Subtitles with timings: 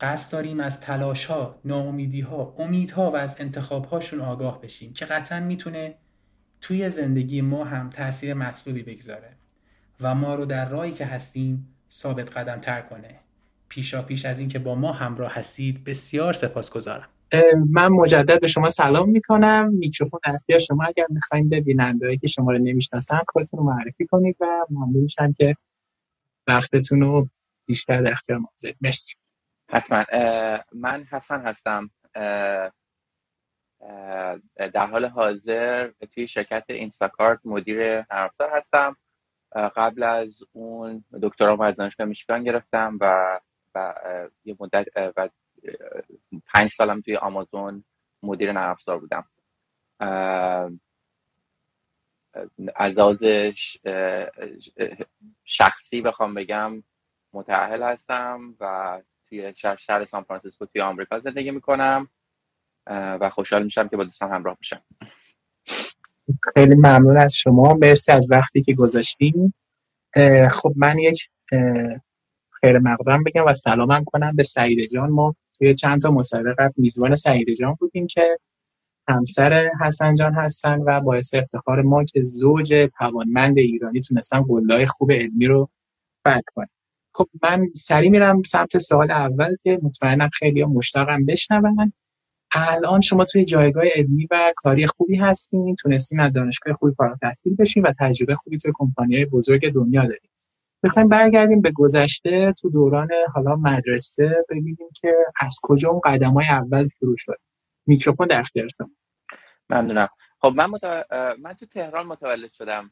[0.00, 5.04] قصد داریم از تلاش ها، ناامیدی ها، امیدها و از انتخاب هاشون آگاه بشیم که
[5.04, 5.94] قطعا می‌تونه
[6.60, 9.30] توی زندگی ما هم تاثیر مطلوبی بگذاره
[10.00, 13.20] و ما رو در راهی که هستیم ثابت قدم تر کنه.
[13.68, 17.08] پیشا پیش از اینکه با ما همراه هستید بسیار سپاسگزارم.
[17.70, 19.74] من مجدد به شما سلام می‌کنم.
[19.74, 24.36] میکروفون اختیار شما اگر می‌خوایم به بینندهایی که شما رو نمی‌شناسن خودتون رو معرفی کنید
[24.40, 25.56] و ممنون میشم که
[26.46, 27.28] وقتتون رو
[27.66, 28.40] بیشتر در اختیار
[28.80, 29.14] مرسی.
[29.68, 30.04] حتما.
[30.72, 31.90] من حسن هستم.
[34.56, 38.96] در حال حاضر توی شرکت اینستاکارت مدیر نرم هستم.
[39.54, 43.40] قبل از اون دکترا از دانشگاه میشیگان گرفتم و
[43.74, 43.94] و
[44.44, 45.28] یه مدت و
[46.46, 47.84] پنج سالم توی آمازون
[48.22, 49.26] مدیر نرم بودم.
[52.76, 53.24] از لحاظ
[55.44, 56.82] شخصی بخوام بگم
[57.32, 59.02] متأهل هستم و
[59.34, 62.08] توی شهر سان فرانسیسکو توی آمریکا زندگی می‌کنم
[62.90, 64.82] و خوشحال میشم که با دوستان همراه بشم
[66.54, 67.74] خیلی ممنون از شما.
[67.74, 69.54] مرسی از وقتی که گذاشتیم
[70.50, 71.28] خب من یک
[72.60, 75.10] خیر مقدم بگم و سلامم کنم به سعید جان.
[75.10, 78.38] ما توی چند تا مصاحبه قبل میزبان سعید جان بودیم که
[79.08, 85.12] همسر حسن جان هستن و باعث افتخار ما که زوج توانمند ایرانی تونستن قلای خوب
[85.12, 85.70] علمی رو
[86.20, 86.68] فتح کنیم
[87.14, 91.92] خب من سری میرم سمت سوال اول که مطمئنم خیلی مشتاقم بشنون.
[92.52, 97.56] الان شما توی جایگاه علمی و کاری خوبی هستین تونستین از دانشگاه خوبی فارغ التحصیل
[97.56, 100.30] بشین و تجربه خوبی توی کمپانی‌های بزرگ دنیا دارین.
[100.82, 106.46] می‌خوایم برگردیم به گذشته تو دوران حالا مدرسه ببینیم که از کجا اون قدم های
[106.50, 107.38] اول شروع شد.
[107.86, 108.68] میکروفون در اختیار
[109.70, 110.08] ممنونم.
[110.40, 110.70] خب من,
[111.42, 112.90] من تو تهران متولد شدم.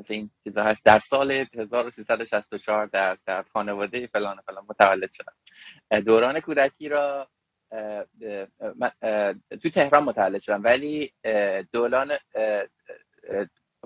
[0.00, 0.84] مثل این چیزا هست.
[0.84, 5.32] در سال 1364 در در خانواده فلان فلان متولد شدم.
[6.00, 7.28] دوران کودکی را
[9.62, 10.64] تو تهران متولد شدم.
[10.64, 11.12] ولی
[11.72, 12.12] دوران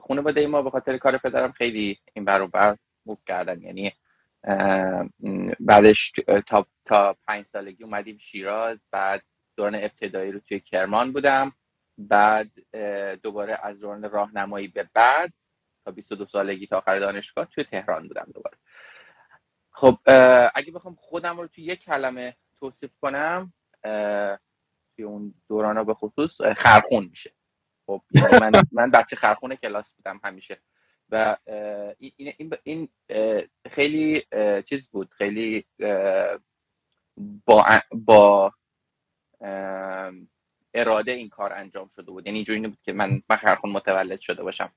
[0.09, 2.77] خانواده ما به خاطر کار پدرم خیلی این بر بر
[3.07, 3.63] موف کردن.
[3.63, 3.93] یعنی
[5.61, 6.13] بعدش
[6.47, 8.79] تا تا پنج سالگی اومدیم شیراز.
[8.91, 9.23] بعد
[9.57, 11.53] دوران ابتدایی رو توی کرمان بودم.
[11.99, 12.51] بعد
[13.23, 15.33] دوباره از دوران راهنمایی به بعد
[15.85, 18.57] تا 22 سالگی تا آخر دانشگاه توی تهران بودم دوباره.
[19.71, 19.99] خب
[20.55, 23.53] اگه بخوام خودم رو توی یک کلمه توصیف کنم
[24.97, 27.33] توی اون دوران به خصوص خرخون میشه.
[27.87, 30.61] خب یعنی من من بچه خرخون کلاس بودم همیشه.
[31.11, 31.37] و
[31.99, 32.89] این, این, این
[33.71, 34.25] خیلی
[34.65, 35.65] چیز بود خیلی
[37.47, 38.53] با با
[40.75, 42.27] اراده این کار انجام شده بود.
[42.27, 44.73] یعنی اینجوری بود که من من خرخون متولد شده باشم.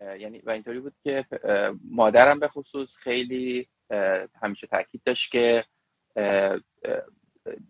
[0.00, 1.26] یعنی و اینطوری بود که
[1.90, 3.68] مادرم به خصوص خیلی
[4.42, 5.64] همیشه تاکید داشت که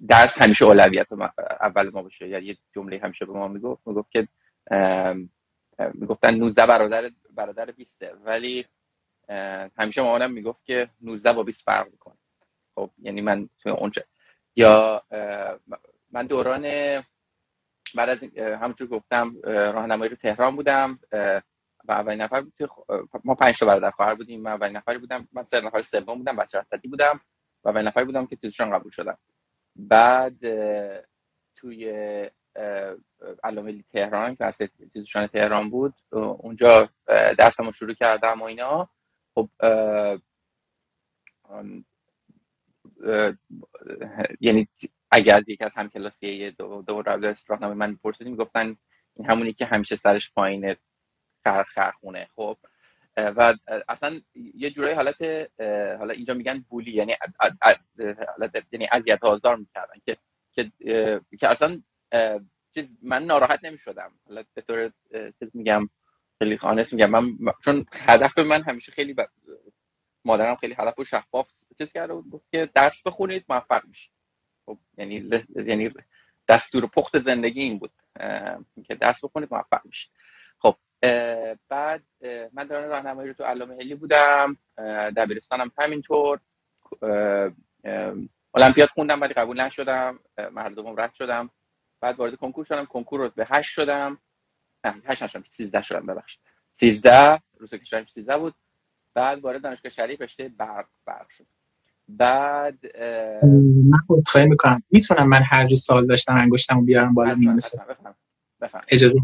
[0.08, 1.06] درس همیشه اولویت
[1.60, 2.28] اول ما باشه.
[2.28, 4.28] یعنی یه جمله همیشه به ما می‌گفت می‌گفت که
[5.94, 8.66] می‌گفتن 19 برادر برادر 20 ولی
[9.78, 12.16] همیشه مامانم می‌گفت که 19 با 20 فرق می‌کنه.
[12.74, 14.02] خب یعنی من توی اونجا
[14.56, 15.02] یا
[16.12, 16.62] من دوران
[17.94, 20.98] بعد از همونجور گفتم راهنمایی رو تهران بودم
[21.84, 22.52] و اولین نفر بود
[23.24, 24.42] ما پنج تا برادر خواهر بودیم.
[24.42, 27.20] من اولین نفری بودم من سر نفر سوم بودم بچه وسطی بودم
[27.64, 29.18] و اولین نفری بودم که تیزشان قبول شدم.
[29.76, 30.36] بعد
[31.56, 31.92] توی
[33.44, 36.88] علامه تهران که تیزشان تهران بود اونجا
[37.38, 38.88] درسمو شروع کردم و اینا.
[39.34, 39.48] خب
[44.40, 44.68] یعنی
[45.14, 47.02] اگر از یکی از همکلاسی دو, دو
[47.48, 48.76] راهنمای من پرسیدیم گفتن
[49.16, 50.76] این همونی که همیشه سرش پایینه
[51.74, 52.58] خرخونه خب؟
[53.16, 53.54] و
[53.88, 55.22] اصلا یه جورایی حالت
[55.98, 57.16] حالا اینجا میگن بولی یعنی
[58.38, 60.16] حالت یعنی اذیت آزار می‌کردن که
[60.52, 60.72] که
[61.40, 61.82] که اصلا
[63.02, 64.12] من ناراحت نمی شدم
[64.54, 64.92] به طور
[65.54, 65.88] میگم
[66.38, 69.20] خیلی خانست میگم من چون هدف من همیشه خیلی ب...
[70.24, 74.13] مادرم خیلی هدف و شفاف چیز کرده بود که درس بخونید موفق میشید.
[74.98, 75.30] یعنی.
[75.66, 75.90] یعنی
[76.48, 77.90] دستور پخت زندگی این بود.
[78.84, 80.10] که درس بخونید موفق میشید.
[80.58, 80.76] خب
[81.68, 82.02] بعد
[82.52, 84.56] من دوران راهنمایی رو تو علامه علی بودم.
[85.16, 86.40] دبیرستانم همینطور.
[88.54, 90.20] المپیاد خوندم ولی قبول نشدم.
[90.52, 91.50] مرد دوم رد شدم.
[92.00, 92.84] بعد وارد کنکور شدم.
[92.84, 94.18] کنکور رو به هشت شدم.
[94.84, 95.44] نه هشت نشدم.
[95.48, 96.40] سیزده شدم ببخشید.
[96.72, 98.54] سیزده روز کشورم سیزده بود.
[99.14, 101.46] بعد وارد دانشگاه شریف رشته برق برق شد.
[102.08, 102.78] بعد
[103.90, 104.82] من خودخواهی می‌کنم.
[104.90, 107.78] می‌تونم من هر سال داشتم انگشتم بیارم بالا میونسه
[108.88, 109.18] اجازه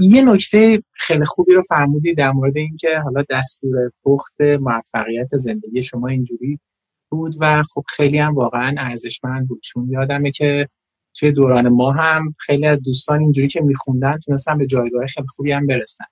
[0.00, 6.08] یه نکته خیلی خوبی رو فرمودی در مورد اینکه حالا دستور پخت موفقیت زندگی شما
[6.08, 6.60] اینجوری
[7.08, 9.60] بود و خب خیلی هم واقعا ارزشمند بود.
[9.62, 10.68] چون یادمه که
[11.14, 15.52] توی دوران ما هم خیلی از دوستان اینجوری که میخوندن تونستن به جایگاه خیلی خوبی
[15.52, 16.04] هم برسن.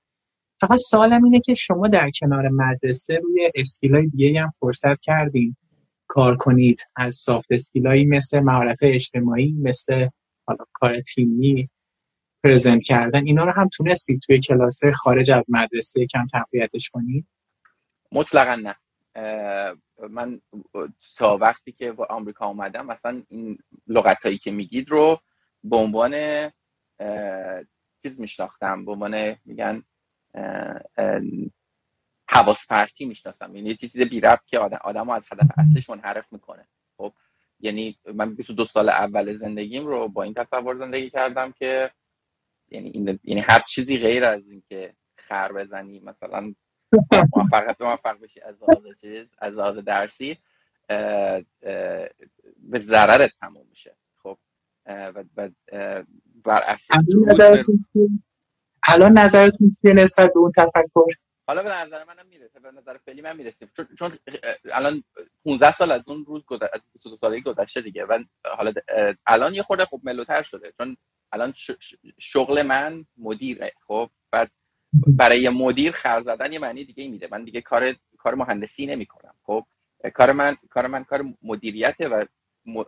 [0.69, 5.57] فقط سوالم اینه که شما در کنار مدرسه روی skill ای دیگه هم فرصت کردین
[6.07, 6.81] کار کنید.
[6.97, 10.09] از soft skill ایی مثل مهارت اجتماعی مثل
[10.47, 11.71] حالا کار تیمی
[12.45, 17.27] پرزنت کردن اینا رو هم تونستید توی کلاس خارج از مدرسه کم تقویتش کنید؟
[18.13, 18.77] مطلقا نه.
[20.11, 20.41] من
[21.17, 25.21] تا وقتی که با آمریکا اومدم مثلا این لغت هایی که میگید رو
[25.65, 26.15] به عنوان
[28.03, 28.85] چیز میشناختم.
[28.85, 29.83] به عنوان میگن
[32.29, 33.57] حواس پرتی می‌شناسم.
[33.57, 36.67] یعنی یه چیز بی که آدم آدمو از هدف اصلش منحرف می‌کنه.
[36.97, 37.13] خب
[37.61, 41.91] یعنی من 22 سال اول زندگیم رو با این تصور زندگی کردم که
[42.69, 46.55] یعنی این یعنی هر چیزی غیر از اینکه خر بزنی مثلا
[47.13, 50.39] موفق موفق بشی از لحاظ چیز از لحاظ درسی
[52.59, 53.97] به ضررت تموم میشه.
[54.23, 54.39] خب
[54.87, 55.25] و
[56.45, 57.05] بر اساس
[58.89, 61.15] الان نظرتون چیه نسبت به اون تفکر؟
[61.47, 63.71] حالا به نظر منم می‌رسه به نظر فعلی من می‌رسیم.
[63.77, 64.19] چون, چون
[64.73, 65.05] الان
[65.45, 68.73] 15 سال از اون روز گذشته 22 سالگی گذشته دیگه و حالا
[69.27, 70.73] الان یه خورده خوب ملوتر شده.
[70.79, 70.97] چون
[71.33, 71.53] الان
[72.19, 74.51] شغل من مدیره خب؟ بعد
[75.09, 77.29] برای مدیر خر زدن یه معنی دیگه میده.
[77.31, 79.67] من دیگه کار کار مهندسی نمی کنم خب
[80.15, 82.25] کار من کار من کار مدیریته و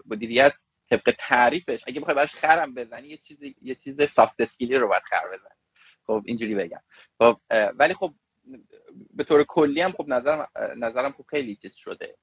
[0.07, 0.53] مدیریت
[0.91, 1.85] طبق تعریفش.
[1.87, 5.66] اگه بخوای براش خرم بزنی یه چیز یه چیز سافت اسکیلی رو باید خر بزنی.
[6.07, 6.81] خب اینجوری بگم.
[7.19, 8.15] خب ولی خب
[9.15, 12.17] به طور کلی هم خب نظرم نظرم خب خیلی چیز شده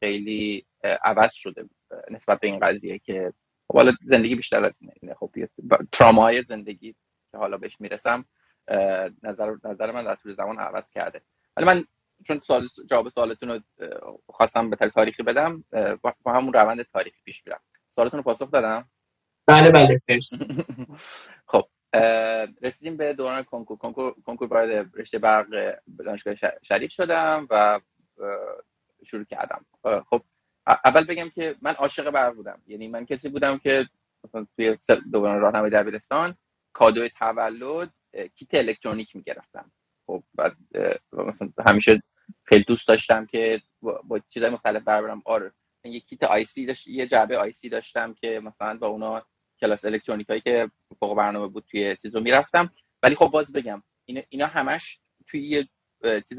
[0.00, 1.64] خیلی عوض شده
[2.10, 3.32] نسبت به این قضیه که
[3.68, 5.30] خب حالا زندگی بیشتر از اینه خب
[5.92, 6.94] ترامای زندگی
[7.32, 8.24] که حالا بهش می‌رسم
[9.22, 11.22] نظر نظر من در طول زمان عوض کرده.
[11.56, 11.84] ولی من
[12.24, 13.60] چون سوال جواب سوالتون رو
[14.26, 15.64] خواستم به تاریخی بدم
[16.22, 17.60] با همون روند تاریخی پیش میرم.
[17.90, 18.88] سوالتون رو پاسخ دادم؟
[19.46, 20.00] بله بله
[22.62, 23.76] رسیدیم به دوران کنکور.
[23.76, 27.80] کنکور کنکور وارد رشته برق دانشگاه شریف شدم و
[29.06, 29.66] شروع کردم.
[30.10, 30.22] خب
[30.84, 32.62] اول بگم که من عاشق برق بودم.
[32.66, 33.88] یعنی من کسی بودم که
[34.24, 34.78] مثلا توی
[35.12, 36.36] دوران راهنمای دبیرستان
[36.72, 37.90] کادوی تولد
[38.34, 39.72] کیت الکترونیک می‌گرفتم.
[40.06, 40.56] خب بعد
[41.12, 42.02] مثلا همیشه
[42.44, 45.22] خیلی دوست داشتم که با چیزای مختلف برم.
[45.24, 45.52] آره
[45.84, 49.26] یه kit IC داشت یه جعبه IC داشتم که مثلا با اونا
[49.60, 52.70] کلاس الکترونیک هایی که فوق برنامه بود توی چیزو می‌رفتم.
[53.02, 53.82] ولی خب باز بگم
[54.30, 55.68] اینا, همش توی یه
[56.28, 56.38] چیز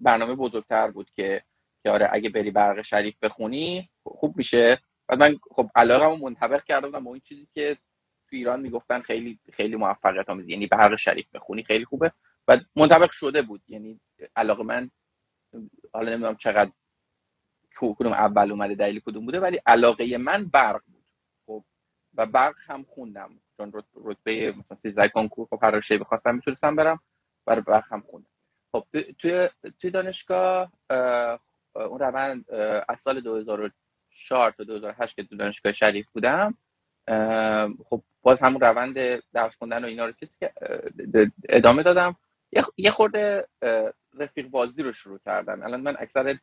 [0.00, 1.42] برنامه بزرگتر بود که
[1.82, 4.80] که آره اگه بری برق شریف بخونی خوب میشه.
[5.08, 7.74] بعد من خب علاقه منطبق کرده بودم با این چیزی که
[8.30, 10.48] تو ایران می‌گفتن خیلی خیلی موفقیت آمیز.
[10.48, 12.12] یعنی برق شریف بخونی خیلی خوبه.
[12.48, 13.62] و منطبق شده بود.
[13.68, 14.00] یعنی
[14.36, 14.90] علاقه من
[15.92, 16.70] حالا نمی‌دونم چقدر
[17.76, 20.82] کدوم اول اومده دلیل کدوم بوده ولی علاقه من برق
[22.14, 23.30] و برق هم خوندم.
[23.56, 23.72] چون
[24.04, 27.00] رتبه مثلا سیزده کنکور خب هر رشته بخواستم می‌تونستم برم
[27.46, 28.26] برای برق هم خوندم.
[28.72, 28.86] خب
[29.18, 29.48] توی
[29.80, 30.72] توی دانشگاه
[31.74, 32.50] اون روند
[32.88, 36.54] از سال 2004 تا 2008 که تو دانشگاه شریف بودم
[37.84, 40.12] خب باز همون روند درس خوندن و اینا رو
[41.48, 42.16] ادامه دادم.
[42.76, 43.48] یه خورده
[44.18, 45.62] رفیق بازی رو شروع کردم.
[45.62, 46.38] الان من اکثر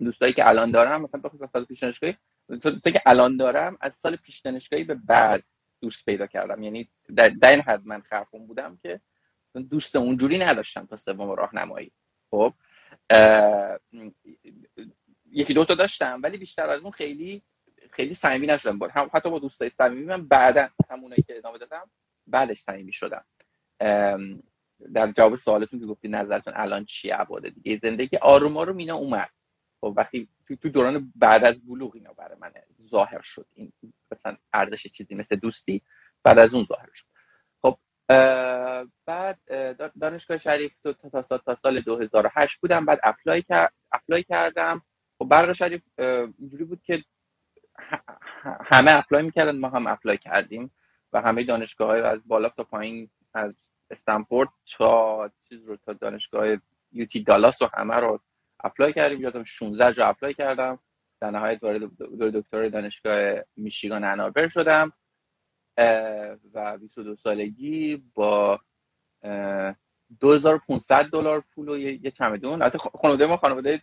[0.00, 2.16] دوستایی که الان دارم مثلا بخصوص سال پیش دانشگاهی
[2.84, 5.44] که الان دارم از سال پیش دانشگاهی به بعد
[5.80, 6.62] دوست پیدا کردم.
[6.62, 9.00] یعنی در, در این حد من خرخون بودم که
[9.70, 11.92] دوست اونجوری نداشتم تا سوم راهنمایی.
[12.30, 12.54] خب
[15.32, 17.42] یکی دو تا داشتم ولی بیشتر از اون خیلی
[17.90, 18.78] خیلی صمیمی نشدم.
[18.78, 21.90] بود هم حتی با دوستای صمیمی من بعدا همونایی که ادامه دادم
[22.26, 23.24] بعدش صمیمی شدم.
[24.94, 27.80] در جواب سوالتون که گفتی نظرتون الان چی عباده دیگه.
[27.82, 29.30] زندگی آروم آروم اینا اومد.
[29.80, 30.28] خب وقتی
[30.62, 33.46] تو دوران بعد از بلوغ اینا برای من ظاهر شد.
[33.54, 33.72] این
[34.12, 35.82] مثلا ارزش چیزی مثل دوستی
[36.22, 37.06] بعد از اون ظاهر شد.
[37.62, 37.78] خب
[39.06, 39.38] بعد
[40.00, 42.86] دانشگاه شریف تا, تا, تا سال 2008 بودم.
[42.86, 43.44] بعد اپلای,
[43.92, 44.82] اپلای کردم.
[45.18, 45.82] خب برق شریف
[46.38, 47.04] اینجوری بود که
[48.44, 50.70] همه apply می‌کردن ما هم apply کردیم
[51.12, 56.46] و همه دانشگاه های از بالا تا پایین از استنفورد تا چیز رو تا دانشگاه
[56.92, 58.20] UT Dallas و همه رو
[58.64, 60.78] apply کردیم یادم 16 جا apply کردم.
[61.20, 61.82] در نهایت وارد
[62.20, 64.92] دکتر دانشگاه میشیگان Ann Arbor شدم.
[66.54, 68.60] و 22 سالگی با
[70.20, 72.62] 2500 دلار پول و یه چمدون.
[72.62, 73.80] البته خانواده ما خانواده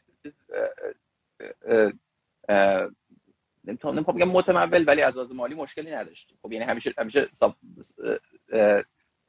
[3.64, 6.38] نمی‌تونم بگم متمول ولی از لحاظ مالی مشکلی نداشتیم.
[6.42, 7.30] خب یعنی همیشه همیشه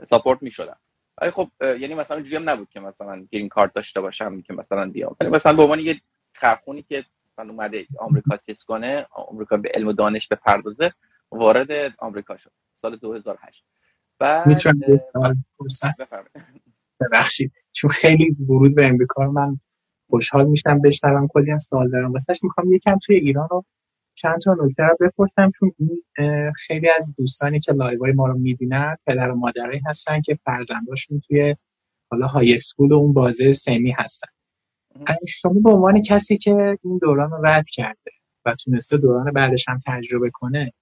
[0.05, 0.81] ساپورت می‌شدم.
[1.21, 4.91] ولی خب یعنی مثلا جوری هم نبود که مثلا گرین کارت داشته باشم که مثلا
[4.91, 5.17] بیام.
[5.21, 6.01] ولی مثلا به عنوان یه
[6.33, 10.93] خرخونی که مثلا اومده آمریکا چیز کنه آمریکا به علم و دانش بپردازه
[11.31, 12.51] وارد آمریکا شد.
[12.75, 13.65] سال 2008
[14.19, 14.47] بعد
[17.01, 17.53] ببخشید.
[17.73, 19.61] چون خیلی ورود به امریکا من
[20.11, 21.29] خوشحال میشم بشنوم.
[21.29, 22.13] کلی هم سوال دارم.
[22.13, 23.65] واسش می‌خوام یکم توی ایران رو
[24.21, 25.73] چند تا نکته رو بپرسم چون
[26.57, 31.21] خیلی از دوستانی که live های ما رو می‌بینن پدر و مادرایی هستن که فرزنداشون
[31.29, 31.57] توی
[32.11, 34.29] حالا high school و اون بازه سنی هستن.
[35.29, 38.11] شما به عنوان کسی که این دوران رو رد کرده
[38.45, 40.73] و تونسته دوران بعدش هم تجربه کنه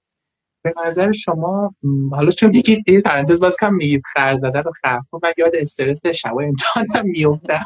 [0.65, 1.75] به نظر شما
[2.11, 6.07] حالا چون میگید این پرانتز باز کم میگید خر زدن و خرخون من یاد استرس
[6.07, 7.65] شبای امتحانم میفتم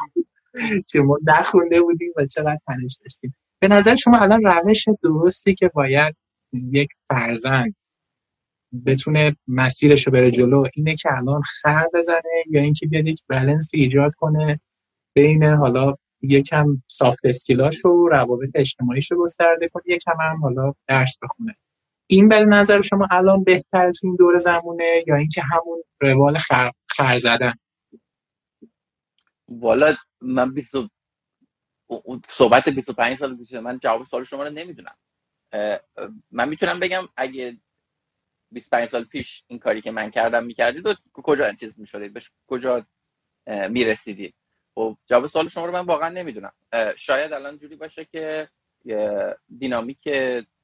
[0.87, 3.35] که ما نخونده بودیم و چقدر تنش داشتیم.
[3.61, 6.15] به نظر شما الان روش درستی که باید
[6.53, 7.75] یک فرزند
[8.85, 13.69] بتونه مسیرش رو بره جلو اینه که الان خر بزنه یا اینکه بیاد یک بلنس
[13.73, 14.59] ایجاد کنه
[15.15, 21.19] بین حالا یکم سافت اسکیلاش و روابط اجتماعیش رو گسترده کنه یکم هم حالا درس
[21.23, 21.55] بخونه.
[22.07, 26.71] این به نظر شما الان بهتر تو این دور زمونه یا اینکه همون روال خر,
[26.87, 27.53] خر زدن؟
[29.49, 30.53] والا من
[32.27, 34.95] صحبت 25 سال پیش من جواب سوال شما رو نمی‌دونم.
[36.31, 37.57] من می‌تونم بگم اگه
[38.51, 42.21] 25 سال پیش این کاری که من کردم می‌کردید و کجا این چیز می‌شدید؟ به
[42.47, 42.85] کجا
[43.47, 44.35] می‌رسیدید؟
[44.75, 46.53] خب جواب سوال شما رو من واقعا نمی‌دونم.
[46.97, 48.49] شاید الان جوری باشه که
[49.59, 50.09] دینامیک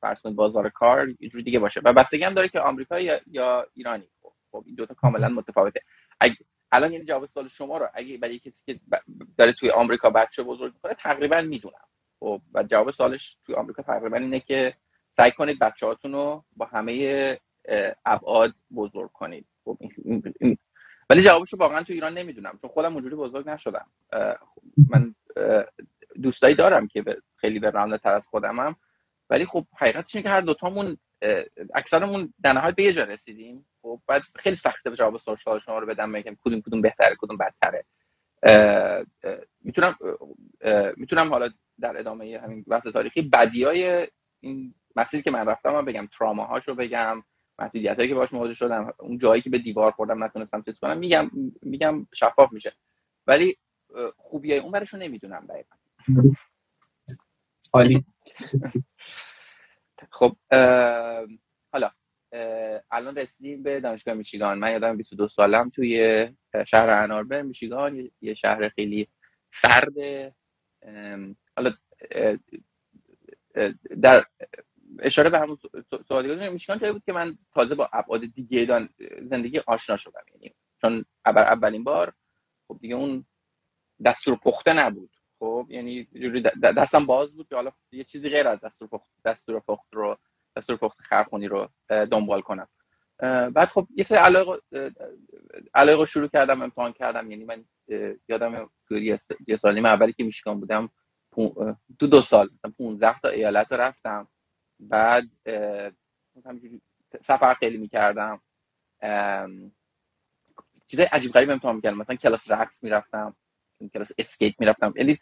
[0.01, 1.81] فرض بازار کار جوری دیگه باشه.
[1.83, 4.07] و بستگی هم داره که آمریکا یا, یا ایرانی.
[4.51, 5.81] خب این دوتا کاملا متفاوته.
[6.19, 6.35] اگه
[6.71, 8.79] الان یعنی جواب سوال شما رو اگه برای کسی که
[9.37, 11.87] داره توی آمریکا بچه بزرگ می‌کنه تقریبا می‌دونم.
[12.19, 14.73] خب و جواب سوالش توی آمریکا تقریبا اینه که
[15.09, 17.39] سعی کنید بچه‌هاتون رو با همه
[18.05, 19.45] ابعاد بزرگ کنید.
[19.65, 19.77] خب
[21.09, 23.87] ولی جوابش رو واقعا تو ایران نمی‌دونم چون خودم اونجوری بزرگ نشدم.
[24.89, 25.15] من
[26.21, 27.03] دوستایی دارم که
[27.35, 28.75] خیلی به رانده تر از خودمم.
[29.29, 30.97] ولی خب حقیقتش اینه که هر دوتامون
[31.75, 33.65] اکثرمون در نهایت به یه جا رسیدیم.
[33.87, 37.85] خب بعد خیلی سخته جواب سوال شما رو بدم بگم کدوم کدوم بهتره کدوم بدتره.
[39.61, 39.95] می‌تونم
[40.97, 44.07] می‌تونم حالا در ادامه همین بحث تاریخی بدی های
[44.41, 47.23] این مسیری که من رفتم من بگم تراما رو بگم
[47.59, 50.97] محدودیت هایی که باش مواجه شدم اون جایی که به دیوار خوردم نتونستم چیز کنم
[50.97, 52.73] میگم میگم شفاف میشه.
[53.27, 53.57] ولی
[54.17, 55.75] خوبی اون برش رو نمی‌دونم دقیقا.
[60.11, 60.37] خب
[62.91, 64.59] الان رسیدیم به دانشگاه میشیگان.
[64.59, 66.27] من یادم 22 سالم توی
[66.67, 68.11] شهر اناربر میشیگان.
[68.21, 69.07] یه شهر خیلی
[69.51, 69.93] سرد
[71.57, 71.71] حالا
[74.01, 74.25] در
[74.99, 75.57] اشاره به همون
[76.07, 78.89] سوالی میشیگان جایی بود که من تازه با ابعاد دیگه
[79.21, 80.23] زندگی آشنا شدم.
[80.33, 82.13] یعنی چون اولین بار
[82.67, 83.25] خب دیگه اون
[84.05, 85.17] دستور پخته نبود.
[85.39, 86.07] خب یعنی
[86.61, 90.17] دستم باز بود که حالا یه چیزی غیر از دستور پخت دستور پخت رو
[90.57, 92.67] دستور پخت خرخونی رو دنبال کنم.
[93.53, 94.17] بعد خب یه سری
[95.73, 97.31] علاقه شروع کردم امتحان کردم.
[97.31, 97.65] یعنی من
[98.27, 98.69] یادم
[99.47, 100.89] یه سال اولی که میشکان بودم
[101.99, 104.27] دو دو سال 15 تا ایالت رو رفتم.
[104.79, 105.23] بعد
[107.21, 108.41] سفر خیلی می‌کردم.
[110.87, 111.97] چیزای عجیب غریب امتحان می‌کردم.
[111.97, 113.35] مثلا کلاس رقص می‌رفتم
[113.93, 114.93] کلاس اسکیت می‌رفتم.
[114.95, 115.19] یعنی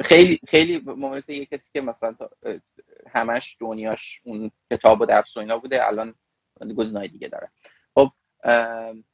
[0.00, 2.16] خیلی خیلی ممکنه یه کسی که مثلا
[3.14, 6.14] همش دنیاش اون کتاب و درس و اینا بوده الان
[6.76, 7.50] گزینه‌های دیگه داره.
[7.94, 8.10] خب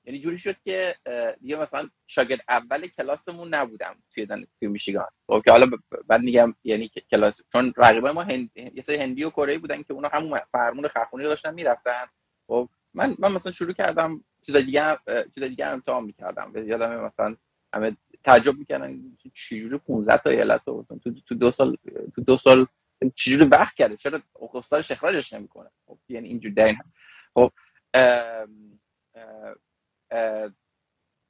[0.04, 0.95] یعنی جوری شد که
[1.40, 4.26] دیگه مثلا شاگرد اول کلاسمون نبودم توی.
[4.59, 5.09] توی میشیگان.
[5.26, 5.66] خب که حالا
[6.07, 8.50] بعد میگم یعنی کلاس چون رقیبای ما هند...
[8.54, 12.07] یه سری هندی و کره بودن که اونا همون فرمون خرخونی رو داشتن می‌رفتن.
[12.47, 14.99] خب من من مثلا شروع کردم چیز دیگه
[15.35, 16.52] چیز دیگه امتحان می‌کردم.
[16.66, 17.37] یادم مثلا
[17.75, 19.00] همه تعجب می‌کردن
[19.35, 20.87] چجوری 15 تا ایالت تو
[21.26, 21.76] تو دو سال
[22.14, 22.66] تو دو سال
[23.16, 24.23] چجوری وقت کرده؟ چرا
[24.54, 26.78] استادش اخراجش نمی‌کنه؟ خب یعنی اینجوری در این
[27.35, 27.52] خب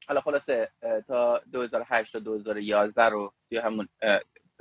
[0.09, 0.71] حالا خلاصه
[1.07, 3.89] تا 2008 تا 2011 رو توی همون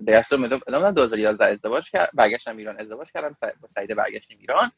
[0.05, 4.71] درس رو ادامه 2011 ازدواج کرد برگشتم ایران ازدواج کردم با سعیده برگشتیم ایران.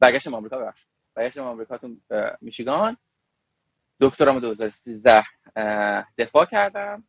[0.00, 1.96] برگشتم آمریکا بخش برگشتم آمریکا تو
[2.40, 2.96] میشیگان.
[4.00, 5.24] دکترام 2013
[6.18, 7.04] دفاع کردم.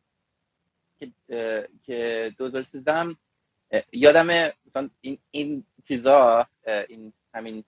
[0.98, 3.16] که که 2013 هم
[3.92, 4.50] یادم
[5.00, 6.46] این این چیزا
[6.88, 7.64] این همین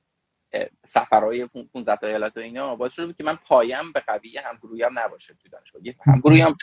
[0.86, 4.84] سفرهای 15 تا ایالت و اینا باعث شده بود که من پایم به قویه همگروهی
[4.94, 5.86] نباشه تو دانشگاه.
[5.86, 6.56] یه همگروهی هم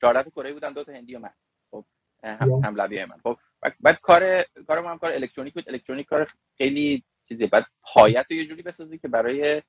[0.00, 1.30] 14 تا کره بودن دو تا هندی و من.
[1.70, 1.84] خب
[2.24, 3.18] هم هم لبی من.
[3.22, 3.38] خب
[3.80, 5.68] بعد کار کارم هم کار الکترونیک بود.
[5.68, 9.62] الکترونیک کار خیلی چیزی بعد پایت رو یه جوری بسازی که برای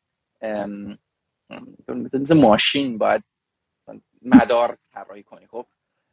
[1.87, 3.23] مثل ماشین باید
[4.21, 5.47] مدار طراحی کنی.
[5.47, 5.65] خب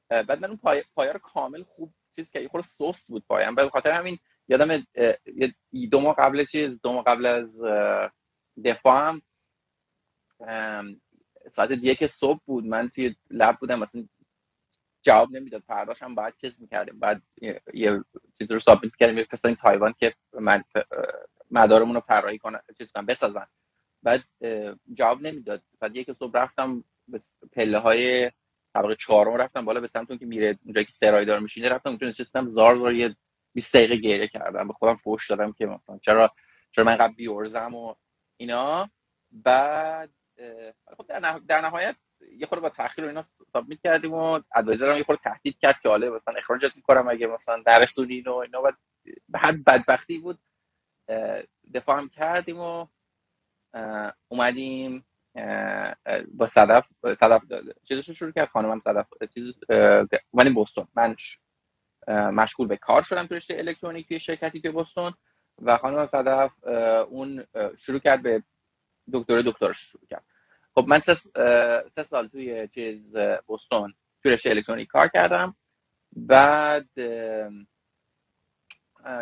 [0.09, 0.85] بعد من اون پای...
[0.95, 3.55] پایا رو کامل خوب چیز که یه خورده سوست بود پایم.
[3.55, 4.87] به خاطر همین یادم
[5.91, 7.63] دو ماه قبل چیز دو ماه قبل از
[8.65, 9.23] دفاعم
[11.51, 12.65] ساعت یک صبح بود.
[12.65, 14.09] من توی لب بودم مثلا
[15.03, 15.63] جواب نمی‌داد.
[15.67, 16.99] فرداش هم باید چیز می‌کردیم.
[16.99, 17.23] بعد
[17.75, 18.05] یه
[18.39, 19.17] چیز رو سابمیت کردیم.
[19.17, 20.65] میفرستادیم تایوان که من
[21.51, 23.47] مدارمون رو طراحی کنن چیز کنن بسازن.
[24.03, 24.25] بعد
[24.95, 25.63] جواب نمی‌داد.
[25.81, 27.21] بعد یک صبح رفتم به
[27.53, 28.31] پله های
[28.79, 32.09] طبقه چهارم رفتم بالا به سمت که میره اونجایی که سرای دار میشینه رفتم اونجا
[32.09, 33.17] نشستم زار زار یه
[33.55, 36.31] 20 دقیقه گریه کردم به خودم فوش دادم که مثلا چرا
[36.73, 37.95] چرا من قبل بیورزم و
[38.37, 38.91] اینا.
[39.33, 40.11] بعد
[40.97, 41.97] خب در, در نهایت
[42.39, 45.81] یه خورده با تاخیر و اینا سابمیت کردیم و ادوایزر هم یه خورده تهدید کرد
[45.81, 48.63] که حالا مثلا اخراجت می‌کنم اگه مثلا نرسونین و اینا.
[48.63, 48.75] بعد
[49.37, 50.39] حد بدبختی بود
[51.75, 52.87] دفاع هم کردیم و
[54.29, 55.07] اومدیم
[56.35, 56.89] با صدف
[57.21, 57.43] صدف
[57.85, 59.55] چیزشو شروع کرد خانمم صدف چیز
[60.31, 61.17] اومدیم بوستون من
[62.09, 65.15] مشغول به کار شدم تو رشته الکترونیک توی شرکتی که بوستون
[65.63, 66.65] و خانم صدف
[67.09, 67.45] اون
[67.77, 68.43] شروع کرد به
[69.13, 70.25] دکتر دکترش شروع کرد.
[70.75, 75.57] خب من سه, سال توی چیز بوستون توی رشته الکترونیک کار کردم.
[76.17, 76.89] بعد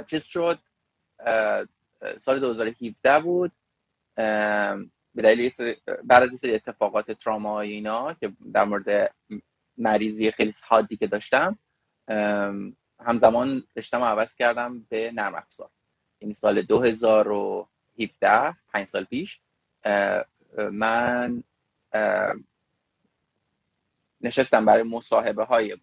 [0.07, 0.59] چیز شد
[2.20, 3.52] سال 2017 بود.
[5.16, 5.52] به دلیل
[6.05, 9.14] بعد از سری اتفاقات تراما اینا که در مورد
[9.79, 11.59] مریضی خیلی حادی که داشتم
[13.00, 15.70] همزمان رشتم عوض کردم به نرم افزار.
[16.20, 19.40] یعنی سال 2017 پنج سال پیش
[20.72, 21.42] من
[24.20, 25.76] نشستم برای مصاحبه های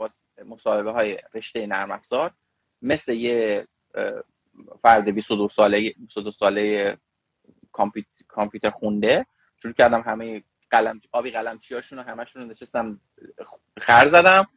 [0.46, 2.34] مصاحبه های رشته نرم افزار.
[2.82, 3.68] مثل یه
[4.82, 6.98] فرد 22 ساله 22 ساله
[8.34, 9.28] کامپیوتر خونده.
[9.58, 13.02] شروع کردم همه قلم آبی قلم چیاشون رو همشون رو نشستم
[13.82, 14.48] خر زدم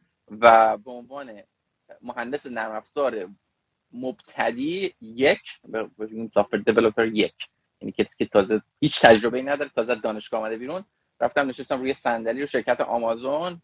[0.41, 1.43] و به عنوان
[2.03, 3.29] مهندس نرم افزار
[3.93, 5.41] مبتدی یک
[6.33, 7.35] سافر دیولپر یک.
[7.81, 10.85] یعنی کسی که تازه هیچ تجربه ای نداره تازه دانشگاه آمده بیرون.
[11.21, 13.61] رفتم نشستم روی صندلی رو شرکت آمازون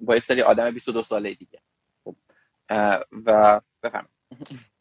[0.00, 1.60] با یه سری آدم 22 ساله دیگه.
[2.04, 2.16] خب،
[3.26, 4.08] و بفهم.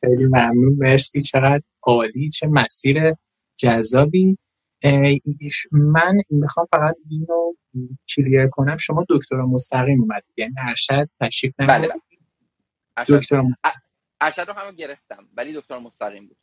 [0.00, 0.76] خیلی ممنون.
[0.78, 1.22] مرسی.
[1.22, 2.30] چقدر عالی.
[2.30, 3.14] چه مسیر
[3.58, 4.38] جذابی.
[5.72, 7.54] من می‌خوام فقط اینو
[8.08, 8.76] کلیر کنم.
[8.76, 10.34] شما دکترا مستقیم اومدید.
[10.36, 11.88] یعنی ارشد تشریف بله
[13.08, 13.42] دکتر
[14.20, 16.36] ارشد رو هم گرفتم ولی دکتر مستقیم بود.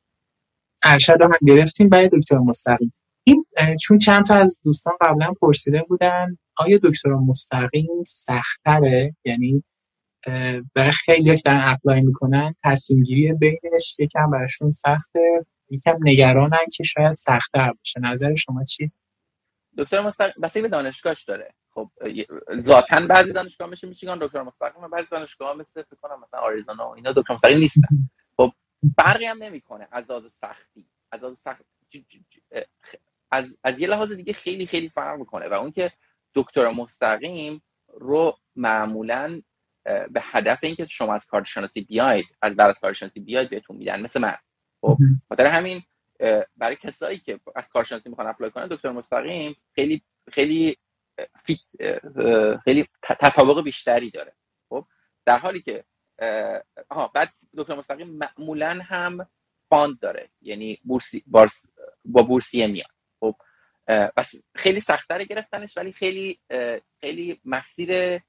[0.84, 2.94] ارشد رو هم گرفتیم برای دکتر مستقیم.
[3.24, 3.46] این
[3.82, 9.64] چون چند تا از دوستان قبلا پرسیده بودن آیا دکتر مستقیم سختره یعنی
[10.76, 12.56] برای خیلی دارن اپلای می‌کنن.
[12.64, 15.46] تصمیم گیری بینش یکم براشون سخته.
[15.70, 18.00] یکم نگرانن که شاید سختتر باشه.
[18.00, 18.92] نظر شما چی
[19.78, 21.54] دکتر مستقیم بسیار به دانشگاهش داره.
[21.74, 21.92] خب
[22.62, 26.96] ذاتا بعضی دانشگاه میشه میشیگان دکتر مستقیم بعضی دانشگاه مثل فکر کنم مثلا آریزونا و
[26.96, 28.10] اینا دکتر مستقیم نیستن.
[28.38, 28.52] خب
[28.98, 30.86] فرقی هم نمی‌کنه از لحاظ سختی.
[31.12, 31.62] از لحاظ سخت
[33.32, 35.50] از از یه لحاظ دیگه خیلی خیلی فرق می‌کنه.
[35.50, 35.92] و اون که
[36.36, 37.62] دکتر مستقیم
[37.94, 39.42] رو معمولا
[39.84, 44.22] به هدف اینکه شما از کارشناسی بیاید از بعد از کارشناسی بیاید بهتون میدن مثل
[44.22, 44.38] من.
[44.82, 44.98] خب
[45.30, 45.84] خاطر همین
[46.58, 50.78] برای کسایی که از کارشناسی می‌خوان apply کنن دکتر مستقیم خیلی خیلی
[51.46, 51.60] fit
[52.64, 54.34] خیلی تطابق بیشتری داره.
[54.70, 54.86] خب
[55.26, 55.84] در حالی که
[56.90, 59.28] آها بعد دکتر مستقیم معمولا هم
[59.70, 61.66] fund داره یعنی بورسی بارس
[62.06, 62.92] با بورسیه میاد.
[63.20, 63.36] خب
[64.18, 66.40] بس خیلی سختره گرفتنش ولی خیلی
[67.02, 68.22] خیلی مسیر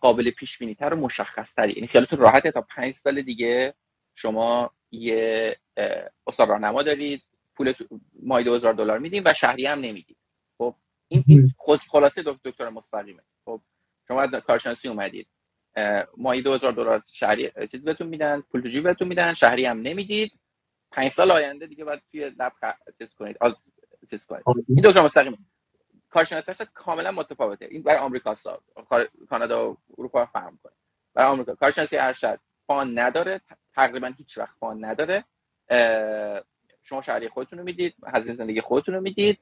[0.00, 3.74] قابل پیش بینی تر و مشخص تری یعنی خیالتون راحته تا پنج سال دیگه
[4.14, 5.56] شما یه
[6.26, 7.22] استاد راهنما دارید
[7.56, 7.74] پول
[8.22, 10.16] ماهی 2000 دلار میدیم و شهری هم نمی‌دید.
[10.58, 10.74] خب
[11.08, 13.22] این این خود خلاصه دکتر مستقیمه.
[13.44, 13.60] خب
[14.08, 15.28] شما کارشناسی اومدید.
[16.16, 20.32] مایی 2000 دلار شهری چیز بهتون میدن پول تو بهتون میدن شهری هم نمی‌دید.
[20.92, 22.52] پنج سال آینده دیگه باید توی لب
[22.98, 23.36] چیز کنید
[24.10, 24.44] چیز کنید.
[24.68, 25.46] این دکتر مستقیم
[26.14, 27.64] کارشناسی کاملا متفاوته.
[27.70, 28.62] این برای آمریکا سا
[29.30, 30.72] کانادا و اروپا فهم کنه
[31.14, 31.54] برای آمریکا.
[31.54, 33.40] کارشناسی ارشد فان نداره.
[33.74, 35.24] تقریبا هیچ وقت فان نداره.
[36.82, 37.94] شما شهری خودتون رو می‌دید.
[38.06, 39.38] هزینه زندگی خودتون رو می‌دید.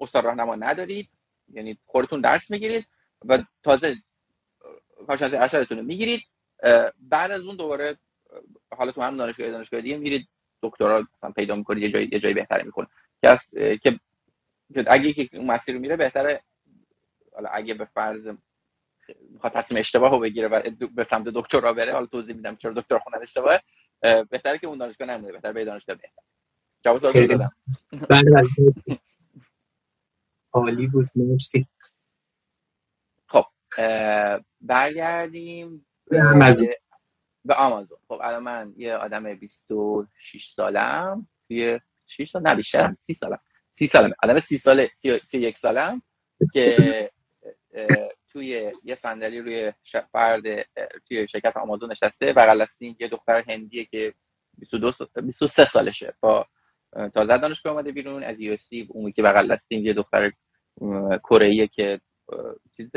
[0.00, 1.08] استاد راهنما ندارید.
[1.52, 2.86] یعنی خودتون درس می‌گیرید
[3.24, 3.96] و تازه
[5.06, 6.20] کارشناسی ارشدتون رو می‌گیرید.
[6.98, 7.98] بعد از اون دوباره
[8.76, 10.28] حالا تو هم دانشگاه دانشگاه دیگه میرید.
[10.62, 11.82] دکترا مثلا پیدا می‌کنید.
[11.82, 12.86] یه جای یه جای بهتری می‌کنه
[13.82, 14.00] که
[14.86, 16.42] اگه یکی اون مسیر رو میره بهتره.
[17.34, 18.28] حالا اگه به فرض
[19.30, 22.98] می‌خواد تصمیم اشتباه رو بگیره و به سمت دکترا بره حالا توضیح میدم چرا دکتر
[22.98, 23.62] خوندن اشتباهه.
[24.30, 26.22] بهتره که اون دانشگاه نمونه بهتره به دانشگاه بهتر
[26.84, 27.52] جواب دادم
[28.10, 28.48] بله بله
[30.52, 31.66] عالی بود مرسی.
[33.26, 33.44] خب
[34.60, 35.86] برگردیم
[37.44, 37.98] به آمازون.
[38.08, 41.28] خب الان من یه آدم 26 سالم.
[41.48, 42.96] توی 6 سال؟ نه بیشتر.
[43.00, 43.40] 30 سالم.
[43.72, 46.02] 30 سالم آدم 30 ساله 31 سالم
[46.52, 47.10] که
[48.28, 49.72] توی یه صندلی روی
[50.12, 50.42] فرد
[51.08, 54.14] توی شرکت آمازون نشسته بغل یه دختر هندیه که
[54.58, 56.46] 22 23 سالشه با
[57.14, 60.32] تازه دانشگاه اومده بیرون از یو اس اون که بغل هستیم یه دختر
[61.22, 62.00] کره که
[62.76, 62.90] چیز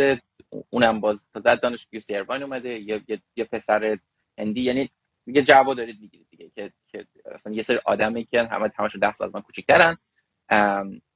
[0.69, 2.69] اونم باز تازه دانشگاه سیروان اومده.
[2.69, 3.01] یه,
[3.35, 3.99] یه پسر
[4.37, 4.61] هندی.
[4.61, 4.89] یعنی
[5.27, 9.13] یه جواب دارید می‌گیرید دیگه که که اصلا یه سری آدمی که همه همشون 10
[9.13, 9.97] سال من کوچیک‌ترن.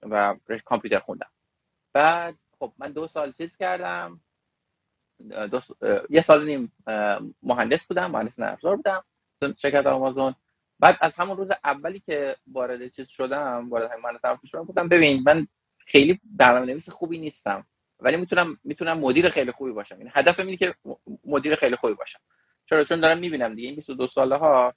[0.02, 1.30] و کامپیوتر خوندم.
[1.94, 4.22] بعد خب من دو سال چیز کردم.
[5.52, 5.60] دو
[6.10, 6.74] یه سال نیم
[7.44, 9.04] مهندس بودم مهندس نرم بودم
[9.58, 10.36] شرکت آمازون.
[10.80, 15.24] بعد از همون روز اولی که وارد چیز شدم وارد همین مهندس شدم گفتم ببین
[15.26, 17.66] من خیلی برنامه نویس خوبی نیستم
[18.00, 19.96] ولی می‌تونم می‌تونم مدیر خیلی خوبی باشم.
[19.96, 20.76] این یعنی هدفم اینه که
[21.26, 22.20] مدیر خیلی خوبی باشم.
[22.70, 24.74] چرا؟ چون دارم می‌بینم دیگه این 22 ساله ها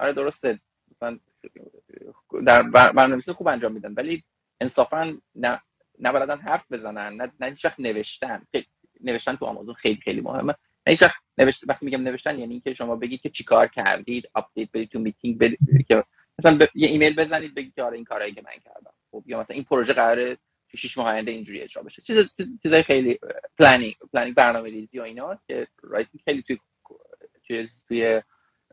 [0.00, 0.60] آره درسته.
[2.46, 3.94] در برنامه‌نویسی خوب انجام میدن.
[3.94, 4.24] ولی
[4.60, 5.60] انصافا نه
[6.00, 8.46] بلدن حرف بزنن نه نه هیچ نوشتن.
[9.00, 10.52] نوشتن تو آمازون خیلی خیلی مهمه.
[10.86, 11.02] نه هیچ
[11.38, 15.38] نوشت وقتی میگم نوشتن یعنی اینکه شما بگید که چیکار کردید update بدید تو میتینگ
[15.38, 16.04] بدید که
[16.38, 16.68] مثلا ب...
[16.74, 18.92] یه ایمیل بزنید بگید که آره این کارایی که من کردم.
[19.10, 20.38] خب یا مثلا این پروژه قراره
[20.70, 22.02] تو 6 ماه آینده اینجوری اجرا بشه.
[22.02, 22.28] چیز
[22.62, 23.18] چیزای خیلی
[23.58, 26.58] planning planning برنامه‌ریزی و اینا که writing خیلی توی
[27.48, 28.22] چیز توی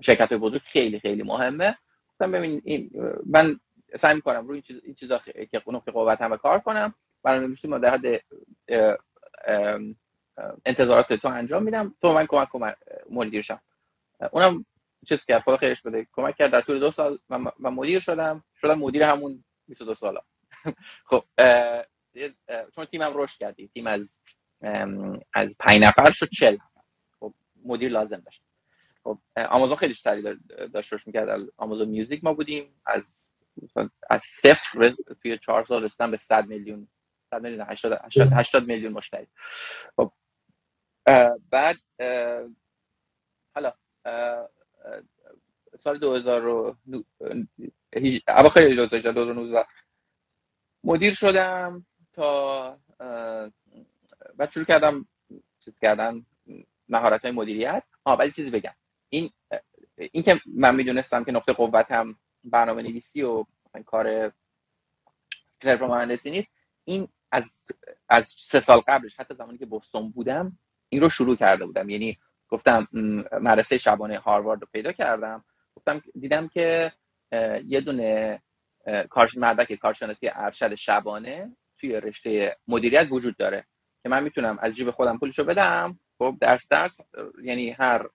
[0.01, 1.77] شرکت بزرگ خیلی خیلی مهمه.
[2.23, 2.91] مثلا ببین این
[3.25, 3.59] من
[3.95, 6.93] سعی می‌کنم روی این چیز این چیزا که نقطه قوت همه کار کنم.
[7.23, 8.23] برنامه‌نویسی ما در حد
[10.65, 11.95] انتظارات تو انجام میدم.
[12.01, 12.75] تو من کمک کمک
[13.09, 13.41] مدیر
[14.31, 14.65] اونم
[15.07, 16.07] چیز کرد خدا خیرش بده.
[16.13, 16.51] کمک کرد.
[16.51, 18.43] در طول دو سال من مدیر شدم.
[18.57, 20.21] شدم مدیر همون 22 سالا.
[21.09, 21.23] خب
[22.75, 24.19] چون تیمم رشد کردی تیم از
[25.33, 26.57] از 5 نفر شد 40
[27.19, 27.33] خب
[27.65, 28.43] مدیر لازم داشت.
[29.03, 30.35] خب آمازون خیلی سریع
[30.73, 31.49] داشت رشد می‌کرد.
[31.57, 33.03] آمازون میوزیک ما بودیم از
[34.09, 36.87] از صفر توی چهار سال رسیدن به 100 میلیون
[37.29, 37.99] 100 میلیون 80
[38.33, 39.27] 80 میلیون مشتری.
[39.95, 40.13] خب
[41.49, 41.77] بعد
[43.55, 43.73] حالا
[45.79, 46.77] سال 2000
[48.27, 49.65] اواخر 2019
[50.83, 52.79] مدیر شدم تا
[54.35, 55.07] بعد شروع کردم
[55.65, 56.25] چیز کردن
[56.89, 57.83] مهارت های مدیریت.
[58.03, 58.73] آه ولی چیزی بگم.
[59.13, 59.31] این
[60.11, 63.45] این که من می‌دونستم که نقطه قوتم برنامه نویسی و
[63.85, 64.31] کار
[65.63, 66.49] سرپر مهندسی نیست
[66.83, 67.63] این از
[68.09, 71.89] از سه سال قبلش حتی زمانی که بوستون بودم این رو شروع کرده بودم.
[71.89, 72.17] یعنی
[72.49, 72.87] گفتم
[73.41, 75.45] مدرسه شبانه هاروارد رو پیدا کردم.
[75.75, 76.91] گفتم دیدم که
[77.65, 78.41] یه دونه
[79.09, 83.65] کارش مدرک کارشناسی ارشد شبانه توی رشته مدیریت وجود داره.
[84.03, 85.99] که من می‌تونم از جیب خودم پولشو بدم.
[86.17, 86.97] خب درس درس
[87.43, 88.09] یعنی هر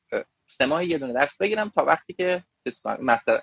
[0.49, 2.45] سه ماه یه دونه درس بگیرم تا وقتی که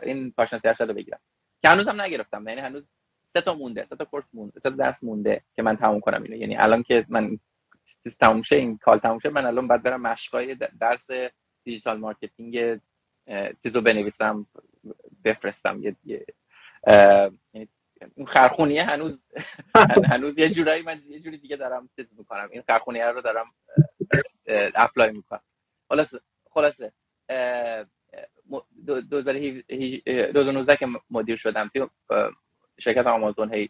[0.03, 1.19] این کارشناسی ارشد رو بگیرم.
[1.61, 2.47] که هنوزم نگرفتم.
[2.47, 2.83] یعنی هنوز
[3.33, 6.23] سه تا مونده سه تا کورس مونده سه تا درس مونده که من تموم کنم
[6.23, 6.35] اینو.
[6.35, 7.39] یعنی الان که من
[8.03, 11.07] چیز تموم شه این call تموم شه من الان بعد برم مشقای درس
[11.63, 12.79] digital marketing
[13.63, 14.47] چیزو بنویسم
[15.23, 15.83] بفرستم.
[15.83, 16.25] یه, یه
[17.53, 17.69] یعنی
[18.15, 19.25] اون خرخونیه هنوز
[20.11, 22.49] هنوز یه جورایی من یه جوری دیگه دارم چیز می‌کنم.
[22.51, 23.45] این خرخونیه رو دارم
[24.75, 25.41] apply می‌کنم.
[25.89, 26.15] خلاص
[26.55, 26.93] خلاصه
[29.11, 31.87] 2019 که مدیر شدم توی
[32.79, 33.69] شرکت آمازون هی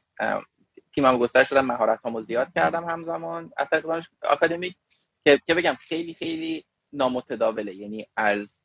[0.96, 3.86] تیمم گسترش شدم مهارت هامو زیاد کردم همزمان از طریق
[4.24, 4.76] آکادمیک
[5.26, 8.60] که که بگم خیلی خیلی نامتداوله یعنی از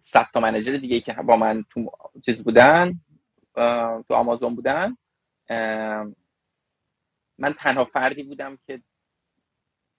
[0.00, 1.90] صد تا منجر دیگه که با من تو
[2.26, 3.00] چیز بودن
[4.08, 4.96] تو آمازون بودن
[7.38, 8.82] من تنها فردی بودم که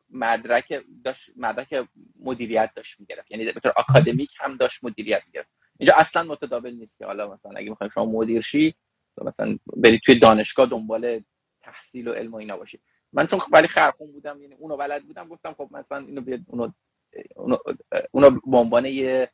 [0.09, 1.87] مدرک داشت مدرک
[2.19, 3.31] مدیریت داشت می‌گرفت.
[3.31, 5.49] یعنی به طور آکادمیک هم داشت مدیریت می‌گرفت.
[5.77, 8.75] اینجا اصلا متداول نیست که حالا مثلا اگه می‌خوایم شما مدیر شی
[9.21, 11.21] مثلا برید توی دانشگاه دنبال
[11.61, 12.79] تحصیل و علم و اینا باشی
[13.13, 16.71] من چون ولی خرخون بودم یعنی اونو بلد بودم گفتم خب مثلا اینو بیاد اونو
[17.35, 17.57] اونو,
[18.11, 19.31] اونو به عنوان یه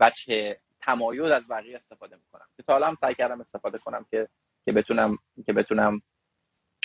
[0.00, 2.46] بچه تمایز از بقیه استفاده می‌کنم.
[2.56, 4.28] که تا حالا هم سعی کردم استفاده کنم که
[4.64, 6.02] که بتونم که بتونم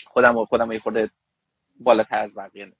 [0.05, 1.09] خودم و خودم یه خورده
[1.79, 2.73] بالاتر از بقیه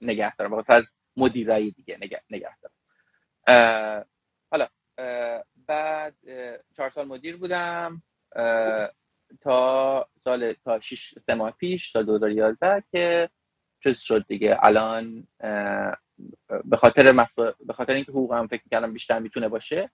[0.00, 2.74] نگه دارم بالاتر از مدیرایی دیگه نگه, نگه دارم
[4.50, 4.68] حالا
[5.66, 6.16] بعد
[6.76, 8.02] چهار سال مدیر بودم.
[9.40, 13.30] تا سال تا 6 سه ماه پیش تا 2011 که
[13.82, 14.58] چیز شد دیگه.
[14.62, 15.26] الان
[16.64, 17.12] به خاطر
[17.66, 19.90] به خاطر اینکه حقوقم فکر کردم بیشتر می‌تونه باشه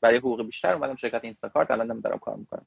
[0.00, 2.66] برای حقوق بیشتر اومدم شرکت اینستاکارت الان دارم کار می‌کنم.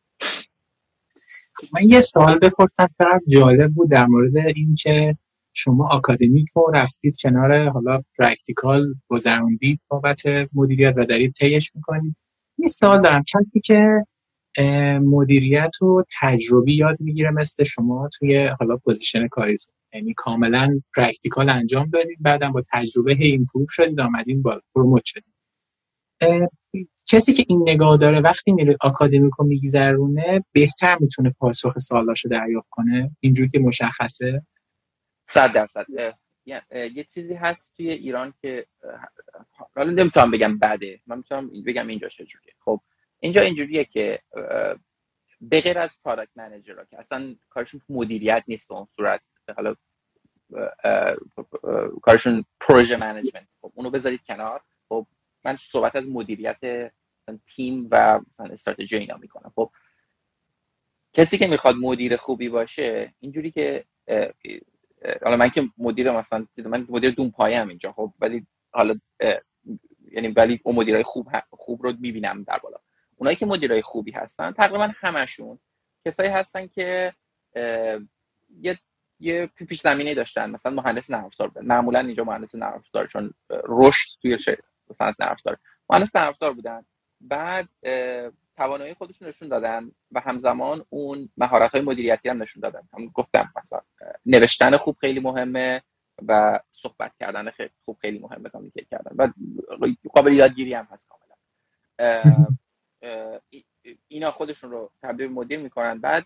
[1.74, 5.18] من یه سوال بپرسم فقط جالب بود در مورد اینکه
[5.54, 12.16] شما آکادمیک رو رفتید کنار حالا practical گذروندید بابت مدیریت و دارید teach می‌کنید.
[12.60, 14.06] این سوال دارم کسی که
[15.04, 21.90] مدیریت و تجربی یاد می‌گیره مثل شما توی حالا position کاریتون یعنی کاملا practical انجام
[21.90, 25.34] دادید بعدم با تجربه هی improve شدید آمدین با promote شدید.
[27.10, 33.12] کسی که این نگاه داره وقتی میره آکادمیکو میگذرونه بهتر می‌تونه پاسخ سوالاشو دریافت کنه.
[33.20, 34.46] اینجوری که مشخصه؟
[35.26, 35.86] صد درصد.
[36.74, 38.66] یه چیزی هست توی ایران که
[39.76, 41.00] حالا نمی‌تونم بگم بده.
[41.08, 42.82] من می‌تونم بگم اینجا چجوریه خب
[43.20, 44.20] اینجا اینجوریه که
[45.42, 49.22] به غیر از پرادکت منیجر که اصلا کارشون مدیریت نیست به اون صورت.
[49.56, 49.76] حالا
[52.02, 53.48] کارشون پروژه منیجمنت.
[53.62, 54.62] خب اونو بذارید کنار.
[54.90, 55.08] خب
[55.46, 56.92] من صحبت از مدیریت
[57.36, 59.72] تیم و مثلا استراتژی اینا می‌کنم خب
[61.14, 63.86] کسی که می‌خواد مدیر خوبی باشه اینجوری که
[65.24, 69.00] حالا من که مدیر مثلا من مدیر دون پایم اینجا خب ولی حالا
[70.12, 72.78] یعنی ولی اون مدیرای خوب خوب رو می‌بینم در بالا.
[73.16, 75.60] اونایی که مدیرای خوبی هستن تقریبا همشون
[76.06, 77.14] کسایی هستن که
[78.62, 78.80] یه
[79.20, 80.50] یه پیش زمینه داشتن.
[80.50, 83.34] مثلا مهندس نرم افزار معمولا اینجا مهندس نرم افزار چون
[83.68, 84.38] رشد توی
[84.98, 85.58] صنعت نرم افزار
[85.90, 86.86] مهندس نرم افزار بودن.
[87.22, 87.70] بعد
[88.58, 92.82] توانایی خودشون نشون دادن و همزمان اون مهارت های مدیریتی هم نشون دادن.
[92.94, 93.82] هم گفتم مثلا
[94.26, 95.82] نوشتن خوب خیلی مهمه
[96.28, 99.16] و صحبت کردن خیلی خوب خیلی مهمه کامیکیت کردن.
[99.16, 99.28] و
[100.14, 101.28] قابل یادگیری هم هست کاملا.
[104.08, 106.02] اینا خودشون رو تبدیل مدیر می‌کنن.
[106.02, 106.26] بعد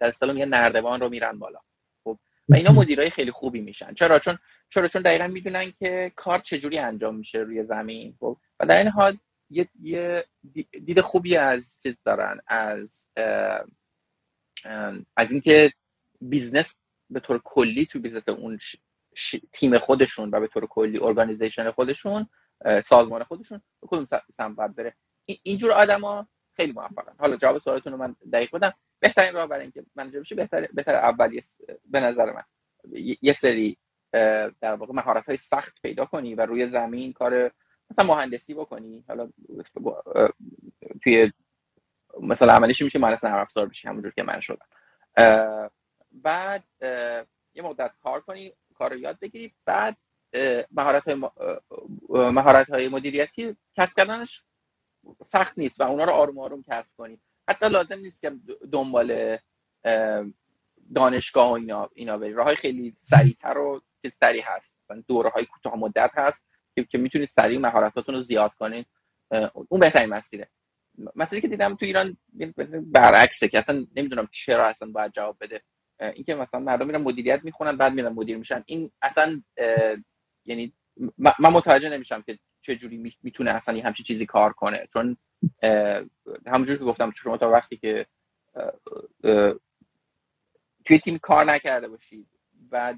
[0.00, 1.60] در اصطلاح یه نردبان رو میرن بالا.
[2.04, 3.94] خب و اینا مدیرای خیلی خوبی میشن.
[3.94, 8.16] چرا؟ چون چرا؟ چون دقیقا می‌دونن که کار چجوری انجام میشه روی زمین.
[8.20, 9.18] خب و در این حال
[9.50, 10.24] یه, یه
[10.84, 13.06] دید خوبی از چیز دارن از
[15.16, 15.72] از اینکه
[16.20, 16.80] business
[17.10, 18.58] به طور کلی تو business اون
[19.52, 22.28] تیم خودشون و به طور کلی organization خودشون
[22.84, 24.06] سازمان خودشون به کدوم
[24.36, 24.94] سمت بره.
[25.42, 27.14] اینجور آدما خیلی موفقن.
[27.18, 28.74] حالا جواب سوالتون رو من دقیق بدم.
[29.00, 31.40] بهترین راه برای اینکه منجر بشه بهتر بهتر اول
[31.84, 32.42] به نظر من.
[33.22, 33.78] یه سری
[34.60, 37.50] در واقع مهارت های سخت پیدا کنی و روی زمین کار
[37.90, 39.30] مثلا مهندسی بکنی حالا
[41.02, 41.32] توی
[42.20, 44.66] مثلا عملیش میشه مهندس نرم افزار بشی همونجور که من شدم.
[46.12, 46.64] بعد
[47.54, 49.96] یه مدت کار کنی کار رو یاد بگیری بعد
[50.70, 51.22] مهارت های,
[52.08, 54.44] مهارت های مدیریتی کسب کردنش
[55.24, 57.20] سخت نیست و اونا رو آروم آروم کسب کنی.
[57.48, 58.32] حتی لازم نیست که
[58.72, 59.38] دنبال
[60.94, 62.32] دانشگاه و اینا اینا بری.
[62.32, 64.76] راه خیلی سریعتر و چیزتری هست.
[64.82, 66.42] مثلا دوره های کوتاه مدت هست.
[66.84, 68.84] که, می‌تونید سریع مهارتاتون رو زیاد کنین.
[69.68, 70.48] اون بهترین مسیره.
[71.16, 72.16] مسیری که دیدم تو ایران
[72.82, 75.62] برعکسه که اصلا نمی‌دونم چرا اصلا باید جواب بده.
[76.00, 78.62] اینکه مثلا مردم میرن مدیریت می‌خونن بعد میرن مدیر میشن.
[78.66, 79.42] این اصلا
[80.44, 80.72] یعنی
[81.18, 84.88] من متوجه نمیشم که چه جوری می‌تونه اصلا یه همچین چیزی کار کنه.
[84.92, 85.16] چون
[86.46, 88.06] همونجور که گفتم شما تا وقتی که
[90.84, 92.26] توی تیم کار نکرده باشید
[92.72, 92.94] و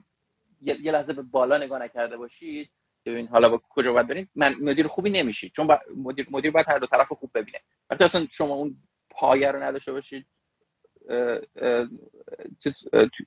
[0.63, 2.71] یه لحظه به بالا نگاه نکرده باشید
[3.07, 6.79] ببین حالا با کجا باید برید من مدیر خوبی نمیشید چون مدیر مدیر باید هر
[6.79, 7.59] دو طرف خوب ببینه.
[7.91, 8.77] وقتی اصلا شما اون
[9.11, 10.27] پایه رو نداشته باشید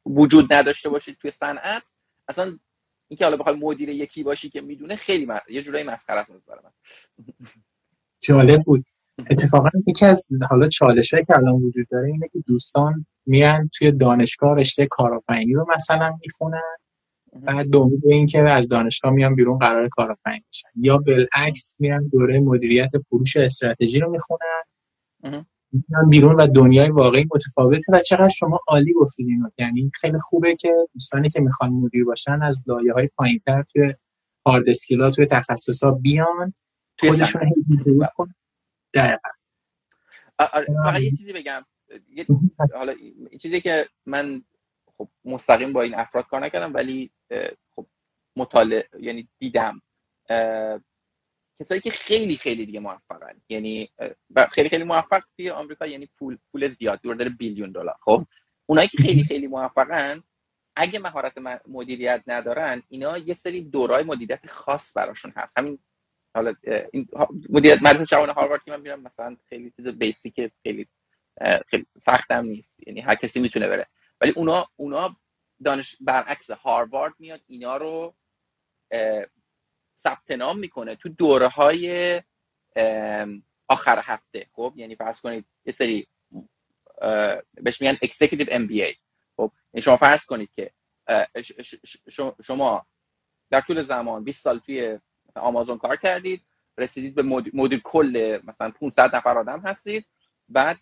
[0.06, 1.84] وجود نداشته باشید توی صنعت.
[2.28, 2.60] اصلا
[3.08, 5.40] اینکه حالا بخوای مدیر یکی باشی که می‌دونه خیلی من...
[5.50, 6.72] یه جورایی مسخره است برای من.
[8.24, 8.86] جالب بود.
[9.32, 14.58] اتفاقا یکی از حالا چالشه که الان وجود داره اینه که دوستان میرن توی دانشگاه
[14.58, 16.78] رشته کارآفرینی رو مثلا می‌خونن.
[17.42, 20.70] بعد به امید اینکه از دانشگاه میان بیرون قرار کارآفرین بشن.
[20.76, 25.46] یا بالعکس میرن دوره مدیریت فروش استراتژی رو می‌خونن.
[26.10, 29.50] بیرون و دنیای واقعی متفاوته و چقدر شما عالی گفتید اینو.
[29.58, 33.94] یعنی خیلی خوبه که دوستانی که می‌خوان مدیر باشن از لایه های پایین تر توی
[34.46, 36.54] هارد اسکیلا توی تخصص ها بیان
[37.00, 37.42] خودشون
[38.16, 38.34] کن
[38.94, 39.30] دقیقا.
[40.84, 41.62] فقط یه چیزی بگم.
[42.74, 42.94] حالا
[43.42, 44.44] چیزی که من
[45.04, 47.12] خب مستقیم با این افراد کار نکردم ولی
[47.76, 47.86] خب
[48.36, 49.82] مطالعه یعنی دیدم.
[51.60, 53.42] کسایی که خیلی خیلی دیگه موفقن.
[53.50, 53.90] یعنی
[54.52, 57.96] خیلی خیلی موفق توی آمریکا یعنی پول پول زیاد دور داره بیلیون دلار.
[58.02, 58.26] خب
[58.66, 60.24] اونایی که خیلی خیلی موفقن
[60.76, 61.34] اگه مهارت
[61.68, 65.58] مدیریت ندارن اینا یه سری دورای مدیریت خاص براشون هست.
[65.58, 65.80] همین
[66.36, 66.54] حالا
[66.94, 67.08] این
[67.50, 70.88] مدیریت مدرسه جوان هاروارد که من میرم مثلا خیلی چیز بیسیک خیلی
[71.68, 72.88] خیلی سختم نیست.
[72.88, 73.88] یعنی هر کسی می‌تونه بره.
[74.24, 75.16] ولی اونا اونا
[75.64, 78.16] دانش برعکس هاروارد میاد اینا رو
[79.98, 82.22] ثبت نام می‌کنه تو دوره های
[83.68, 84.48] آخر هفته.
[84.54, 86.08] خب یعنی فرض کنید یه سری
[87.54, 88.96] بهش میگن executive MBA
[89.38, 90.72] خب یعنی شما فرض کنید که
[92.44, 92.86] شما
[93.50, 95.00] در طول زمان 20 سال توی
[95.36, 96.42] آمازون کار کردید
[96.78, 100.06] رسیدید به مدیر کل مثلا 500 نفر آدم هستید.
[100.50, 100.78] بعد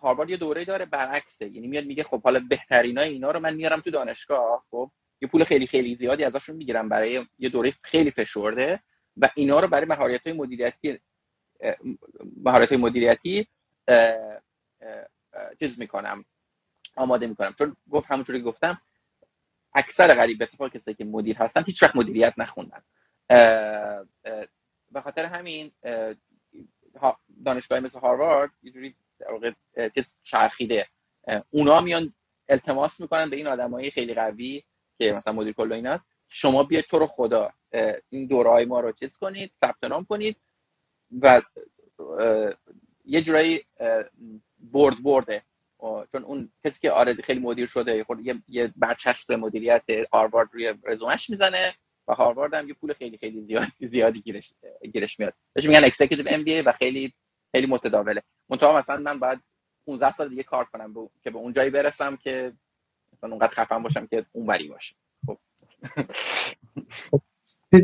[0.00, 1.48] هاروارد یه دوره داره برعکسه.
[1.48, 5.44] یعنی میاد میگه خب حالا بهترینای اینا رو من میارم تو دانشگاه خب؟ یه پول
[5.44, 8.80] خیلی خیلی زیادی ازشون می‌گیرم برای یه دوره خیلی فشرده
[9.16, 11.00] و اینا رو برای مهارت های مدیریتی
[12.36, 13.46] مهارت مدیریتی
[15.58, 16.24] چیز می‌کنم
[16.96, 17.54] آماده می‌کنم.
[17.58, 18.80] چون گفت همونجوری گفتم
[19.74, 22.82] اکثر غریب اتفاق کسایی که مدیر هستن هیچ وقت مدیریت نخوندن.
[24.92, 25.72] به خاطر همین
[27.44, 28.94] دانشگاه مثل هاروارد یه جوری
[29.94, 30.86] چیز چرخیده.
[31.50, 32.14] اونا میان
[32.48, 34.62] التماس می‌کنن به این آدمای خیلی قوی
[34.98, 37.52] که مثلا مدیر کل این هست شما بیاید تو رو خدا.
[38.08, 40.36] این دوره‌های ما رو چیز کنید ثبت نام کنید
[41.20, 41.42] و
[43.04, 43.64] یه جورایی
[44.58, 45.42] برد برده.
[46.12, 49.82] چون اون کسی که آره خیلی مدیر شده یه, یه برچسب مدیریت
[50.12, 51.74] هاروارد روی رزومش می‌زنه
[52.08, 54.52] و هاروارد هم یه پول خیلی خیلی زیادی زیادی گیرش
[54.92, 55.34] گیرش میاد.
[55.52, 57.14] بهش میگن executive MBA و خیلی
[57.52, 58.22] خیلی متداوله.
[58.48, 59.40] منتها مثلا من باید
[59.86, 62.52] 15 سال دیگه کار کنم که به اون جایی برسم که
[63.12, 64.94] مثلا اونقدر خفن باشم که اون بری باشه.
[65.26, 65.38] خب.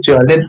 [0.03, 0.41] جالب.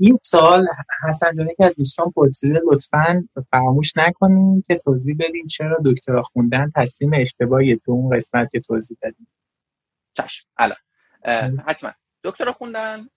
[0.00, 0.66] این سال
[1.08, 6.72] حسن جانی که از دوستان پرسیده لطفا فراموش نکنیم که توضیح بدین چرا دکترا خوندن
[6.76, 9.26] تصمیم اشتباهی تو اون قسمت که توضیح دادیم
[10.14, 10.46] چشم.
[10.56, 10.78] الان.
[11.66, 11.92] حتما.
[12.24, 13.08] دکترا خوندن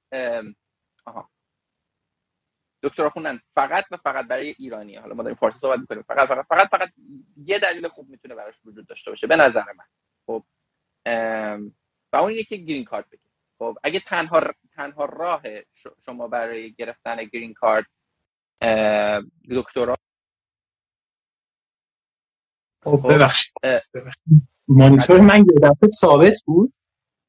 [1.05, 1.29] آها.
[2.83, 6.01] دکترا خوندن فقط و فقط برای ایرانی حالا ما داریم فارسی صحبت می‌کنیم.
[6.01, 6.89] فقط فقط فقط فقط
[7.45, 9.27] یه دلیل خوب می‌تونه براش وجود داشته باشه.
[9.27, 9.85] به نظر من.
[10.25, 10.43] خب
[12.13, 14.41] و اون اینه که گرین کارت بگیر خب اگه تنها
[14.75, 15.41] تنها راه
[16.05, 17.85] شما برای گرفتن گرین کارت
[19.51, 19.95] دکترا
[22.83, 23.53] خب, خب، ببخشید.
[24.67, 26.73] مانیتور من یه دفعه ثابت بود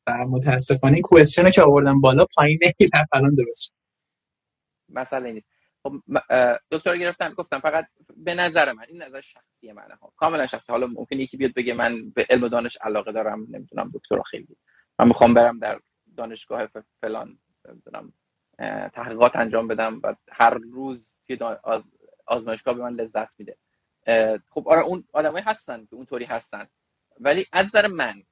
[0.07, 3.09] و متاسفانه این کوئسچن که آوردم بالا پایین نمی‌رفت.
[3.13, 3.82] الان درست شد.
[4.93, 5.49] مسئله نیست.
[5.83, 5.93] خب
[6.71, 10.13] دکتر گرفتم گفتم فقط به نظر من این نظر شخصی منه ها.
[10.17, 10.73] کاملا شخصی.
[10.73, 14.57] حالا ممکن یکی بیاد بگه من به علم و دانش علاقه دارم نمی‌دونم دکترا خیلی.
[14.99, 15.81] من می‌خوام برم در
[16.17, 16.69] دانشگاه
[17.01, 18.13] فلان نمی‌دونم
[18.95, 21.39] تحقیقات انجام بدم و هر روز که
[22.27, 23.57] آزمایشگاه به من لذت میده.
[24.51, 26.67] خب آره اون آدمایی هستن که اونطوری هستن.
[27.21, 28.23] ولی از نظر من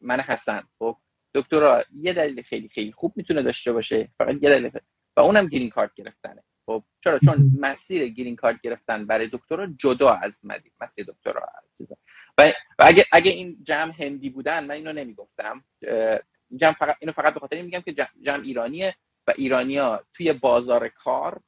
[0.00, 0.96] من حسن خب
[1.34, 4.08] دکترا یه دلیل خیلی خیلی خوب می‌تونه داشته باشه.
[4.18, 4.70] فقط یه دلیل
[5.16, 6.42] و اونم گرین کارت گرفتنه.
[6.66, 11.46] خب چرا؟ چون مسیر گرین کارت گرفتن برای دکترا جدا از مدی مسیر دکترا
[12.38, 15.64] و, و اگه اگه این جمع هندی بودن من اینو نمی‌گفتم.
[16.56, 17.92] جمع فقط اینو فقط به خاطر این میگم که
[18.22, 18.94] جمع, ایرانیه
[19.26, 21.40] و ایرانیا توی بازار کار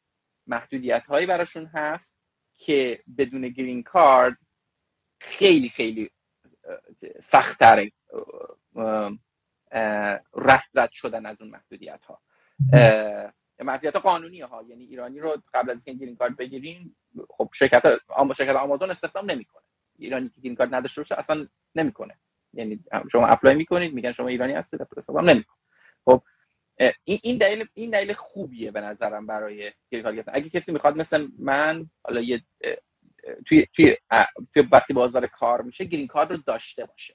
[0.46, 2.16] محدودیت هایی براشون هست
[2.56, 4.36] که بدون گرین کارت
[5.20, 6.10] خیلی خیلی
[7.20, 7.90] سختتر
[10.34, 12.22] رفت رد شدن از اون محدودیت ها
[13.62, 16.96] محدودیت قانونی ها یعنی ایرانی رو قبل از اینکه گرین کارت بگیرین
[17.30, 17.82] خب شرکت
[18.36, 19.62] شرکت آمازون استخدام نمی‌کنه.
[19.98, 22.18] ایرانی که گرین کارت نداشته باشه اصلا نمی‌کنه.
[22.52, 25.56] یعنی شما اپلای می‌کنید میگن شما ایرانی هستید استخدام نمی‌کنه.
[26.04, 26.22] خب
[27.04, 31.90] این دلیل این دلیل خوبیه به نظرم برای گرین کارت اگه کسی می‌خواد مثل من
[32.04, 32.42] حالا یه
[33.46, 33.96] توی توی
[34.54, 37.14] توی وقتی بازار کار میشه گرین کارت رو داشته باشه.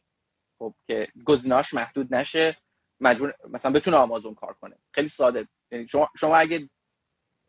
[0.59, 2.57] خب که گزینه‌اش محدود نشه.
[2.99, 4.75] مجبور مثلا بتونه آمازون کار کنه.
[4.91, 5.47] خیلی ساده.
[5.71, 6.69] یعنی شما شما اگه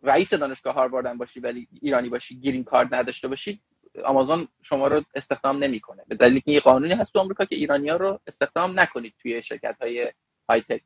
[0.03, 3.63] رئیس دانشگاه هاروارد باشی ولی ایرانی باشی گرین کارت نداشته باشی
[4.05, 6.05] آمازون شما رو استخدام نمی‌کنه.
[6.09, 9.43] به دلیل اینکه یه قانونی هست تو آمریکا که ایرانی ها رو استخدام نکنید توی
[9.43, 10.13] شرکت های
[10.49, 10.83] high tech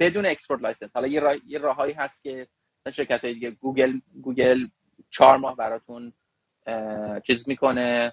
[0.00, 1.36] بدون export license حالا یه, راه،
[1.88, 2.48] یه هست که
[2.92, 4.66] شرکت های دیگه گوگل گوگل
[5.10, 6.12] چهار ماه براتون
[7.26, 8.12] چیز می‌کنه.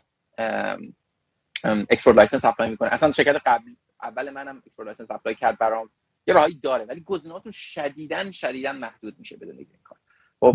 [1.64, 2.94] export license apply می‌کنه.
[2.94, 5.90] اصلا شرکت قبل اول منم export license apply کرد برام.
[6.28, 9.98] یه راهی داره ولی گزینه‌هاتون شدیدن شدیدن محدود میشه بدون این کار.
[10.40, 10.54] خب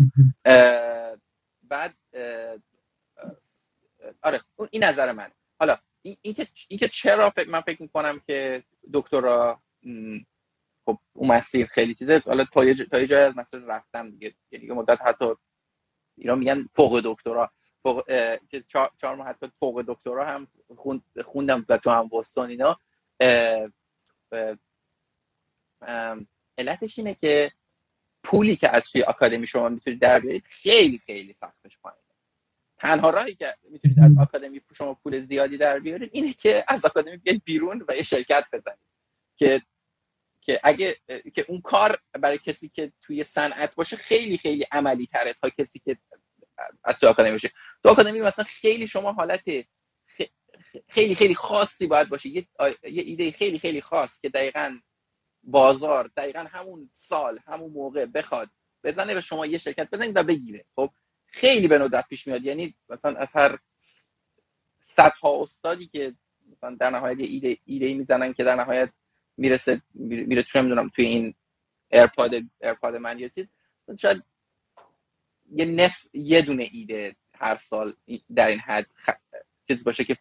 [1.63, 1.95] بعد
[4.21, 5.31] آره این نظر من.
[5.59, 8.63] حالا این که این که چرا من فکر می‌کنم که
[8.93, 9.61] دکترا
[10.85, 12.21] خب اون مسیر خیلی چیزه.
[12.25, 12.75] حالا تا یه
[13.07, 15.25] جای از مسیر رفتم دیگه یعنی مدت حتی
[16.17, 17.51] ایران میگن فوق دکترا.
[17.83, 18.03] فوق
[18.97, 20.47] چهار ماه حتی فوق دکترا هم
[21.25, 22.79] خوندم و تو هم بوستون اینا.
[26.57, 27.51] علتش اینه که
[28.23, 32.01] پولی که از توی آکادمی شما می‌تونید در بیارید خیلی خیلی سختش پایینه.
[32.77, 37.17] تنها راهی که می‌تونید از آکادمی شما پول زیادی در بیارید اینه که از آکادمی
[37.17, 38.87] بیاید بیرون و یه شرکت بزنید
[39.35, 39.61] که
[40.41, 40.95] که اگه
[41.35, 45.79] که اون کار برای کسی که توی صنعت باشه خیلی خیلی عملی تره تا کسی
[45.79, 45.97] که
[46.83, 47.51] از تو آکادمی باشه.
[47.83, 49.43] تو آکادمی مثلا خیلی شما حالت
[50.87, 52.45] خیلی خیلی خاصی باید باشه یه,
[52.83, 54.79] ایده خیلی خیلی خاص که دقیقا
[55.43, 58.49] بازار دقیقا همون سال همون موقع بخواد
[58.83, 60.89] بزنه به شما یه شرکت بزنید و بگیره خب
[61.25, 63.59] خیلی به ندرت پیش میاد یعنی مثلا از هر
[64.79, 66.15] صدها استادی که
[66.51, 68.89] مثلا در نهایت یه ایده ایده می‌زنن که در نهایت
[69.37, 71.35] می‌رسه میره تو نمی‌دونم توی این
[71.91, 73.47] AirPod AirPod من یا چیز
[73.99, 74.23] شاید
[75.51, 77.95] یه نصف یه دونه ایده هر سال
[78.35, 78.87] در این حد.
[79.67, 80.17] چیز باشه که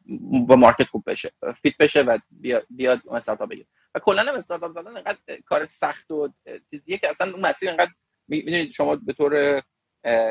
[0.46, 1.32] با market خوب بشه
[1.62, 5.66] fit بشه و بیاد, بیاد اون استارتاپ بگیر و کلا هم استارتاپ زدن انقدر کار
[5.66, 6.32] سخت و
[6.70, 7.90] چیزیه که اصلا اون مسیر انقدر
[8.28, 9.62] می‌دونید شما به طور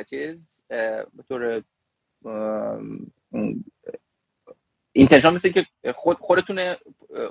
[0.10, 0.66] چیز
[1.14, 1.64] به طور
[4.92, 6.76] اینتنشن مثل که خود خودتون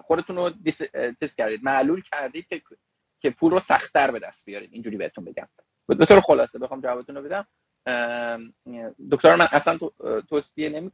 [0.02, 0.50] خودتون رو
[1.20, 2.62] چیز کردید معلول کردید که
[3.20, 4.72] که پول رو سختتر به دست بیارید.
[4.72, 5.48] اینجوری بهتون بگم.
[5.86, 7.46] به طور خلاصه بخوام جوابتون رو بدم.
[9.10, 9.78] دکتر من اصلا
[10.28, 10.90] توصیه نمی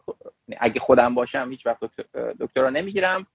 [0.59, 1.85] اگه خودم باشم هیچ وقت
[2.41, 3.27] دکتر رو نمی‌گیرم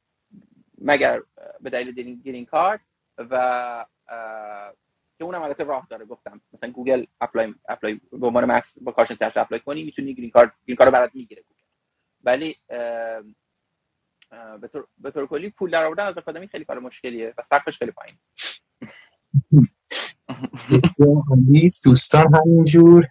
[0.81, 1.21] مگر
[1.61, 2.79] به دلیل گرین کارت
[3.17, 3.85] و
[5.17, 6.05] که اونم البته راه داره.
[6.05, 10.29] گفتم مثلا گوگل apply apply به عنوان مس با کارشناسی ارشد apply کنی می‌تونی green
[10.29, 11.63] card green card برات می‌گیره گوگل.
[12.23, 12.55] ولی
[14.61, 17.77] به طور به طور کلی پول در آوردن از آکادمی خیلی کار مشکلیه و سقفش
[17.77, 18.17] خیلی پایین
[21.83, 23.07] دوستان همینجور.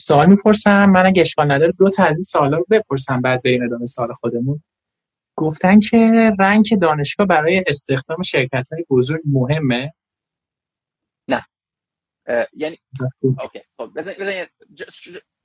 [0.00, 0.90] سوال می‌پرسم.
[0.90, 4.12] من اگه اشکال نداره دو تا از این سوالا رو بپرسم بعد به ادامه سال
[4.12, 4.62] خودمون.
[5.36, 9.92] گفتن که رنگ دانشگاه برای استخدام شرکت های بزرگ مهمه؟
[11.28, 11.46] نه.
[12.52, 12.78] یعنی
[13.20, 13.60] اوکی.
[13.76, 14.46] خب بزن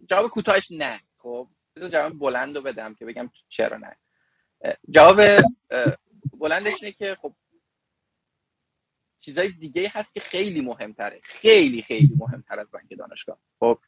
[0.10, 1.02] جواب کوتاهش نه.
[1.18, 3.96] خب بذار جواب بلند رو بدم که بگم چرا نه.
[4.90, 5.22] جواب
[6.40, 7.36] بلندش اینه که خب
[9.20, 11.20] چیزای دیگه هست که خیلی مهمتره.
[11.24, 13.40] خیلی خیلی مهمتر از بانک دانشگاه.
[13.60, 13.80] خب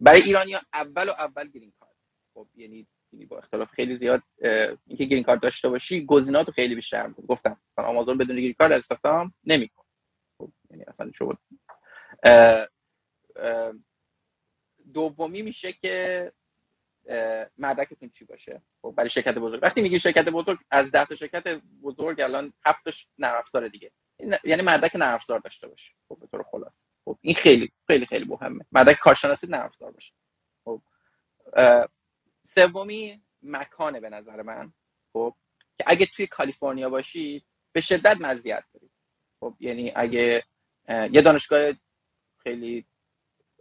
[0.00, 1.94] برای ایرانی ها اول و اول گرین کارت.
[2.34, 4.22] خب یعنی یعنی با اختلاف خیلی زیاد
[4.86, 8.72] اینکه گرین کارت داشته باشی گزینات خیلی بیشتر می‌کنه گفتم مثلا آمازون بدون گرین کارت
[8.72, 9.86] استخدام نمی‌کنه.
[10.38, 11.38] خب یعنی اصلا شد
[14.92, 16.32] دومی میشه که
[17.58, 19.62] مدرکتون چی باشه؟ خب برای شرکت بزرگ.
[19.62, 21.48] وقتی میگی شرکت بزرگ از ده تا شرکت
[21.82, 23.92] بزرگ الان هفتش افزار دیگه.
[24.44, 25.92] یعنی مدرک نرم داشته باشه.
[26.08, 26.78] خب به طور خلاص
[27.08, 28.64] خب این خیلی خیلی خیلی مهمه.
[28.72, 30.14] مدرک کارشناسی نرم افزار باشه.
[30.64, 30.82] خب
[32.44, 34.72] سومی مکانه به نظر من
[35.12, 35.34] خب
[35.78, 38.90] که اگه توی کالیفرنیا باشی به شدت مزیت داری.
[39.40, 40.44] خب یعنی اگه
[40.88, 41.72] یه دانشگاه
[42.42, 42.86] خیلی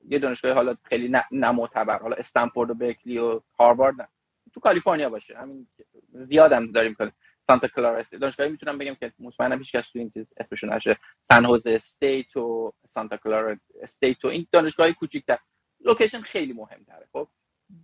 [0.09, 4.07] یه دانشگاه حالا خیلی نامعتبر حالا استنفورد و برکلی و هاروارد نه.
[4.53, 5.67] تو کالیفرنیا باشه همین
[6.11, 7.11] زیادم داریم که
[7.47, 11.71] سانتا کلارا دانشگاهی می‌تونم بگم که مطمئنم هیچ کس تو این اسمشو نشنیده سن هوزه
[11.71, 15.37] استیت و سانتا کلارا استیت و این دانشگاهی کوچیک‌تر.
[15.79, 17.27] لوکیشن خیلی مهمتره خب.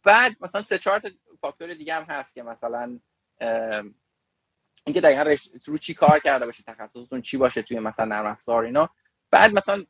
[0.04, 1.10] بعد مثلا سه چهار تا
[1.42, 3.00] فاکتور دیگه هم هست که مثلا
[4.86, 5.36] اینکه دقیقا
[5.66, 8.90] رو چی کار کرده باشه تخصصتون چی باشه توی مثلا نرم افزار اینا.
[9.32, 9.86] بعد مثلا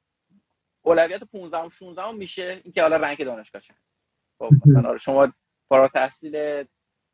[0.82, 3.78] اولویت 15 و 16 میشه اینکه حالا رنگ دانشگاه چند
[4.40, 5.34] خب مثلا آره، شما
[5.70, 6.64] فارغ تحصیل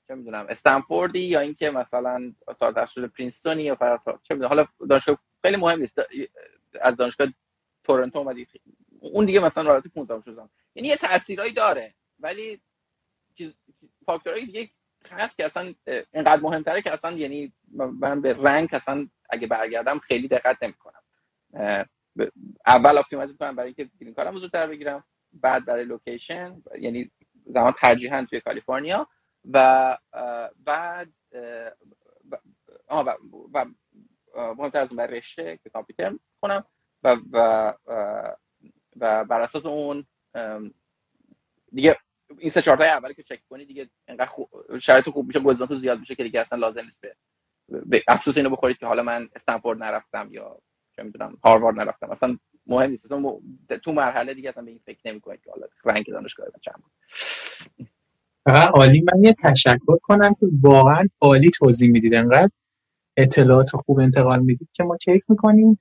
[0.09, 5.17] چه می‌دونم استنفوردی یا اینکه مثلا فارغ تحصیل پرینستونی یا فارغ چه می‌دونم حالا دانشگاه
[5.41, 5.99] خیلی مهم نیست.
[6.81, 7.27] از دانشگاه
[7.83, 8.47] تورنتو اومدی
[8.99, 12.61] اون دیگه مثلا رتبه 15 و 16 یعنی یه تاثیرایی داره ولی
[13.35, 13.53] چیز
[14.05, 14.69] فاکتورهای دیگه
[15.11, 15.73] هست که اصلا
[16.13, 21.01] اینقدر مهمتره که اصلا یعنی من به rank اصلا اگه برگردم خیلی دقت نمی‌کنم.
[22.67, 25.03] اول optimize می‌کنم برای اینکه green card م زودتر بگیرم
[25.33, 27.11] بعد برای location یعنی
[27.45, 29.07] زمان ترجیحاً توی کالیفرنیا.
[29.45, 29.97] و
[30.65, 31.13] بعد
[32.91, 33.05] و,
[33.53, 33.65] و
[34.35, 36.65] مهمتر از اون برای رشته که کامپیوتر کنم
[37.03, 37.73] و و
[38.99, 40.05] و بر اساس اون
[41.73, 41.97] دیگه
[42.39, 45.99] این سه چهار اول که چک کنی دیگه انقدر خوب شرایط خوب میشه گزینه‌تون زیاد
[45.99, 47.01] میشه که دیگه اصلا لازم نیست
[47.69, 50.59] به افسوس اینو بخورید که حالا من استنفورد نرفتم یا
[50.95, 52.11] چه می‌دونم هاروارد نرفتم.
[52.11, 52.37] اصلا
[52.67, 53.09] مهم نیست.
[53.83, 56.83] تو مرحله دیگه اصلا به این فکر نمی‌کنید که حالا رنگ دانشگاه چند
[58.45, 62.13] عالی من یه تشکر کنم که واقعا عالی توضیح می‌دید.
[62.13, 62.49] انقدر
[63.17, 65.79] اطلاعات خوب انتقال می‌دید که ما کیف می‌کنیم.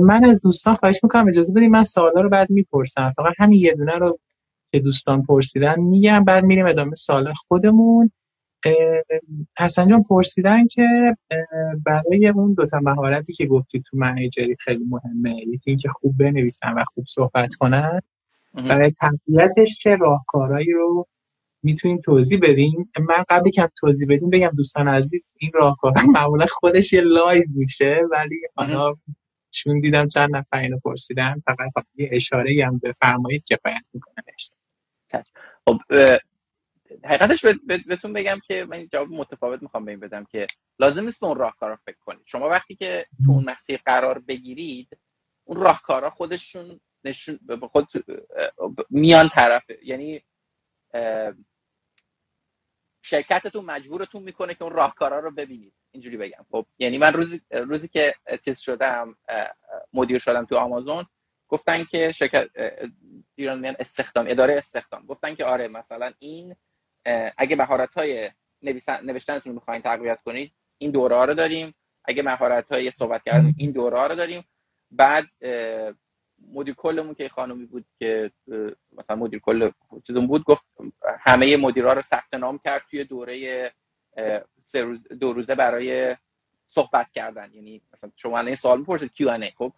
[0.00, 3.12] من از دوستان خواهش می‌کنم اجازه بدید من سوالا رو بعد می‌پرسم.
[3.16, 4.18] فقط همین یه دونه رو
[4.72, 8.10] که دوستان پرسیدن میگم بعد میریم ادامه سال خودمون.
[9.58, 11.16] حسن جان پرسیدن که
[11.86, 15.36] برای اون دوتا مهارتی که گفتید تو منیجری خیلی مهمه.
[15.36, 18.00] یکی اینکه خوب بنویسن و خوب صحبت کنن.
[18.54, 21.06] برای تقویتش چه راهکارهایی رو
[21.62, 26.92] می‌تونیم توضیح بدیم؟ من قبل که توضیح بدیم بگم دوستان عزیز این راهکار معمولا خودش
[26.92, 28.94] یه live میشه ولی حالا
[29.50, 34.22] چون دیدم چند نفر اینو پرسیدن فقط یه اشاره هم بفرمایید کفایت می‌کنه
[35.68, 35.78] خب
[37.04, 37.44] حقیقتش
[37.88, 40.46] بهتون بگم که من جواب متفاوت می‌خوام به این بدم که
[40.78, 42.22] لازم نیست به اون راهکارا فکر کنید.
[42.26, 44.98] شما وقتی که تو اون مسیر قرار بگیرید
[45.44, 47.38] اون راهکارا خودشون نشون
[47.72, 47.88] خود
[48.90, 50.22] میان طرف یعنی
[53.02, 55.72] شرکتتون مجبورتون می‌کنه که اون راهکارا رو ببینید.
[55.90, 56.46] اینجوری بگم.
[56.50, 59.16] خب یعنی من روزی روزی که چیز شدم
[59.92, 61.06] مدیر شدم تو آمازون
[61.48, 62.50] گفتن که شرکت
[63.34, 65.06] ایران میان استخدام اداره استخدام.
[65.06, 66.56] گفتن که آره مثلا این
[67.38, 68.30] اگه مهارت های
[69.02, 71.74] نوشتنتون می‌خواین تقویت کنید این دوره ها رو داریم.
[72.04, 74.44] اگه مهارت های صحبت کردن این دوره ها رو داریم.
[74.90, 75.24] بعد
[76.54, 78.30] مدیر کلمون که خانومی بود که
[78.92, 79.70] مثلا مدیر کل
[80.06, 80.64] چیزون بود گفت
[81.20, 83.72] همه مدیرا رو ثبت نام کرد توی دوره
[85.20, 86.16] دو روزه برای
[86.68, 87.54] صحبت کردن.
[87.54, 89.72] یعنی مثلا شما این سوال می‌پرسید کیو ان خب؟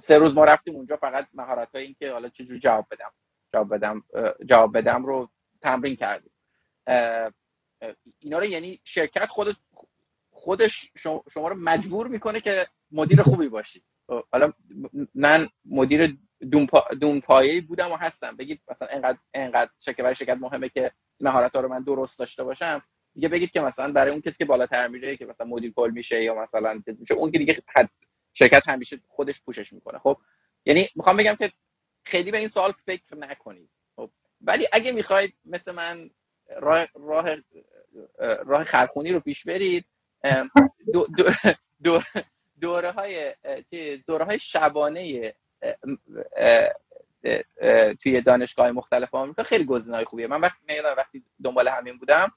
[0.00, 3.12] سه روز ما رفتیم اونجا فقط مهارت های این که حالا چجور جواب بدم.
[3.52, 4.04] جواب بدم
[4.46, 6.32] جواب بدم رو تمرین کردیم.
[8.18, 9.56] اینا رو یعنی شرکت خود
[10.30, 10.90] خودش
[11.30, 13.84] شما رو مجبور می‌کنه که مدیر خوبی باشید
[14.32, 14.52] حالا
[15.14, 16.18] من مدیر.
[17.00, 18.36] دون پایه بودم و هستم.
[18.36, 18.88] بگید مثلا
[19.34, 22.82] انقدر شرکت برای شرکت مهمه که مهارت ها رو من درست داشته باشم.
[23.14, 26.22] دیگه بگید که مثلا برای اون کسی که بالاتر میره که مثلا مدیر کل میشه
[26.22, 27.90] یا مثلا میشه اون که دیگه حد...
[28.34, 29.98] شرکت همیشه خودش پوشش می‌کنه.
[29.98, 30.18] خب
[30.64, 31.52] یعنی می‌خوام بگم که
[32.04, 33.70] خیلی به این سوال فکر نکنید.
[33.96, 36.10] خب ولی اگه می‌خواید مثل من
[36.56, 37.36] راه راه
[38.46, 39.86] راه خرخونی رو پیش برید
[40.92, 41.30] دو, دو,
[41.82, 42.02] دو
[42.60, 43.34] دوره های
[44.06, 45.34] دوره های شبانه
[48.02, 50.26] توی دانشگاه مختلف آمریکا خیلی گزینه های خوبیه.
[50.26, 52.32] من وقتی وقتی دنبال همین بودم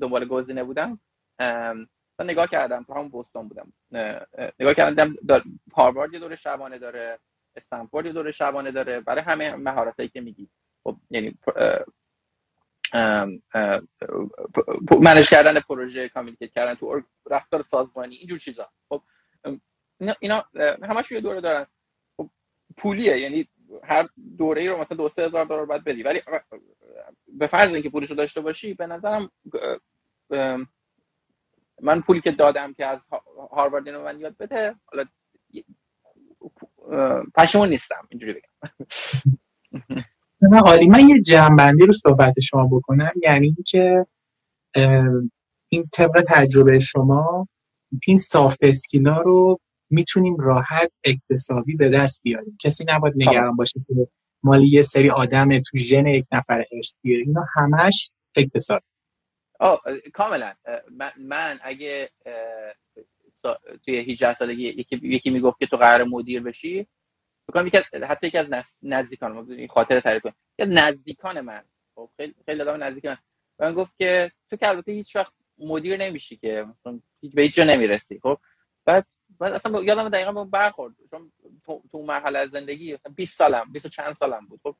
[0.00, 1.00] دنبال گزینه بودم
[2.18, 3.72] من نگاه کردم تو همون بوستون بودم.
[4.60, 5.16] نگاه کردم
[5.72, 7.18] هاروارد یه دوره شبانه داره
[7.56, 10.48] استنفورد یه دوره شبانه داره برای همه مهارتایی که میگی.
[10.84, 11.38] خب یعنی
[15.00, 18.68] منش کردن پروژه کامیکیت کردن تو رفتار سازمانی اینجور چیزا.
[18.88, 19.02] خب
[20.20, 20.44] اینا,
[20.82, 21.66] همش یه دوره دارن.
[22.16, 22.30] خب
[22.76, 23.48] پولیه یعنی
[23.84, 24.08] هر
[24.38, 26.02] دوره ای رو مثلا دو سه هزار دلار باید بدی.
[26.02, 26.20] ولی
[27.28, 29.30] به فرض اینکه پولش رو داشته باشی به نظرم
[31.82, 33.08] من پولی که دادم که از
[33.50, 35.04] هاروارد اینو من یاد بده حالا
[37.34, 38.50] پشیمون نیستم اینجوری بگم.
[40.66, 43.12] حالی من یه جنبندی رو صحبت شما بکنم.
[43.22, 44.06] یعنی اینکه
[45.68, 47.48] این طبق تجربه شما
[48.06, 49.58] این سافت اسکیلا رو
[49.90, 52.58] می‌تونیم راحت اکتسابی به دست بیاریم.
[52.60, 53.94] کسی نباید نگران باشه که
[54.42, 58.86] مالی یه سری آدم تو ژن یک نفر ارثیه اینا همش اکتسابی
[59.60, 59.82] آه
[60.14, 60.54] کاملا.
[60.90, 62.10] من, من اگه
[63.84, 66.86] توی 18 سالگی یکی, یکی می‌گفت که تو قرار مدیر بشی
[67.48, 67.78] بکنم یکی
[68.08, 68.46] حتی یکی از
[68.82, 71.64] نزدیکان ما خاطر تعریف کنم یکی نزدیکان من.
[71.94, 73.18] خب خیلی خیلی آدم نزدیک من.
[73.60, 76.66] من گفت که تو که البته هیچ وقت مدیر نمیشی که
[77.20, 78.38] هیچ به هیچ جا نمی‌رسی خب؟
[78.84, 79.06] بعد
[79.40, 81.32] بعد اصلا یادم دقیقا به برخورد چون
[81.64, 84.76] تو, تو مرحله از زندگی 20 سالم 20 چند سالم بود خب؟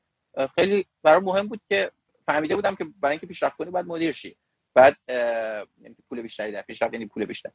[0.55, 1.91] خیلی برای مهم بود که
[2.25, 4.37] فهمیده بودم که برای اینکه پیشرفت کنی باید مدیر شی.
[4.73, 7.51] بعد یعنی پول بیشتری در پیشرفت یعنی پول بیشتر.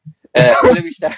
[0.60, 1.14] پول بیشتر.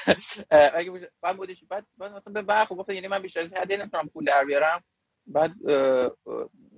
[0.51, 1.67] اگه بعد مدیر شی.
[1.67, 4.85] بعد بعد مثلا به برخورد گفت یعنی من بیشتر از حد نمی‌تونم پول در بیارم.
[5.27, 5.53] بعد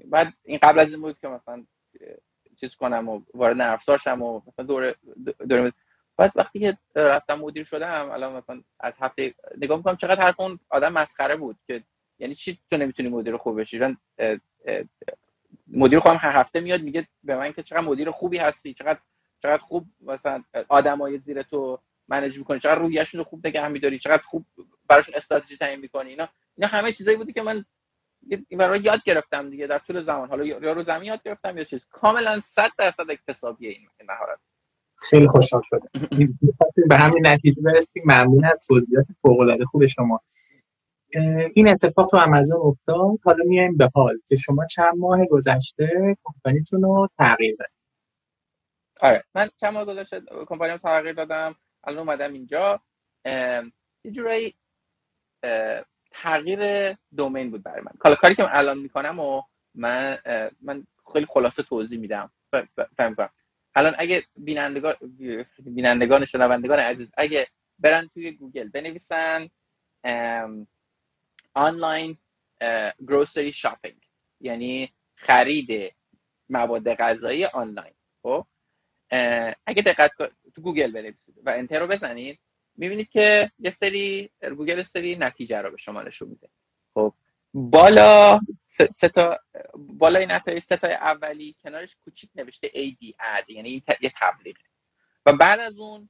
[0.05, 1.67] بعد این قبل از این بود که مثلا
[2.61, 4.95] چیز کنم و وارد نرم شم و مثلا دور
[5.49, 5.73] دور
[6.17, 10.59] بعد وقتی که رفتم مدیر شدم الان مثلا از هفته نگاه می‌کنم چقدر حرف اون
[10.71, 11.83] آدم مسخره بود که
[12.19, 13.97] یعنی چی تو نمی‌تونی مدیر خوب بشی؟
[15.69, 18.99] مدیر خودم هر هفته میاد میگه به من که چقدر مدیر خوبی هستی چقدر
[19.43, 21.79] چقدر خوب مثلا آدمای زیر تو
[22.09, 24.47] منیج می‌کنی چقدر رویشون رو خوب نگه میداری چقدر خوب
[24.89, 27.65] براشون استراتژی تعیین می‌کنی اینا اینا همه چیزایی بودی که من
[28.59, 30.29] برای یاد گرفتم دیگه در طول زمان.
[30.29, 31.81] حالا یا رو زمین یاد گرفتم یا چیز.
[31.91, 34.39] کاملا 100 درصد اکتسابی این مهارت.
[35.11, 35.89] خیلی خوشحال شدم.
[36.91, 38.03] به همین نتیجه برسیم.
[38.07, 40.21] ممنون از توضیحات فوق العاده خوب شما.
[41.55, 43.19] این اتفاق تو آمازون افتاد.
[43.25, 47.77] حالا میایم به حال که شما چند ماه گذشته کمپانیتون رو تغییر دادید.
[49.01, 49.25] آره.
[49.35, 51.55] من چند ماه گذشته کمپانیم تغییر دادم.
[51.85, 52.81] الان اومدم اینجا.
[54.05, 54.55] یه جورایی
[56.17, 57.93] تغییر دومین بود برای من.
[57.99, 59.43] کالا کاری که من الان می‌کنم و
[59.75, 60.19] من
[60.63, 62.33] من خیلی خلاصه توضیح میدم.
[62.97, 63.17] فهم
[63.75, 64.95] الان اگه بینندگان
[65.65, 67.49] بینندگان شنوندگان عزیز اگه
[67.79, 69.49] برن توی گوگل بنویسن
[71.55, 72.19] online
[73.09, 74.03] grocery shopping
[74.41, 75.95] یعنی خرید
[76.51, 77.95] مواد غذایی آنلاین.
[78.23, 78.47] خب؟
[79.67, 80.11] اگه دقت
[80.55, 82.41] تو گوگل بنویسید و enter رو بزنید.
[82.77, 86.49] می‌بینید که یه سری گوگل سری نتیجه رو به شما نشون میده.
[86.95, 87.15] خب
[87.55, 89.41] بالا سه تا
[89.75, 94.61] بالای نتایج سه تا اولی کنارش کوچیک نوشته AD ad یعنی یه تبلیغه
[95.27, 96.09] و بعد از اون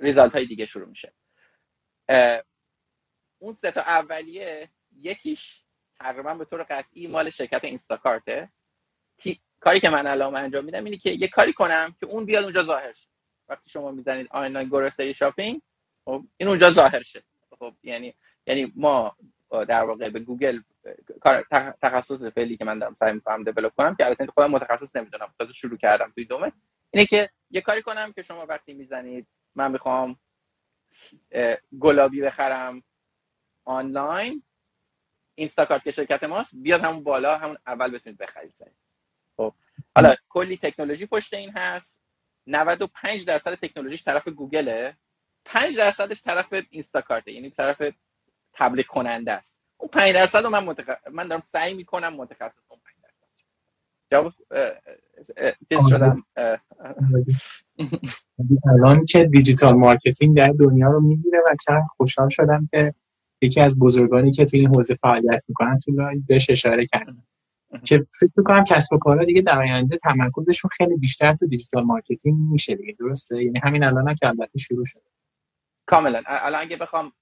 [0.00, 1.12] result های دیگه شروع میشه.
[3.38, 5.64] اون سه تا اولیه یکیش
[6.00, 8.52] تقریبا به طور قطعی مال شرکت اینستاکارته.
[9.60, 12.62] کاری که من الان انجام میدم اینه که یه کاری کنم که اون بیاد اونجا
[12.62, 13.08] ظاهر شه.
[13.48, 15.62] وقتی شما می‌زنید online grocery shopping
[16.04, 17.22] خب این اونجا ظاهر شه.
[17.58, 18.14] خب یعنی
[18.46, 19.16] یعنی ما
[19.50, 20.60] در واقع به گوگل
[21.20, 21.46] کار
[21.82, 25.52] تخصص فعلی که من دارم سعی می‌کنم develop کنم که البته خودم متخصص نمی‌دونم تازه
[25.52, 26.52] شروع کردم توی دومه
[26.90, 30.20] اینه که یه کاری کنم که شما وقتی می‌زنید من می‌خوام
[31.80, 32.82] گلابی بخرم
[33.64, 34.42] آنلاین
[35.34, 38.54] اینستاکارت که شرکت ماست بیاد همون بالا همون اول بتونید بخرید
[39.38, 39.54] خب.
[39.96, 41.98] حالا کلی تکنولوژی پشت این هست.
[42.46, 44.96] 95 درصد تکنولوژیش طرف گوگله.
[45.44, 47.82] 5 درصدش طرف اینستاکارت یعنی طرف
[48.52, 49.60] تبلیغ کننده است.
[49.76, 50.90] اون 5 درصد رو من متخ...
[51.12, 53.26] من دارم سعی می‌کنم متخصص اون 5 درصد
[54.10, 54.32] جواب
[55.68, 56.24] چیز شدم
[58.72, 62.94] الان که digital marketing در دنیا رو می‌گیره و چند خوشحال شدم که
[63.42, 65.92] یکی از بزرگانی که توی این حوزه فعالیت می‌کنن تو
[66.26, 67.26] بهش اشاره کردم
[67.84, 72.38] که فکر می‌کنم کسب و کارها دیگه در آینده تمرکزشون خیلی بیشتر تو digital marketing
[72.50, 75.02] میشه دیگه درسته؟ یعنی همین الان که البته شروع شده.
[75.86, 76.22] کاملا.
[76.26, 77.12] الان اگه بخوام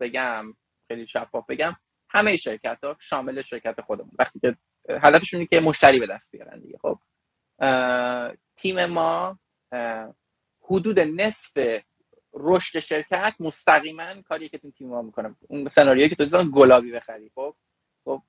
[0.00, 0.44] بگم
[0.88, 1.76] خیلی شفاف بگم
[2.10, 4.10] همه شرکت ها شامل شرکت خودمون.
[4.18, 4.56] وقتی که
[5.02, 6.98] هدفشون که مشتری به دست بیارن دیگه خب؟
[8.56, 9.38] تیم ما
[10.62, 11.82] حدود نصف
[12.34, 15.36] رشد شرکت مستقیما کاری که تیم ما می‌کنه.
[15.48, 17.56] اون سناریویی که تو گلابی بخری خب؟
[18.08, 18.22] خب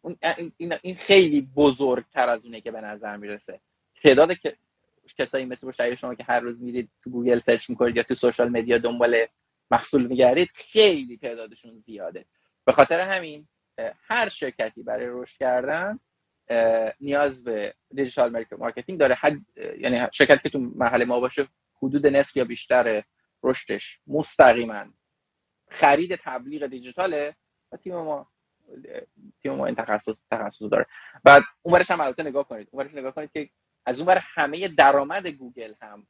[0.81, 3.59] این, خیلی بزرگتر از اونه که به نظر می‌رسه.
[4.03, 4.57] تعداد که
[5.17, 8.49] کسایی مثل مشتری شما که هر روز میرید تو گوگل search می‌کنید یا تو social
[8.49, 9.25] media دنبال
[9.71, 12.25] محصول میگردید خیلی تعدادشون زیاده.
[12.65, 13.47] به خاطر همین
[14.01, 15.99] هر شرکتی برای رشد کردن
[16.99, 19.15] نیاز به digital marketing داره.
[19.15, 19.37] حد
[19.79, 21.47] یعنی شرکتی که تو مرحله ما باشه
[21.83, 23.03] حدود نصف یا بیشتر
[23.43, 24.85] رشدش مستقیما
[25.69, 27.35] خرید تبلیغ دیجیتاله
[27.71, 28.29] و تیم ما
[29.41, 30.85] تیم ما این تخصص تخصص داره.
[31.23, 32.67] بعد اونورش هم البته نگاه کنید.
[32.71, 33.49] اونورش نگاه کنید که
[33.85, 36.07] از اونور همه درآمد گوگل هم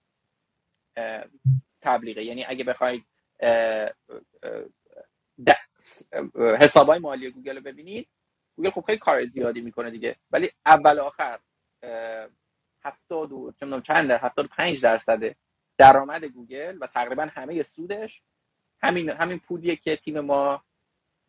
[1.82, 2.24] تبلیغه.
[2.24, 3.05] یعنی اگه بخواید
[6.60, 8.10] حسابای مالی گوگل رو ببینید
[8.55, 10.16] گوگل خب خیلی کار زیادی می‌کنه دیگه.
[10.32, 11.39] ولی اول آخر
[12.84, 13.53] هفتاد و
[13.84, 15.36] چند هفتاد پنج درصد
[15.78, 18.24] درآمد گوگل و تقریبا همه سودش
[18.82, 20.64] همین همین پولیه که تیم ما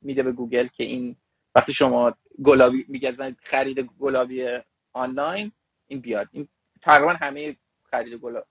[0.02, 1.16] میده به گوگل که این
[1.54, 4.44] وقتی شما گلابی میگه خرید گلابی
[4.92, 5.52] آنلاین
[5.86, 6.28] این بیاد.
[6.32, 6.48] این
[6.82, 7.56] تقریبا همه
[7.90, 8.46] خرید گلاب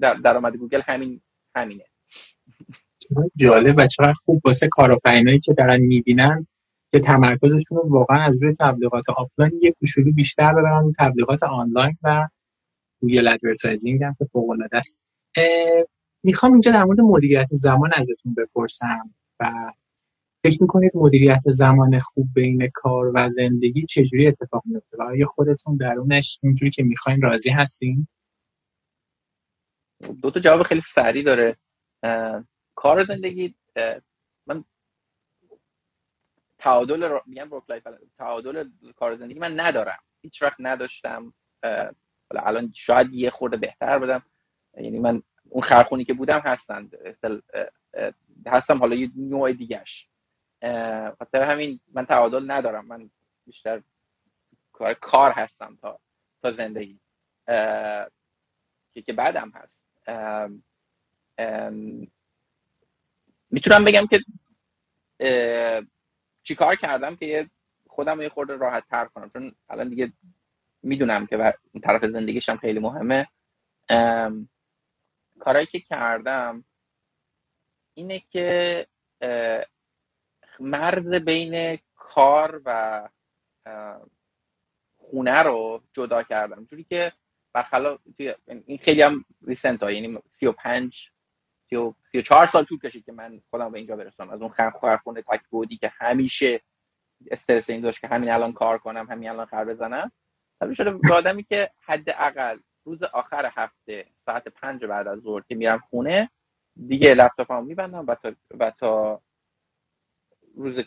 [0.00, 1.20] در درآمد گوگل همین
[1.54, 1.84] همینه.
[3.36, 6.46] جالب و چقدر خوب واسه کارآفرینایی که دارن می‌بینن
[6.92, 12.28] که تمرکزشون رو واقعا از روی تبلیغات آفلاین یه کوچولو بیشتر ببرن تبلیغات آنلاین و
[13.00, 14.98] Google advertising هم که فوق العاده است
[16.22, 19.72] می‌خوام اینجا در مورد مدیریت زمان ازتون بپرسم و
[20.44, 25.76] فکر می‌کنید مدیریت زمان خوب بین کار و زندگی چجوری اتفاق میفته و آیا خودتون
[25.76, 28.08] درونش اینجوری که می‌خواین راضی هستین؟
[30.22, 31.56] دو تا جواب خیلی سریع داره.
[32.74, 33.54] کار زندگی
[34.46, 34.64] من
[36.58, 37.50] تعادل میگم
[38.18, 39.98] تعادل کار زندگی من ندارم.
[40.22, 41.34] هیچ وقت نداشتم.
[42.30, 44.22] حالا الان شاید یه خورده بهتر بدم
[44.76, 46.90] یعنی من اون خرخونی که بودم هستن
[48.46, 50.08] هستم حالا یه نوع دیگهش.
[51.18, 52.86] خاطر همین من تعادل ندارم.
[52.86, 53.10] من
[53.46, 53.82] بیشتر
[54.72, 56.00] کار کار هستم تا
[56.42, 56.98] تا زندگی.
[58.94, 59.86] که که بعدم هست.
[63.50, 64.20] می‌تونم بگم که
[66.42, 67.50] چیکار کردم که
[67.86, 69.30] خودم یه خورده راحت تر کنم.
[69.30, 70.12] چون الان دیگه
[70.82, 73.28] می‌دونم که این طرف زندگیشم خیلی مهمه.
[75.40, 76.64] کارهایی که کردم
[77.94, 78.86] اینه که
[80.60, 83.08] مرز بین کار و
[84.96, 86.64] خونه رو جدا کردم.
[86.64, 87.12] جوری که
[87.52, 88.00] برخلاف
[88.46, 91.10] این خیلی هم ریسنت ها یعنی 35
[92.12, 94.30] 34 سال طول کشید که من خودم به اینجا برسم.
[94.30, 94.70] از اون
[95.04, 96.60] خونه تک بودی که همیشه
[97.30, 100.12] استرس این داشت که همین الان کار کنم همین الان خر بزنم.
[100.60, 105.54] تبدیل شده به آدمی که حداقل روز آخر هفته ساعت پنج بعد از ظهر که
[105.54, 106.30] میرم خونه
[106.86, 109.22] دیگه لپتاپمو میبندم و تا و تا
[110.56, 110.80] روز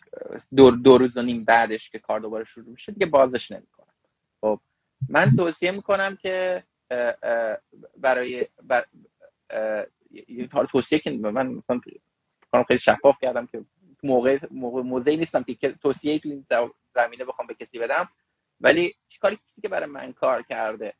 [0.55, 3.93] دو, دو روز و نیم بعدش که کار دوباره شروع میشه دیگه بازش نمی‌کنم.
[4.41, 4.59] خب
[5.09, 6.63] من توصیه می‌کنم که
[7.97, 8.86] برای بر
[10.72, 11.82] توصیه که من مثلا
[12.67, 13.65] خیلی شفاف کردم که
[14.03, 16.45] موقع موقع نیستم که توصیه تو این
[16.95, 18.09] زمینه بخوام به کسی بدم
[18.61, 20.93] ولی کاری کسی که برای من کار کرده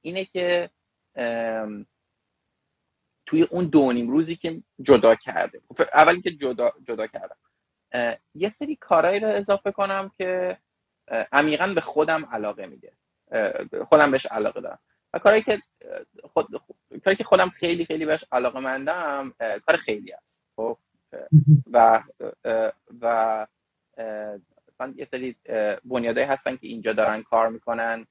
[0.00, 0.70] اینه که
[3.26, 5.60] توی اون دو نیم روزی که جدا کرده
[5.94, 7.36] اول که جدا جدا کردم.
[8.34, 10.58] یه سری کارهایی رو اضافه کنم که
[11.32, 12.92] عمیقا به خودم علاقه میده.
[13.88, 14.78] خودم بهش علاقه دارم.
[15.12, 15.58] و کاری که
[16.22, 16.46] خود
[17.04, 19.34] کاری که خودم خیلی خیلی بهش علاقه مندم
[19.66, 20.42] کار خیلی است.
[20.56, 20.78] خب؟
[21.72, 22.02] و
[23.00, 23.46] و
[24.80, 25.36] من یه سری
[25.84, 28.06] بنیادهایی هستن که اینجا دارن کار می‌کنن.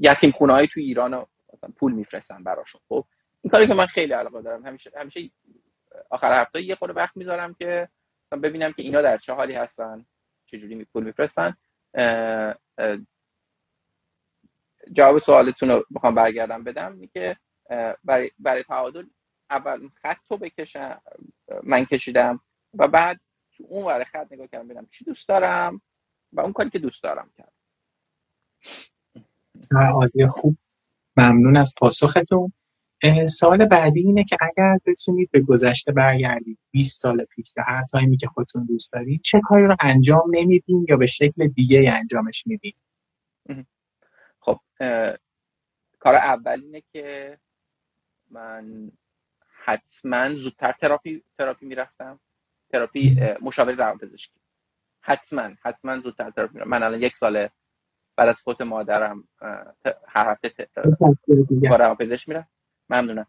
[0.00, 1.26] یتیم خونه های تو ایران
[1.76, 2.80] پول میفرستن براشون.
[2.88, 3.04] خب؟
[3.42, 4.66] این کاری که من خیلی علاقه دارم.
[4.66, 5.30] همیشه همیشه
[6.10, 7.88] آخر هفته یه خورده وقت می‌ذارم که
[8.38, 10.06] ببینم که اینا در چه حالی هستن
[10.46, 11.56] چجوری پول میفرستن.
[14.92, 17.06] جواب سوالتون رو بخوام برگردم بدم.
[17.06, 17.36] که
[18.04, 19.06] برای, برای تعادل
[19.50, 21.02] اول خط رو بکشم
[21.62, 22.40] من کشیدم
[22.74, 23.20] و بعد
[23.56, 25.82] تو اون ور خط نگاه کردم ببینم چی دوست دارم
[26.32, 27.52] و اون کاری که دوست دارم کردم.
[29.94, 30.56] عالی خوب.
[31.16, 32.52] ممنون از پاسختون.
[33.26, 38.16] سوال بعدی اینه که اگر بتونید به گذشته برگردید 20 سال پیش یا هر تایمی
[38.16, 42.74] که خودتون دوست دارید چه کاری رو انجام نمیدین یا به شکل دیگه انجامش میدین؟
[44.40, 44.58] خب
[45.98, 47.38] کار اول اینه که
[48.30, 48.92] من
[49.64, 52.20] حتما زودتر therapy therapy می‌رفتم.
[52.72, 54.40] تراپی مشاور روانپزشکی.
[55.00, 56.70] حتما حتما زودتر تراپی می‌رفتم.
[56.70, 57.50] من الان یک ساله
[58.16, 59.28] بعد از فوت مادرم
[60.08, 60.68] هر هفته
[61.70, 62.48] با روانپزشک میرم
[62.90, 63.26] ممنونم.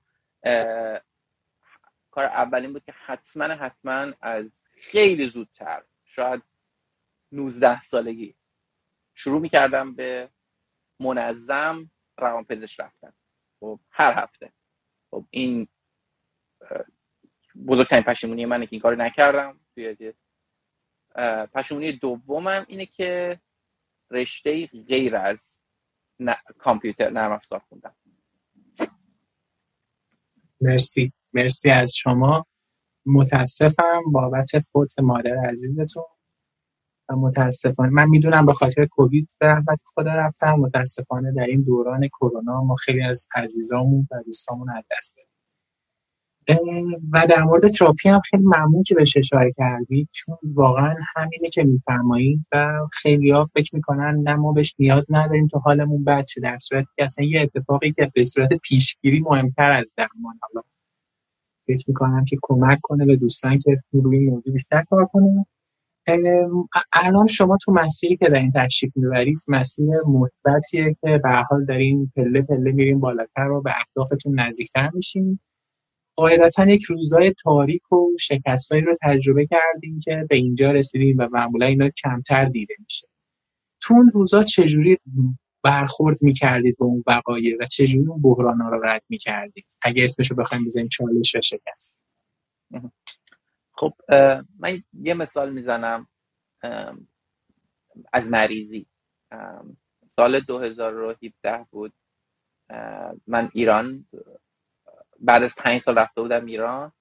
[2.12, 6.42] کار اولین بود که حتما حتما از خیلی زودتر شاید
[7.32, 8.36] 19 سالگی
[9.16, 10.30] شروع می‌کردم به
[11.00, 13.14] منظم روانپزشک رفتن.
[13.60, 14.54] خب هر هفته.
[15.12, 15.68] خب این
[17.68, 19.60] بزرگترین پشیمونی منه که این کار نکردم.
[19.76, 20.14] توی
[21.54, 23.42] پشیمونی دومم اینه که
[24.12, 25.60] رشته غیر از
[26.58, 27.96] کامپیوتر نرم افزار خوندم.
[30.62, 31.14] مرسی.
[31.34, 32.46] مرسی از شما.
[33.06, 34.02] متاسفم.
[34.14, 36.04] بابت فوت مادر عزیزتون.
[37.10, 40.54] و متاسفانه من می‌دونم به خاطر کووید به رحمت خدا رفتم.
[40.54, 45.31] متاسفانه در این دوران کرونا ما خیلی از عزیزامون و دوستامون از دست دادیم.
[47.14, 51.64] و در مورد تراپی هم خیلی ممنون که بهش اشاره کردید چون واقعا همینه که
[51.64, 56.58] میفرمایید و خیلی ها فکر می‌کنن نه ما بهش نیاز نداریم تو حالمون بد در
[56.58, 60.64] صورت که اصلا یه اتفاقی که به صورت پیشگیری مهمتر از درمان حالا
[61.68, 65.46] فکر می‌کنم که کمک کنه به دوستان که روی موضوع بیشتر کار کنه
[66.94, 72.12] الان شما تو مسیری که در این تشریف می‌برید مسیر مثبتیه که به حال دارین
[72.16, 75.40] پله پله میریم بالاتر و به اهدافتون نزدیکتر میشین.
[76.16, 81.66] قاعدتا یک روزای تاریک و شکستایی رو تجربه کردیم که به اینجا رسیدیم و معمولا
[81.66, 83.08] اینا کمتر دیده میشه.
[83.82, 84.98] تو اون روزا چجوری
[85.64, 90.66] برخورد می‌کردید به اون وقایع و چجوری اون بحران رو رد می‌کردید؟ اگه اسمشو بخوایم
[90.66, 91.98] بزنیم چالش و شکست.
[93.72, 93.94] خب
[94.60, 96.08] من یه مثال می‌زنم
[98.14, 98.86] از مریضی.
[100.08, 101.94] سال 2017 بود.
[103.28, 104.06] من ایران
[105.22, 106.92] بعد از پنج سال رفته بودم ایران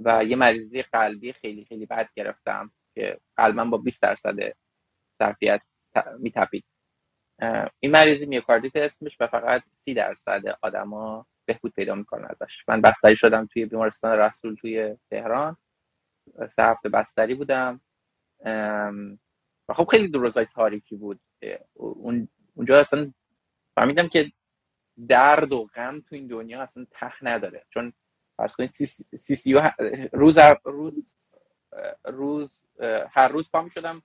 [0.00, 4.36] و یه مریضی قلبی خیلی خیلی بد گرفتم که قلبم با 20 درصد
[5.18, 5.62] ظرفیت
[6.18, 6.64] میتپید.
[7.80, 12.64] این مریضی میوکاردیت اسمش و فقط 30 درصد آدما بهبود پیدا می‌کنن ازش.
[12.68, 15.56] من بستری شدم توی بیمارستان رسول توی تهران.
[16.50, 17.80] سه هفته بستری بودم.
[19.68, 21.20] و خب خیلی دو روزای تاریکی بود.
[22.54, 23.12] اونجا اصلا
[23.74, 24.32] فهمیدم که
[25.08, 27.66] درد و غم تو این دنیا اصلا تخ نداره.
[27.68, 27.92] چون
[28.36, 29.54] فرض کنید سی سی
[30.12, 31.14] روز روز
[32.04, 32.62] روز
[33.10, 34.02] هر روز پا می شدم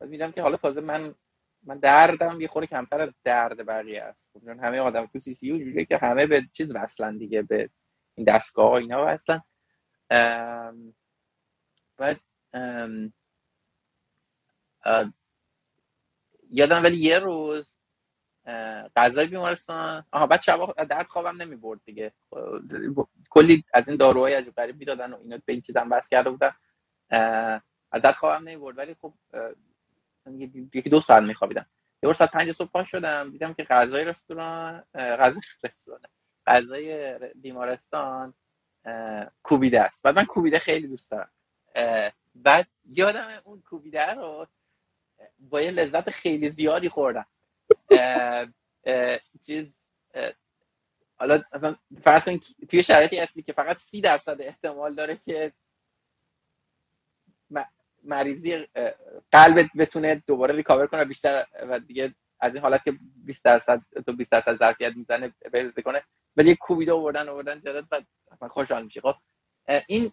[0.00, 1.14] میدم که حالا تازه من
[1.62, 4.30] من دردم یه خوره کمتر از درد بقیه است.
[4.32, 7.70] خب همه آدم تو سی سی جوریه که همه به چیز وصلن دیگه به
[8.14, 9.42] این دستگاه اینا وصلن.
[11.96, 12.20] بعد
[16.50, 17.77] یادم ولی یه روز
[18.96, 20.04] غذای بیمارستان.
[20.12, 22.12] آها بعد شب درد خوابم نمی برد دیگه.
[23.30, 26.52] کلی از این داروهای عجیب غریب می‌دادن و اینا به این چیزم بس کرده بودن.
[27.92, 29.14] از درد خوابم نمی برد ولی خب
[30.72, 31.66] یکی دو ساعت میخوابیدم.
[32.02, 36.00] یه ساعت پنج صبح پا شدم دیدم که غذای رستوران غذای رستوران
[36.46, 38.34] غذای بیمارستان
[39.42, 40.02] کوبیده است.
[40.02, 41.30] بعد من کوبیده خیلی دوست دارم.
[42.34, 44.46] بعد یادم اون کوبیده رو
[45.38, 47.26] با یه لذت خیلی زیادی خوردم.
[49.46, 49.88] چیز
[51.16, 55.52] حالا مثلا فرض کنید توی شرایطی هستی که فقط سی درصد احتمال داره که
[58.04, 58.66] مریضی
[59.32, 64.12] قلبت بتونه دوباره ریکاور کنه بیشتر و دیگه از این حالت که 20 درصد تو
[64.12, 66.02] 20 درصد ظرفیت می‌زنه بهت کنه
[66.36, 68.06] ولی کوبیده آوردن آوردن جلد بعد
[68.50, 69.14] خوشحال میشه خب
[69.86, 70.12] این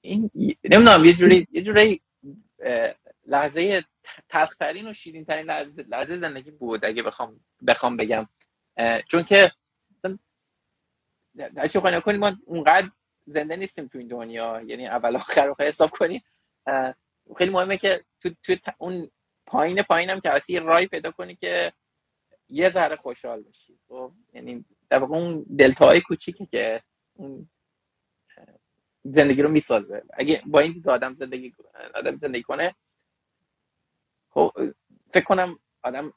[0.00, 0.30] این
[0.64, 2.02] نمی‌دونم یه جوری یه جوری
[3.32, 3.84] لحظه
[4.28, 8.28] تلخترین و شیرین ترین لحظه, لحظه زندگی بود اگه بخوام بخوام بگم.
[9.08, 9.52] چون که
[11.56, 12.90] هرچی خواهی کنیم ما اونقدر
[13.26, 16.22] زنده نیستیم تو این دنیا یعنی اول آخر رو حساب کنیم
[17.38, 19.10] خیلی مهمه که تو, تو اون
[19.46, 21.72] پایین پایینم که اصلا رای پیدا کنی که
[22.48, 23.78] یه ذره خوشحال بشی.
[23.88, 26.82] خب یعنی در واقع اون دلتاهای کوچیکی که
[27.14, 27.48] اون
[29.04, 30.02] زندگی رو می‌سازه.
[30.12, 31.54] اگه با این آدم زندگی
[31.94, 32.74] آدم زندگی کنه
[34.32, 34.50] خب
[35.14, 36.12] فکر کنم آدم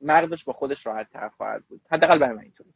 [0.00, 1.80] مغزش با خودش راحت تر خواهد بود.
[1.90, 2.74] حداقل برای من اینطوری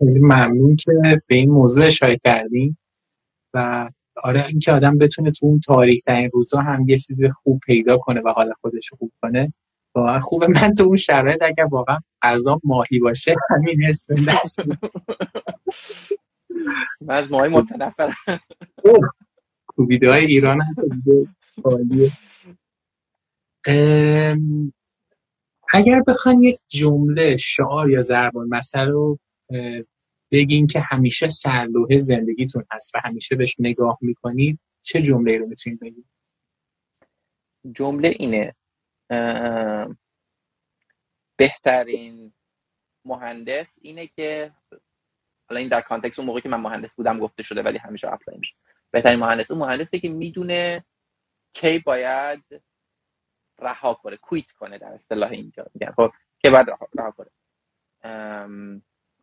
[0.00, 0.92] ممنون که
[1.26, 2.78] به این موضوع اشاره کردیم
[3.54, 7.98] و آره اینکه آدم بتونه تو اون تاریک ترین روزا هم یه چیز خوب پیدا
[7.98, 9.52] کنه و حال خودش خوب کنه
[9.94, 10.46] واقعا خوبه.
[10.46, 14.58] من تو اون شرایط اگر واقعا غذا ماهی باشه همین اسم دست.
[17.00, 18.14] من از ماهی متنفرم.
[19.66, 20.74] کوبیده های ایران هم
[25.72, 29.18] اگر بخواین یک جمله شعار یا ضربان مثل رو
[30.30, 35.80] بگین که همیشه سرلوحه زندگیتون هست و همیشه بهش نگاه می‌کنید چه جمله رو می‌تونید
[35.80, 36.06] بگید
[37.74, 38.54] جمله اینه
[41.36, 42.32] بهترین
[43.04, 44.52] مهندس اینه که
[45.48, 48.38] حالا این در context اون موقعی که من مهندس بودم گفته شده ولی همیشه apply
[48.38, 48.54] میشه.
[48.90, 50.84] بهترین مهندس اون مهندسی که می‌دونه
[51.52, 52.44] کی باید
[53.60, 55.92] رها کنه quit کنه در اصطلاح اینجا میگن.
[55.92, 57.30] خب که بعد رها, کنه.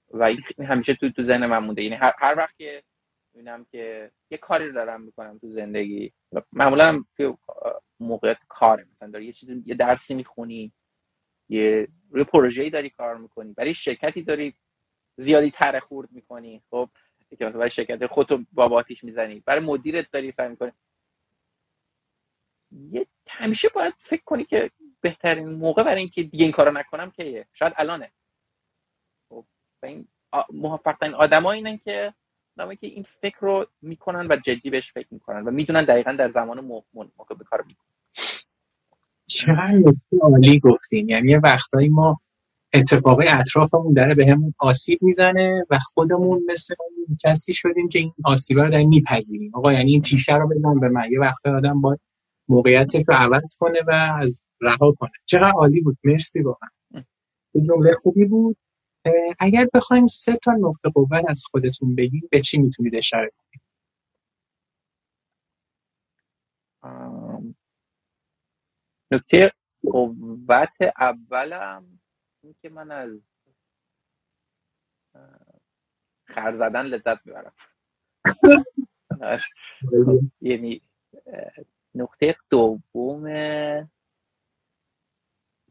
[0.10, 1.84] و این همیشه تو تو ذهن من مونده.
[1.84, 2.84] یعنی هر, وقت که
[3.34, 6.14] می‌بینم که یه کاری رو دارم می‌کنم تو زندگی
[6.54, 7.38] معمولا هم تو
[8.00, 10.74] موقعیت کار مثلا داری یه چیزی یه درسی می‌خونی
[11.50, 14.54] یه روی پروژه‌ای داری کار می‌کنی برای شرکتی داری
[15.18, 16.64] زیادی تره خورد می‌کنی.
[16.70, 16.90] خب
[17.40, 20.72] که مثلا برای شرکت خودتو با می‌زنی برای مدیرت داری سعی می‌کنی.
[22.91, 24.71] یه همیشه باید فکر کنی که
[25.01, 28.11] بهترین موقع برای اینکه دیگه این کارو نکنم که شاید الانه.
[29.30, 29.45] خب
[29.84, 30.07] این
[30.53, 32.13] موفق ترین آدما اینن که
[32.57, 36.32] نامه که این فکر رو می‌کنن و جدی بهش فکر می‌کنن و می‌دونن دقیقا در
[36.32, 37.88] زمان موقع به کار می‌کنن
[39.25, 41.09] چقدر عالی گفتین.
[41.09, 42.21] یعنی یه وقتایی ما
[42.73, 46.75] اتفاقای اطرافمون داره به همون آسیب می‌زنه و خودمون مثل
[47.23, 49.51] کسی شدیم که این آسیبا رو داریم میپذیریم.
[49.53, 51.11] آقا یعنی این تیشه رو بزن به من.
[51.11, 51.99] یه وقت آدم باید
[52.50, 53.91] موقعیتش رو عوض کنه و
[54.22, 55.12] از رها کنه.
[55.26, 55.98] چقدر عالی بود.
[56.04, 56.70] مرسی واقعا.
[57.68, 58.58] جمله خوبی بود.
[59.39, 63.41] اگر بخوایم سه تا نقطه قوت از خودتون بگیم به چی می‌تونید اشاره کنید؟
[69.12, 69.52] نکته
[69.91, 72.00] قوت اولم
[72.43, 73.22] این که من از
[76.28, 77.54] خر زدن لذت می‌برم.
[80.41, 80.82] یعنی
[81.98, 83.24] نقطه دوم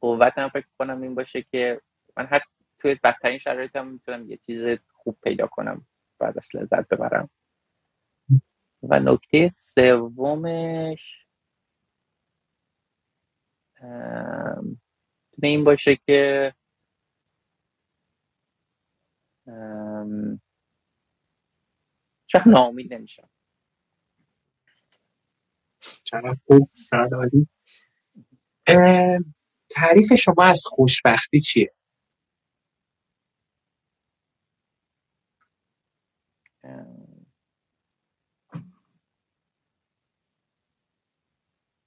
[0.01, 1.81] قوتم فکر کنم این باشه که
[2.17, 5.87] من حتی توی بدترین شرایطم می‌تونم یه چیز خوب پیدا کنم
[6.19, 7.31] بعدش لذت ببرم.
[8.83, 11.27] و نکته سومش
[15.43, 16.55] این باشه که
[22.27, 23.29] چرا ناامید نمیشم؟
[26.05, 27.49] چقدر خوب چقدر عالی
[29.71, 31.75] تعریف شما از خوشبختی چیه؟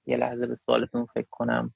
[0.06, 1.74] یه لحظه به سوالتون فکر کنم.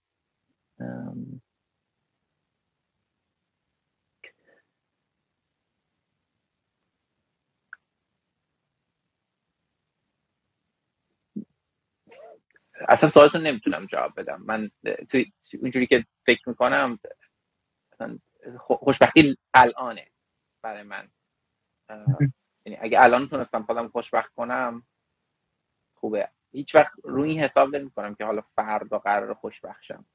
[12.89, 14.43] اصلا سوالتون نمی‌تونم جواب بدم.
[14.43, 14.71] من
[15.11, 15.33] توی
[15.63, 16.99] اونجوری که فکر می‌کنم
[18.59, 20.11] خوشبختی الانه
[20.63, 21.09] برای من.
[22.67, 24.87] یعنی اگه الان تونستم خودم خوشبخت کنم
[25.95, 26.29] خوبه.
[26.53, 30.07] هیچ وقت روی این حساب نمی کنم که حالا فردا قرار خوشبخشم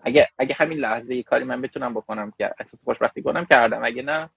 [0.00, 4.02] اگه اگه همین لحظه یه کاری من بتونم بکنم که احساس خوشبختی کنم کردم اگه
[4.02, 4.30] نه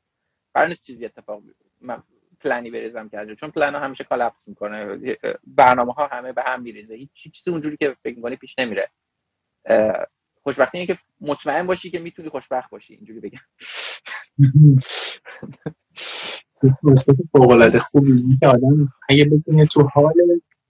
[0.54, 1.44] قرار نیست چیزی اتفاق
[1.82, 2.04] من
[2.44, 4.98] پلنی بریزم که چون پلن ها همیشه کالاپس می‌کنه.
[5.48, 6.96] برنامه ها همه به هم میریزه.
[6.96, 8.92] هیچ چیزی اونجوری که فکر می‌کنی پیش نمیره.
[10.44, 12.94] خوشبختی اینه که مطمئن باشی که می‌تونی خوشبخت باشی.
[12.94, 13.40] اینجوری بگم.
[17.34, 18.38] العاده خوبی.
[18.40, 20.14] که آدم اگه بتونه تو حال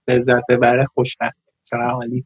[0.08, 1.36] لذت ببره خوشبخت.
[1.64, 2.24] چرا حالی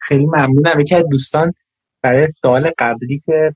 [0.00, 0.80] خیلی ممنونم.
[0.80, 1.54] یکی از دوستان
[2.02, 3.54] برای سوال قبلی که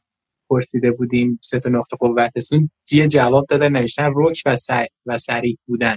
[0.53, 2.71] پرسیده بودیم سه تا نقطه قوتتون.
[2.93, 4.87] یه جواب داده نوشتن رک و سع...
[5.07, 5.97] و سریع بودن.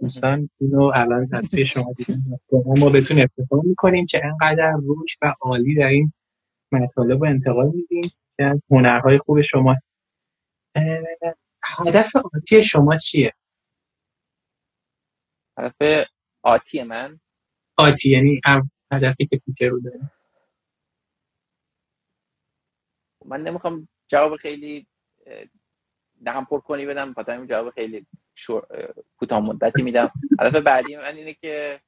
[0.00, 2.22] دوستان اینو الان از توی شما دیدن
[2.52, 6.12] ما بهتون افتخار می‌کنیم که انقدر روش و عالی در این
[6.72, 9.76] مطالب رو انتقال میدیم که از هنرهای خوب شما.
[11.64, 13.32] هدف آتی شما چیه؟
[15.58, 16.06] هدف
[16.42, 17.20] آتی من.
[17.78, 18.40] آتی یعنی
[18.92, 20.00] هدفی که پیتر رو داره
[23.28, 24.86] من نمی‌خوام جواب خیلی
[26.24, 28.06] دهم پر کنی بدم خاطر جواب خیلی
[29.16, 30.10] کوتاه مدتی میدم.
[30.40, 31.80] هدف بعدی من اینه که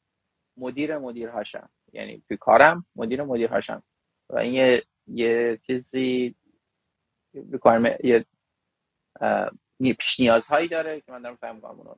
[0.57, 1.71] مدیر مدیر هاشم.
[1.93, 3.83] یعنی توی کارم مدیر مدیر هاشم.
[4.31, 6.35] و این یه, یه چیزی
[7.35, 8.27] یه
[9.99, 11.95] پیش نیازهایی داره که من دارم فهم کنم اونو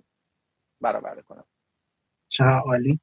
[0.80, 1.44] برآورده کنم.
[2.28, 3.00] چه عالی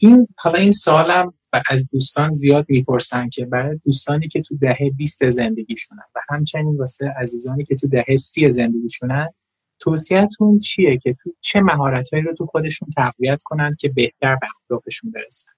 [0.00, 1.34] این حالا این سالم
[1.70, 7.14] از دوستان زیاد می‌پرسن که برای دوستانی که تو دهه 20 زندگیشونن و همچنین واسه
[7.20, 9.28] عزیزانی که تو دهه 30 زندگیشونن
[9.78, 15.10] توصیهتون چیه که تو چه مهارتهایی رو تو خودشون تقویت کنن که بهتر به اهدافشون
[15.10, 15.50] برسن؟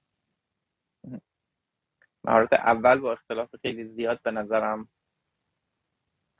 [2.24, 4.88] مهارت اول با اختلاف خیلی زیاد به نظرم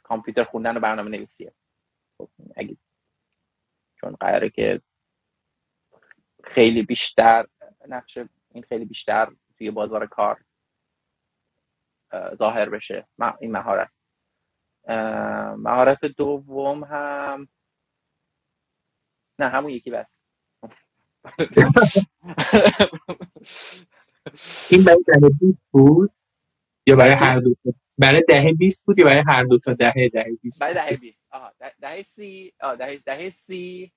[0.02, 1.52] کامپیوتر خوندن و برنامه نویسیه
[2.18, 2.76] خب، اگه
[4.00, 4.80] چون قراره که
[6.44, 7.46] خیلی بیشتر
[7.88, 8.18] نقش
[8.54, 9.32] این خیلی بیشتر
[9.62, 10.44] توی بازار کار
[12.34, 13.06] ظاهر بشه.
[13.40, 13.90] این مهارت.
[15.58, 17.48] مهارت دوم هم
[19.38, 20.20] نه همون یکی بس.
[24.70, 26.12] این برای دهه بیست بود؟
[26.86, 27.54] یا برای هر دو
[27.98, 31.18] برای دهه بیست بود یا برای هر دو تا دهه دهه بیست؟ برای دهه بیست.
[31.30, 33.92] آها دهه سی دهه, دهه سی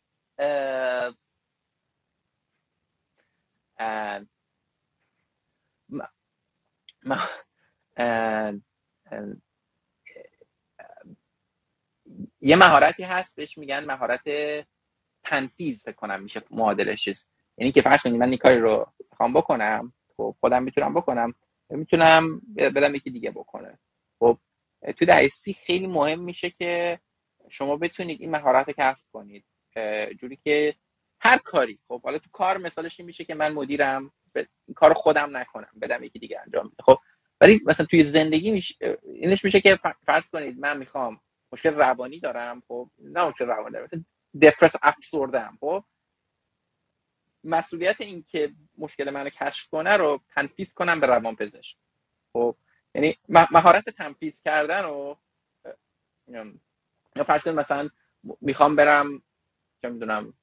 [12.41, 14.23] یه مهارتی هست بهش میگن مهارت
[15.23, 17.09] تنفیذ فکر کنم میشه معادلش
[17.57, 21.33] یعنی که فرض کنید من این کاری رو خوام بکنم خب خودم می‌تونم بکنم
[21.69, 23.79] می‌تونم بدم یکی دیگه بکنه.
[24.19, 24.37] خب
[24.97, 26.99] تو دهه سی خیلی مهم میشه که
[27.49, 29.45] شما بتونید این مهارت کسب کنید.
[30.19, 30.75] جوری که
[31.19, 34.11] هر کاری خب حالا تو کار مثالش این میشه که من مدیرم.
[34.75, 36.83] کار خودم نکنم بدم یکی دیگه انجام میده.
[36.83, 36.99] خب
[37.41, 41.19] ولی مثلا توی زندگی میشه اینش میشه که فرض کنید من می‌خوام
[41.51, 44.05] مشکل روانی دارم خب نه مشکل روانی دارم
[44.41, 45.83] دپرس افسردم خب.
[47.43, 51.77] مسئولیت این که مشکل منو کشف کنه رو تنفیذ کنم به روان پزشک
[52.33, 52.55] خب
[52.95, 55.17] یعنی مهارت تنفیذ کردن رو
[57.15, 57.89] یا فرض مثلا
[58.41, 59.21] می‌خوام برم
[59.81, 60.33] چه می‌دونم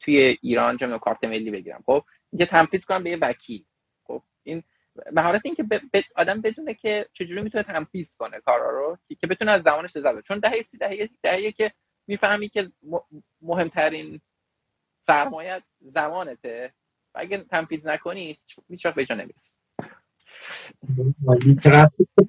[0.00, 1.82] توی ایران چه کارت ملی بگیرم.
[1.86, 3.64] خب اینکه تنفیذ کنم به یه وکیل.
[4.04, 4.62] خب این
[5.12, 5.64] مهارت این که
[6.16, 10.38] آدم بدونه که چجوری می‌تونه تنفیذ کنه کارا رو که بتونه از زمانش لذت چون
[10.38, 11.72] دهه سی دهه دهه که
[12.06, 12.72] می‌فهمی که
[13.40, 14.20] مهمترین
[15.00, 16.74] سرمایت زمانته
[17.14, 19.54] و اگه تنفیذ نکنی هیچ وقت به جا نمی‌رسی.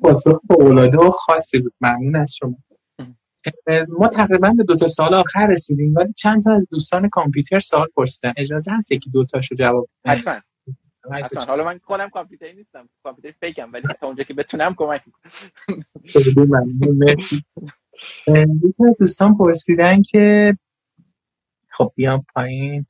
[0.01, 1.73] پاسخ اولاده خاصی بود.
[1.81, 2.57] ممنون از شما.
[3.89, 7.87] ما تقریبا به دو تا سال آخر رسیدیم ولی چند تا از دوستان کامپیوتر سوال
[7.95, 8.33] پرسیدن.
[8.37, 10.41] اجازه هست یکی دو تاشو جواب حتما.
[11.47, 12.89] حالا من خودم کامپیوتری نیستم.
[13.03, 15.31] کامپیوتر فیکم ولی تا اونجا که بتونم کمک می‌کنم.
[18.99, 20.57] دوستان پرسیدن که
[21.69, 22.85] خب بیام پایین.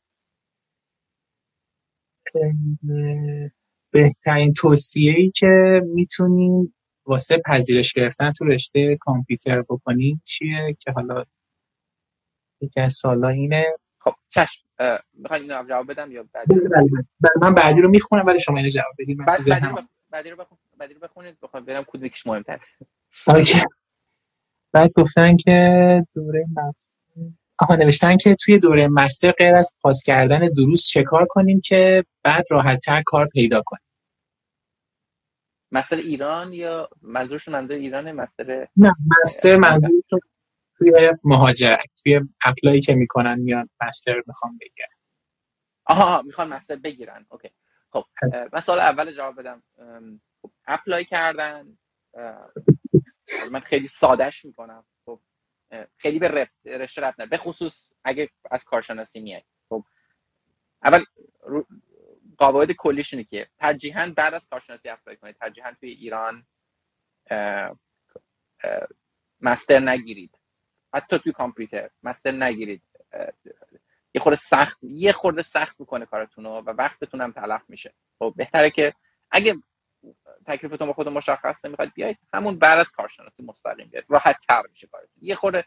[3.91, 6.73] بهترین توصیه ای که می‌تونیم
[7.07, 11.23] واسه پذیرش گرفتن تو رشته کامپیوتر بکنید چیه که حالا
[12.61, 13.65] یکی از سالا اینه؟
[13.99, 14.63] خب چشم.
[15.13, 17.31] می‌خواین اینو جواب بدم یا بعدی؟ بله، بله، بله.
[17.41, 19.19] من بعدی رو می‌خونم ولی شما اینو جواب بدید.
[19.19, 19.83] من بعد بعدی رو, بخ...
[20.09, 20.57] بعدی رو, بخون...
[20.77, 21.37] بعدی رو بخونید.
[21.41, 22.59] بخوام برم کدوم یکیش مهمتر
[23.27, 23.61] اوکی.
[24.71, 26.45] بعد گفتن که دوره
[27.59, 32.03] آها نوشتن که توی دوره مستر غیر از پاس کردن دروس چه کار کنیم که
[32.23, 33.86] بعد راحتتر کار پیدا کنیم؟
[35.71, 38.93] مستر ایران یا منظورشون منظور ایرانه؟ مستر نه
[39.23, 40.19] master منظورشون
[40.77, 44.89] توی مهاجرت توی apply ی که می‌کنن میان master می‌خوام بگیرن.
[45.85, 47.25] آها می‌خوان master بگیرن.
[47.29, 47.49] OK.
[47.93, 49.63] خب اه، من سال اول جواب بدم.
[50.41, 51.77] خب، apply کردن
[53.51, 54.85] من خیلی سادهش می‌کنم.
[55.05, 55.21] خب
[55.97, 57.29] خیلی به رپ- رشته نداره.
[57.29, 59.43] به خصوص اگه از کارشناسی میای.
[59.69, 59.85] خب
[60.83, 61.03] اول
[62.37, 66.45] قواعد کلیش اینه که ترجیحاً بعد از کارشناسی apply کنید ترجیحاً توی ایران
[69.41, 70.39] مستر نگیرید.
[70.93, 72.81] حتی توی کامپیوتر مستر نگیرید.
[74.13, 77.93] یه خورده سخت یه خورده سخت می‌کنه کارتون رو و وقتتون هم تلف میشه.
[78.19, 78.93] خب بهتره که
[79.31, 79.55] اگه
[80.45, 84.05] تکلیفتون با خودتون مشخص نمی‌خواد بیاید همون بعد از کارشناسی مستقیم بیاید.
[84.09, 85.17] راحت تر میشه کارتون.
[85.21, 85.65] یه خورده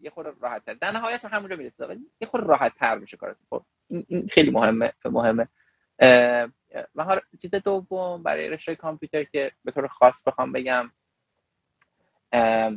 [0.00, 3.46] یه خورده راحت تر در نهایت همونجا می‌رسید ولی یه خورده راحت تر میشه کارتون.
[3.50, 5.48] خب این خیلی مهمه مهمه.
[5.98, 6.48] اه،
[6.94, 10.90] مهار چیز دوم برای رشته کامپیوتر که به طور خاص بخوام بگم
[12.32, 12.72] اه،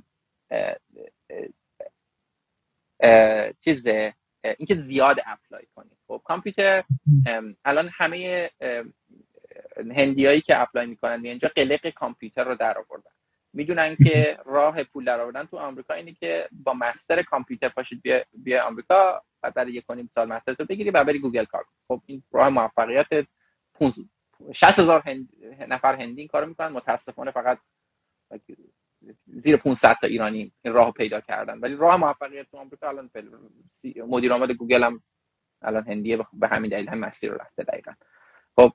[4.58, 6.84] اینکه زیاد apply کنید خب کامپیوتر
[7.28, 8.50] ام، الان همه
[9.78, 13.12] هندیایی که apply می‌کنن اینجا قلق کامپیوتر رو در آوردن.
[13.54, 18.24] می‌دونن که راه پول در آوردن تو آمریکا اینه که با master کامپیوتر پاشید بیا,
[18.34, 21.66] بیا آمریکا بعد برای یک و نیم سال master تو بگیری و بری گوگل کار.
[21.88, 23.08] خب این راه موفقیت
[24.54, 25.30] 60 هزار هند...
[25.68, 26.68] نفر هندی این کارو می‌کنن.
[26.68, 27.60] متاسفانه فقط
[29.26, 31.60] زیر 500 تا ایرانی این راه پیدا کردن.
[31.60, 33.10] ولی راه موفقیت تو آمریکا الان
[34.08, 35.04] مدیر عامل گوگل هم
[35.62, 37.92] الان هندیه به همین دلیل هم مسیر رو رفته دقیقا.
[38.56, 38.74] خب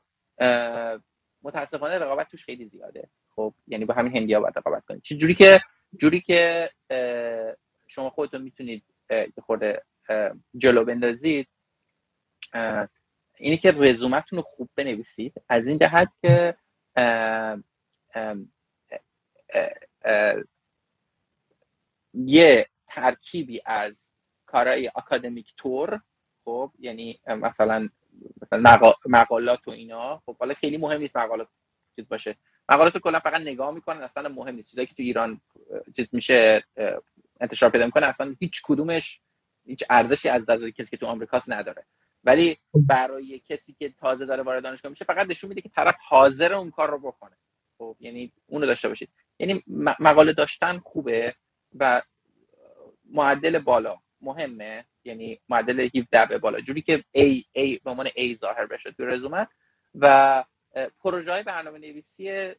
[1.43, 3.09] متاسفانه رقابت توش خیلی زیاده.
[3.37, 5.61] خب یعنی با همین هندیا باید رقابت کنید چه جوری که
[5.97, 6.71] جوری که
[7.89, 9.83] شما خودتون می‌تونید یه خورده
[10.57, 11.49] جلو بندازید
[13.37, 15.33] اینی که رزومتون رو خوب بنویسید.
[15.49, 16.57] از این جهت که
[22.15, 24.11] یه ترکیبی از
[24.47, 26.01] کارهای اکادمیک تور
[26.45, 27.89] خب یعنی مثلا
[29.07, 30.23] مقالات و اینا.
[30.27, 31.49] خب حالا خیلی مهم نیست مقالات
[31.97, 32.37] چیز باشه.
[32.69, 34.71] مقالات کلا فقط نگاه می‌کنن اصلا مهم نیست.
[34.71, 35.41] چیزایی که تو ایران
[35.97, 36.65] چیز میشه
[37.41, 39.21] انتشار پیدا می‌کنه اصلا هیچ کدومش
[39.67, 41.85] هیچ ارزشی از نظر کسی که تو آمریکاست نداره.
[42.25, 46.55] ولی برای کسی که تازه داره وارد دانشگاه میشه فقط نشون میده که طرف حاضر
[46.55, 47.37] اون کار رو بکنه.
[47.79, 49.09] خب یعنی اونو داشته باشید.
[49.39, 49.63] یعنی
[50.01, 51.35] مقاله داشتن خوبه
[51.79, 52.03] و
[53.11, 54.85] معدل بالا مهمه.
[55.05, 59.07] یعنی معدل 17 به بالا جوری که A, A به عنوان A ظاهر بشه تو
[59.07, 59.49] رزومه.
[59.95, 60.45] و
[60.99, 62.53] پروژه های برنامه نویسی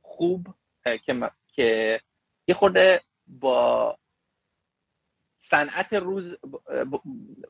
[0.00, 0.46] خوب
[0.84, 2.00] که که
[2.48, 3.98] یه خورده با
[5.38, 6.36] صنعت روز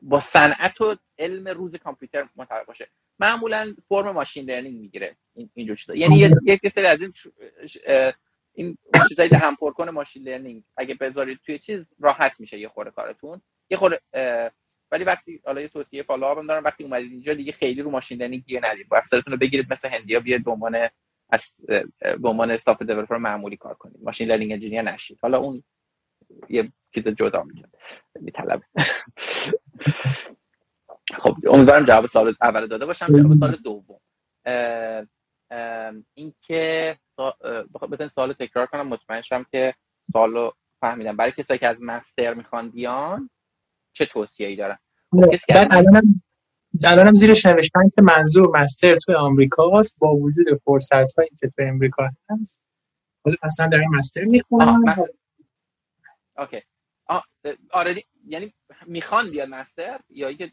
[0.01, 2.87] با- صنعت و علم روز کامپیوتر مطابق باشه.
[3.19, 5.95] معمولا فرم machine learning می‌گیره این اینجور چیزا.
[5.95, 7.13] یعنی یک سری از این
[8.55, 8.77] این
[9.07, 13.41] چیزایی که همپر کنه machine learning اگه بذارید توی چیز راحت میشه یه خورده کارتون.
[13.71, 14.01] یه خورده
[14.91, 18.19] ولی وقتی حالا یه توصیه follow هم دارم وقتی اومدید اینجا دیگه خیلی رو machine
[18.21, 18.87] learning گیر ندید.
[18.91, 20.89] واسهتون رو بگیرید مثل هندیا بیاد به عنوان
[21.29, 21.55] از
[21.99, 23.97] به عنوان software developer معمولی کار کنید.
[24.03, 25.19] machine learning engineer نشید.
[25.21, 25.63] حالا اون
[26.49, 27.69] یه چیز جدا می‌کنه
[28.21, 28.65] میطلبه
[31.19, 33.13] خب امیدوارم جواب سوال اول داده باشم.
[33.13, 33.99] جواب سوال دوم.
[36.13, 36.97] اینکه
[37.73, 39.73] بخوام سوال رو تکرار کنم مطمئن شم که
[40.11, 41.17] سوال رو فهمیدم.
[41.17, 43.29] برای کسایی که از master می‌خوان بیان
[43.93, 44.77] چه توصیه ای دارن؟
[45.11, 45.35] خب
[46.85, 52.09] الانم زیرش نوشتن که منظور مستر توی آمریکاست با وجود فرصت هایی که توی امریکا
[52.29, 52.59] هست.
[53.21, 55.13] خود اصلا دارن مستر آها می‌خونن مستر
[56.37, 56.61] اوکی.
[57.05, 58.53] آه، اه، آردی یعنی
[58.85, 60.51] می‌خوان بیان مستر یا اینکه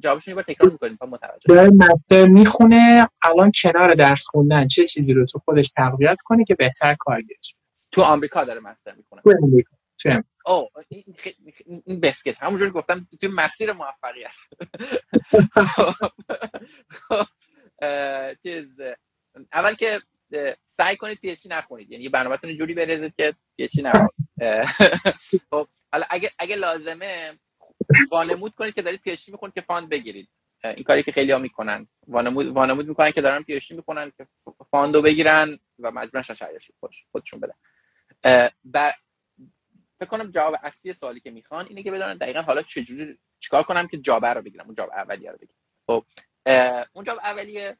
[0.00, 1.70] جوابشون یه بار تکرار می‌کنیم تا متوجه
[2.08, 6.94] داره می‌خونه الان کنار درس خوندن چه چیزی رو تو خودش تقویت کنه که بهتر
[6.98, 9.76] کارگیرش برسه تو آمریکا داره مستر می‌کنه توی امریکا.
[10.46, 11.54] او این خیلی
[11.86, 12.42] این بسکت.
[12.42, 14.34] همونجوری گفتم توی مسیر موفقیت
[15.76, 15.94] خب،
[16.88, 17.26] خب،
[18.42, 18.66] چیز
[19.52, 20.00] اول که
[20.66, 21.90] سعی کنید PhD نخونید.
[21.90, 24.28] یعنی برنامه‌تون جوری بریزید که PhD نخونید.
[25.50, 27.38] خب حالا اگه اگه لازمه
[28.10, 30.28] وانمود کنید که دارید PhD می‌خونید که fund بگیرید.
[30.64, 31.88] این کاری که خیلی ها می‌کنن.
[32.08, 34.26] وانمود وانمود می‌کنن که دارن PhD می‌کنن که
[34.70, 37.54] fund و بگیرن و مجبورن شاید خودش خودشون بدن.
[38.24, 38.92] اه، ب-
[40.00, 43.86] فکر کنم جواب اصلی سوالی که می‌خوان اینه که بدونن دقیقا حالا چجوری چیکار کنم
[43.88, 45.60] که job ه رو بگیرم اون job اولیه رو بگیرم.
[45.86, 46.04] خب
[46.92, 47.76] اون job اولیه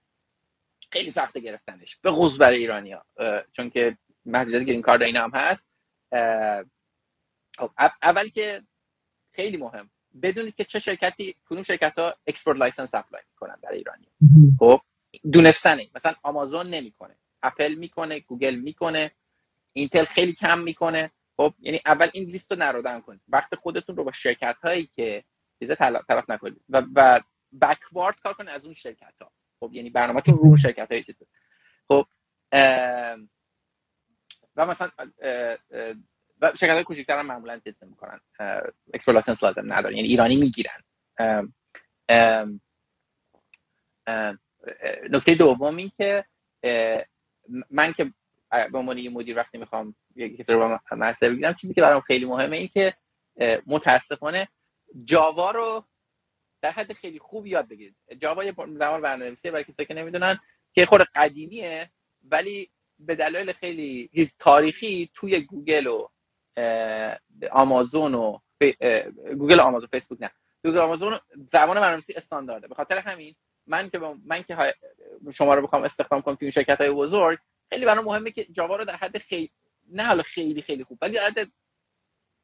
[0.93, 1.97] خیلی سخته گرفتنش.
[1.97, 3.05] به خصوص برای ایرانی ها
[3.53, 5.67] چون که محدودیت green card اینا هم هست.
[7.59, 7.71] خب
[8.03, 8.63] اول که
[9.35, 9.91] خیلی مهم.
[10.23, 14.09] بدونید که چه شرکتی کدوم شرکت ها export license apply می‌کنن برای ایرانی.
[14.59, 14.81] خب
[15.33, 17.17] دونستنه مثلا آمازون نمی‌کنه.
[17.43, 19.11] اپل می‌کنه گوگل می‌کنه
[19.73, 21.11] اینتل خیلی کم می‌کنه.
[21.37, 24.87] خب یعنی اول این لیست رو narrow down کنید وقت خودتون رو با شرکت هایی
[24.87, 25.25] که
[25.59, 26.61] چیزا طرف نکنید.
[26.69, 27.21] و, و
[27.61, 31.27] backward کار کنید از اون شرکت ها خب یعنی برنامهتون رو شرکت های چیزا
[31.89, 32.07] خب
[34.57, 34.91] و مثلا
[36.41, 38.21] و شرکت های کوچیک‌تر هم معمولا چیز می‌کنن.
[38.95, 39.97] export لازم ندارن.
[39.97, 40.83] یعنی ایرانی می‌گیرن.
[45.11, 46.25] نکته دومی که
[47.71, 48.13] من که
[48.73, 52.01] به عنوان یه مدیر وقتی می‌خوام یه کسی رو با مدرسه بگیرم چیزی که برام
[52.01, 52.95] خیلی مهمه این که
[53.67, 54.49] متاسفانه
[55.05, 55.85] جاوا رو
[56.63, 57.97] در حد خیلی خوب یاد بگیرید.
[58.19, 60.39] جاوا یه زمان برنامه‌نویسی برای کسایی که نمی‌دونن
[60.73, 61.91] که خود قدیمیه
[62.23, 66.09] ولی به دلایل خیلی تاریخی توی گوگل و
[67.51, 68.39] آمازون و
[69.39, 70.31] گوگل آمازون فیسبوک نه.
[70.65, 73.35] گوگل آمازون زبان برنامه‌نویسی استاندارده به خاطر همین
[73.67, 74.75] من که من که
[75.33, 78.85] شما رو بخوام استخدام کنم توی شرکت های بزرگ خیلی برام مهمه که جاوا رو
[78.85, 79.51] در حد خیلی
[79.93, 81.53] نه حالا خیلی خیلی خوب ولی در حد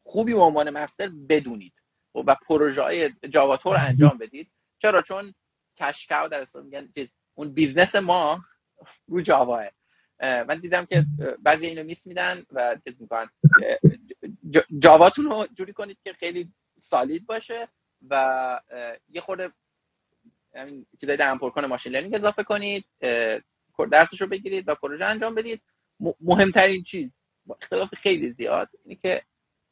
[0.02, 1.72] خوبی به عنوان master بدونید
[2.14, 4.50] و پروژه های جاوا رو انجام بدید.
[4.78, 5.34] چرا؟ چون
[5.76, 6.92] cash cow در اصل میگن
[7.34, 8.40] اون business ما
[9.08, 9.64] رو جاواه.
[10.20, 11.04] من دیدم که
[11.38, 13.28] بعضی اینو miss میدن و چیز می‌کنن.
[14.78, 17.68] جاواتون رو جوری کنید که خیلی سالید باشه
[18.08, 18.60] و
[19.08, 19.52] یه خورده
[20.54, 22.84] همین چیزای در پر ماشین لرنینگ اضافه کنید
[23.90, 25.62] درسش رو بگیرید و پروژه انجام بدید.
[26.20, 27.10] مهمترین چیز
[27.46, 29.22] با اختلاف خیلی زیاد اینه که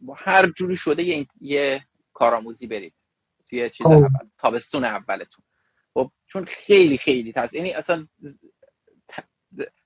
[0.01, 2.95] با هر جوری شده یه, یه کارآموزی برید
[3.49, 3.93] توی چیز خب.
[3.93, 5.45] اول تابستون اولتون.
[5.95, 7.55] خب چون خیلی خیلی ترس.
[7.55, 8.09] یعنی اصلا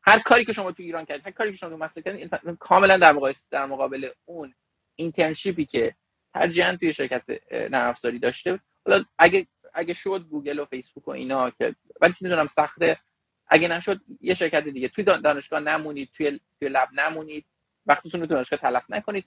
[0.02, 2.98] هر کاری که شما تو ایران کردید هر کاری که شما تو مستر کردید کاملا
[2.98, 4.54] در مقابل در مقابل اون
[4.96, 5.94] internship ی که
[6.34, 7.22] ترجیحاً توی شرکت
[7.52, 8.60] نرم افزاری داشته.
[8.86, 12.98] حالا اگه اگه شد گوگل و فیسبوک و اینا که ولی می‌دونم سخته.
[13.46, 14.88] اگه نشد یه شرکت دیگه.
[14.88, 17.44] توی دانشگاه نمونید توی توی lab نمونید.
[17.86, 19.24] وقتتون رو دانشگاه تلف نکنید.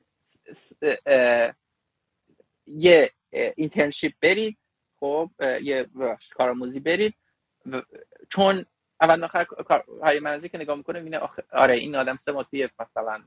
[2.68, 3.12] یه
[3.56, 4.58] internship برید.
[5.00, 5.32] خب
[5.62, 5.90] یه
[6.32, 7.16] کارآموزی برید.
[8.30, 8.66] چون
[9.02, 9.46] اول آخر
[10.04, 11.20] های منازی که نگاه می‌کنه اینه
[11.52, 13.24] آره این آدم سه ماه توی مثلا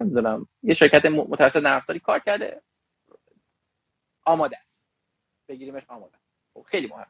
[0.00, 2.62] نمی‌دونم یه شرکت متوسط نرفتاری کار کرده.
[4.24, 4.86] آماده است.
[5.48, 6.16] بگیریمش آماده.
[6.54, 7.06] خب خیلی مهم.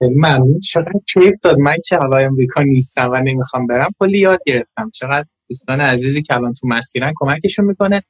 [0.00, 4.90] ممنون چقدر کیف داد؟ من که حالا امریکا نیستم و نمی‌خوام برم کلی یاد گرفتم.
[4.90, 8.02] چقدر دوستان عزیزی که الان تو مسیرن کمکشون می‌کنه.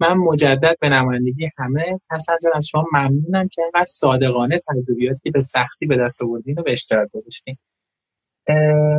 [0.00, 5.30] من مجدد به نمایندگی همه حسن جان از شما ممنونم که اینقدر صادقانه تجربیاتی که
[5.30, 7.58] به سختی به دست آوردین رو به اشتراک گذاشتین.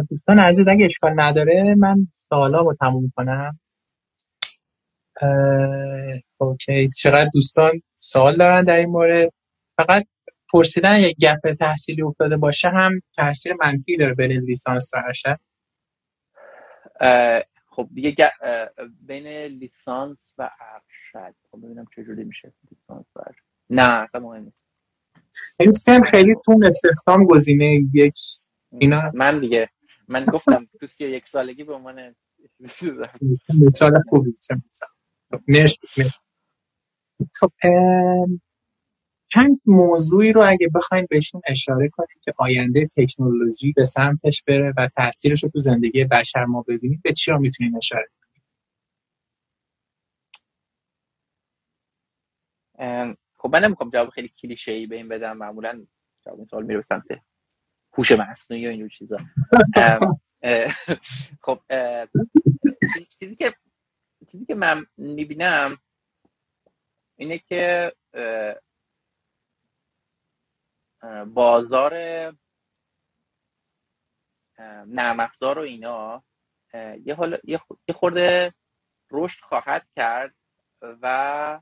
[0.10, 3.60] دوستان عزیز اگه اشکال نداره من سوالا رو تموم کنم
[6.38, 6.88] اوکی.
[6.88, 9.34] چقدر دوستان سوال دارن در این مورد؟
[9.78, 10.07] فقط
[10.53, 15.40] پرسیدن یک گپ تحصیلی افتاده باشه هم تاثیر منفی داره بین لیسانس و ارشد؟
[17.69, 18.32] خب دیگه
[19.02, 21.36] بین لیسانس و ارشد.
[21.52, 23.44] خب ببینم چجوری میشه لیسانس و ارشد.
[23.69, 25.90] نه اصلا مهم نیست.
[26.11, 28.14] خیلی تو استخدام گزینه یک
[28.72, 29.69] اینا من دیگه
[30.07, 32.15] من گفتم تو سی یک سالگی به عنوان
[33.68, 34.34] مثال خوبی
[35.48, 35.88] مرسی
[37.41, 37.52] خب
[39.34, 44.89] چند موضوعی رو اگه بخوایم بهشون اشاره کنیم که آینده تکنولوژی به سمتش بره و
[44.98, 48.07] تاثیرش رو تو زندگی بشر ما ببینیم به چی می‌تونیم اشاره
[52.77, 55.85] کنیم خب من نمی‌خوام جواب خیلی کلیشه ای به این بدم معمولا
[56.26, 57.03] جواب این سوال میره به سمت
[57.98, 59.18] هوش مصنوعی و اینجور چیزا.
[61.41, 61.61] خب
[63.19, 63.56] چیزی که
[64.32, 65.78] چیزی که من می‌بینم
[67.15, 67.94] اینه که
[71.28, 71.94] بازار
[74.88, 76.24] نرم افزار و اینا
[77.06, 77.40] یه حال
[77.88, 78.53] یه خورده
[79.11, 80.36] رشد خواهد کرد
[80.82, 81.61] و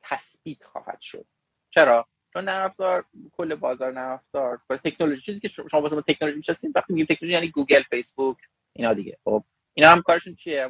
[0.00, 1.26] تثبیت خواهد شد.
[1.70, 2.08] چرا؟
[2.38, 6.92] چون نرم افزار کل بازار نرم افزار تکنولوژی چیزی که شما با تکنولوژی می‌شناسید وقتی
[6.92, 8.36] میگیم تکنولوژی یعنی گوگل فیسبوک
[8.72, 9.18] اینا دیگه.
[9.24, 9.44] خب
[9.74, 10.68] اینا هم کارشون چیه؟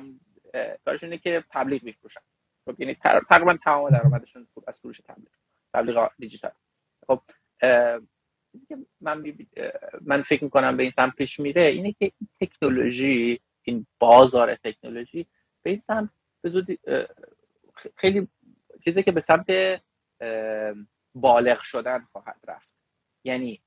[0.85, 2.21] کارشون اینه که تبلیغ میفروشن.
[2.65, 2.95] خب یعنی
[3.31, 5.29] تقریبا تمام درآمدشون از فروش تبلیغ
[5.75, 6.51] تبلیغ دیجیتال.
[7.07, 7.23] خب
[9.01, 9.25] من
[10.01, 15.27] من فکر می‌کنم به این سمت پیش میره اینه که این تکنولوژی این بازار تکنولوژی
[15.63, 16.79] به این سمت به زودی
[17.97, 18.29] خیلی
[18.85, 19.81] چیزی که به سمت
[21.21, 22.75] بالغ شدن خواهد رفت.
[23.25, 23.63] یعنی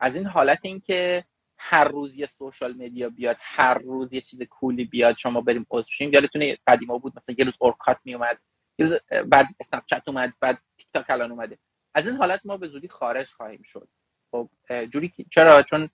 [0.00, 1.24] از این حالت اینکه
[1.58, 6.12] هر روز یه سوشال مدیا بیاد هر روز یه چیز کولی بیاد شما بریم پستشیم
[6.12, 8.38] یادتونه قدیما بود مثلا یه روز اورکات می اومد
[8.78, 11.58] یه روز بعد اسنپ چت اومد بعد تیک تاک الان اومده.
[11.94, 13.88] از این حالت ما به زودی خارج خواهیم شد.
[14.30, 14.50] خب
[14.92, 15.90] جوری چرا؟ چون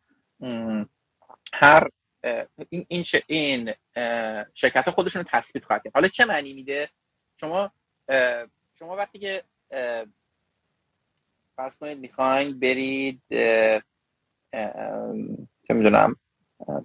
[1.53, 1.89] هر
[2.69, 3.75] این این, این
[4.55, 5.95] شرکت خودشون رو تثبیت خواهد کرد.
[5.95, 6.91] حالا چه معنی میده؟
[7.41, 7.73] شما
[8.79, 9.45] شما وقتی که
[11.57, 13.23] فرض کنید می‌خواین برید
[15.69, 16.17] چه می‌دونم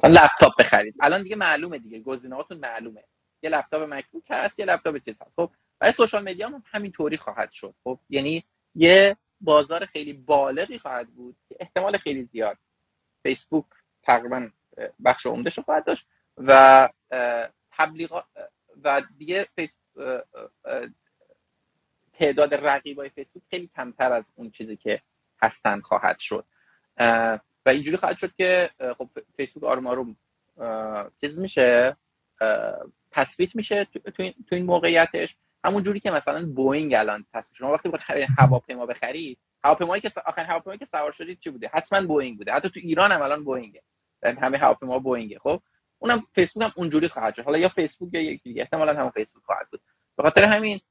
[0.03, 0.95] لپتاپ بخرید.
[1.01, 3.03] الان دیگه معلومه دیگه گزینه‌هاتون معلومه.
[3.43, 5.35] یه لپتاپ مکبوک هست یه لپتاپ چیز هست.
[5.35, 7.75] خب برای social media هم همینطوری خواهد شد.
[7.83, 8.43] خب یعنی
[8.75, 11.35] یه بازار خیلی بالغی خواهد بود.
[11.49, 12.57] که احتمال خیلی زیاد.
[13.23, 13.65] فیسبوک
[14.03, 14.49] تقریبا
[15.05, 16.89] بخش عمدهش رو خواهد داشت و
[17.71, 18.25] تبلیغات
[18.83, 19.77] و دیگه فیس
[22.21, 25.01] تعداد رقیبای فیسبوک خیلی کمتر از اون چیزی که
[25.43, 26.45] هستن خواهد شد.
[27.65, 30.15] و اینجوری خواهد شد که خب فیسبوک آروم آروم
[31.21, 31.97] چیز میشه
[33.11, 33.87] تثبیت میشه
[34.49, 35.35] تو این موقعیتش.
[35.63, 37.57] همون جوری که مثلا بوینگ الان تصویر.
[37.57, 42.07] شما وقتی بخواید هواپیما بخرید هواپیمایی که آخرین هواپیمایی که سوار شدید چی بوده؟ حتما
[42.07, 42.53] بوینگ بوده.
[42.53, 43.81] حتی تو ایران هم الان بوینگه.
[44.23, 45.39] همه هواپیما بوینگه.
[45.39, 45.61] خب
[45.99, 47.43] اونم فیسبوک هم اونجوری خواهد شد.
[47.43, 49.81] حالا یا فیسبوک یا یکی دیگه احتمالاً هم فیسبوک خواهد بود.
[50.17, 50.81] به خاطر همین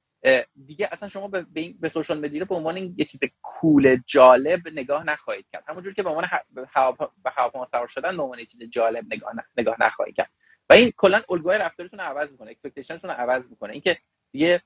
[0.67, 1.47] دیگه اصلا شما به,
[1.81, 5.65] به social media به عنوان یه چیز cool جالب نگاه نخواهید کرد.
[5.67, 9.77] همونجوری که به عنوان به هواپیما سوار شدن به عنوان یه چیز جالب نگاه نگاه
[9.81, 10.31] نخواهید کرد.
[10.71, 13.73] و این کلا الگوی رفتارتون رو عوض می‌کنه expectation تون رو عوض می‌کنه.
[13.73, 13.99] اینکه
[14.33, 14.63] دیگه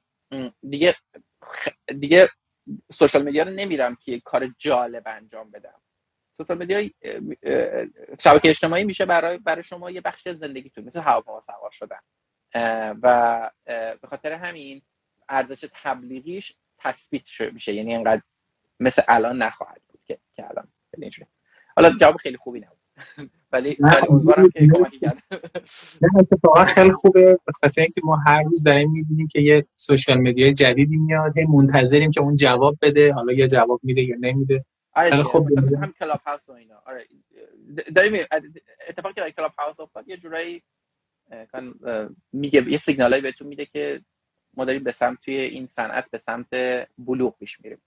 [0.71, 0.95] دیگه
[2.01, 2.29] دیگه
[2.93, 5.81] social media رو نمیرم که کار جالب انجام بدم.
[6.37, 6.91] social media
[8.21, 12.01] شبکه اجتماعی میشه برای برای شما یه بخش زندگیتون مثل هواپیما سوار شدن
[13.03, 13.51] و
[14.01, 14.83] به خاطر همین
[15.29, 17.23] ارزش تبلیغیش تثبیت
[17.53, 17.75] میشه.
[17.75, 18.23] یعنی اینقدر
[18.81, 20.69] مثل الان نخواهد بود که, که الان
[21.77, 22.79] حالا جواب خیلی خوبی نبود.
[23.53, 23.77] ولی
[24.11, 25.23] امیدوارم که کمکی کرد.
[26.03, 27.39] نه اتفاقا خیلی خوبه.
[27.47, 31.39] به خاطر اینکه ما هر روز داریم می‌بینیم که یه social media جدیدی میاد.
[31.39, 33.13] هی منتظریم که اون جواب بده.
[33.13, 34.65] حالا یا جواب میده یا نمیده.
[34.93, 35.47] آره خب
[35.83, 36.83] هم کلاب هاوس و اینا.
[36.87, 37.07] آره
[37.95, 38.25] داریم
[38.89, 40.63] اتفاقی که کلاب هاوس افتاد یه جورایی
[42.33, 44.01] میگه یه سیگنالایی بهتون میده که
[44.57, 46.49] ما داریم به سمت توی این صنعت به سمت
[46.99, 47.79] بلوغ پیش میریم.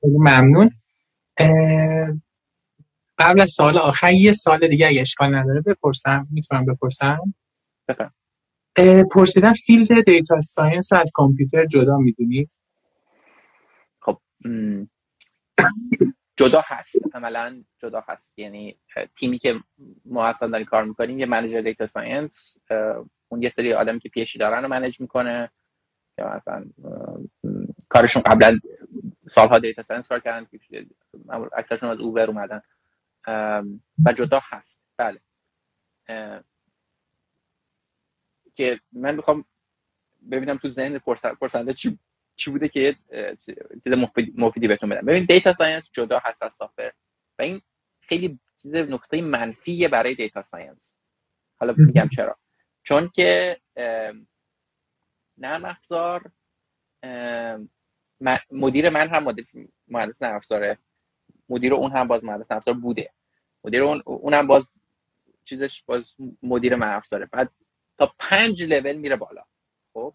[0.00, 0.70] خیلی ممنون.
[3.18, 6.28] قبل از سوال آخر یه سوال دیگه اگه اشکال نداره بپرسم.
[6.30, 7.34] می‌تونم بپرسم؟
[7.88, 8.14] بفرمایید.
[9.12, 12.50] پرسیدن field data science رو از کامپیوتر جدا می‌دونید؟
[14.00, 14.20] خب
[16.36, 16.94] جدا هست.
[17.14, 18.38] عملا جدا هست.
[18.38, 18.78] یعنی
[19.18, 19.54] تیمی که
[20.04, 22.56] ما اصلا داریم کار می‌کنیم یه manager data science
[23.30, 25.50] اون یه سری آدمی که پیشی دارن رو manage می‌کنه
[26.16, 26.64] که مثلا
[27.88, 28.60] کارشون قبلا
[29.30, 30.46] سالها data science کار کردن
[31.52, 32.62] اکثرشون از اوبر اومدن.
[34.06, 34.80] و جدا هست.
[34.96, 35.20] بله.
[38.54, 39.44] که من می‌خوام
[40.30, 40.98] ببینم تو ذهن
[41.40, 41.98] پرسنده چی
[42.36, 42.96] چی بوده که
[43.84, 43.94] چیز
[44.34, 45.06] مفیدی بهتون بدم.
[45.06, 46.92] ببین data science جدا هست از software
[47.38, 47.62] و این
[48.00, 50.94] خیلی چیز نقطه منفیه برای data science.
[51.56, 52.38] حالا میگم چرا.
[52.82, 53.60] چون که
[55.38, 56.30] نرم افزار
[58.50, 59.34] مدیر من هم
[59.88, 60.78] مهندس نرم افزاره.
[61.48, 63.12] مدیر اون هم باز مهندس نرم بوده.
[63.64, 64.64] مدیر اون اونم باز
[65.44, 67.26] چیزش باز مدیر نرم افزاره.
[67.26, 67.50] بعد
[67.98, 69.44] تا پنج لول میره بالا.
[69.94, 70.14] خب؟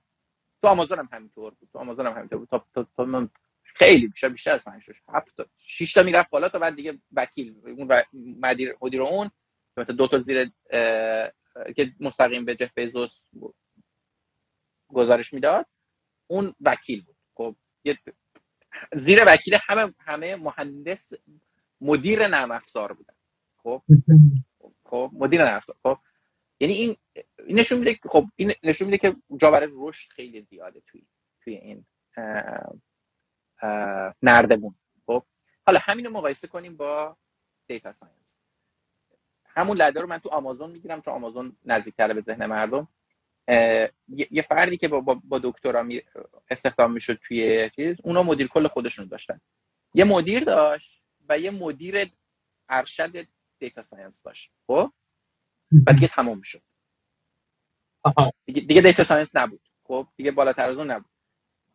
[0.62, 1.70] تو آمازون هم همینطور بود.
[1.74, 2.48] تو آمازون هم همینطور بود.
[2.50, 3.30] تا, تا, تا
[3.64, 7.56] خیلی بیشتر بیشتر از 5 هفت تا 6 تا می‌رفت بالا تا بعد دیگه وکیل
[7.66, 8.04] اون
[8.40, 9.32] مدیر مدیر اون
[9.78, 10.52] مثلا دو تا زیر
[11.76, 13.24] که مستقیم به جف بیزوس
[14.88, 15.66] گزارش می‌داد
[16.28, 17.16] اون وکیل بود.
[17.36, 17.56] خب
[18.96, 21.14] زیر وکیل همه همه مهندس
[21.82, 23.14] مدیر نرم افزار بودن.
[23.58, 23.84] خب؟
[24.86, 25.76] خب مدیر نرم افزار.
[25.84, 26.00] خب
[26.60, 26.96] یعنی این
[27.48, 31.08] نشون میده خب این نشون میده که جا برای رشد خیلی زیاده توی
[31.42, 31.86] توی این
[34.22, 34.76] نردبون.
[35.06, 35.26] خب
[35.68, 37.18] حالا همین رو مقایسه کنیم با
[37.68, 38.25] data science
[39.56, 42.88] همون ladder رو من تو آمازون می‌گیرم چون آمازون نزدیکتره به ذهن مردم.
[44.08, 45.88] یه فردی که با, با, دکترا
[46.50, 49.42] استخدام می‌شد توی چیز اونا مدیر کل خودشون داشتن.
[49.94, 52.12] یه مدیر داشت و یه مدیر
[52.70, 53.28] ارشد
[53.60, 54.52] data science داشت.
[54.68, 54.92] خب؟
[55.88, 56.62] و دیگه تمام شد
[58.46, 59.70] دیگه, دیگه data science نبود.
[59.84, 61.12] خب؟ دیگه بالاتر از اون نبود.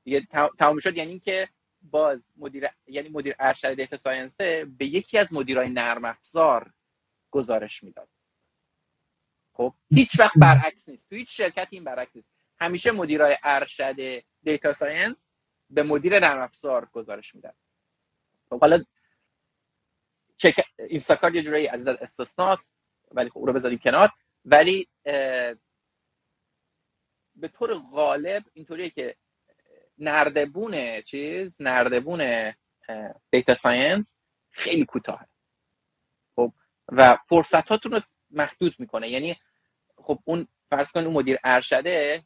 [0.04, 0.28] دیگه
[0.58, 0.96] تمام شد.
[0.96, 1.48] یعنی که
[1.82, 4.36] باز مدیر یعنی مدیر ارشد data science
[4.78, 6.72] به یکی از مدیرای نرم افزار
[7.30, 8.08] گزارش می‌داد.
[9.52, 11.08] خب هیچ وقت برعکس نیست.
[11.10, 12.28] تو هیچ شرکت این برعکس نیست.
[12.60, 15.26] همیشه مدیرای ارشد data science
[15.70, 17.52] به مدیر نرم افزار گزارش میدن.
[18.50, 18.84] خب حالا
[20.36, 22.74] چک اینستاکارت یه جورایی از استثناست
[23.10, 24.10] ولی خب رو بذاریم کنار.
[24.44, 24.88] ولی
[27.34, 29.16] به طور غالب اینطوریه که
[29.98, 32.52] نردبون چیز نردبون
[33.30, 34.16] data science
[34.50, 35.26] خیلی کوتاهه.
[36.92, 38.00] و فرصتاتون رو
[38.30, 39.08] محدود می‌کنه.
[39.08, 39.36] یعنی
[39.96, 42.24] خب اون فرض کن اون مدیر ارشده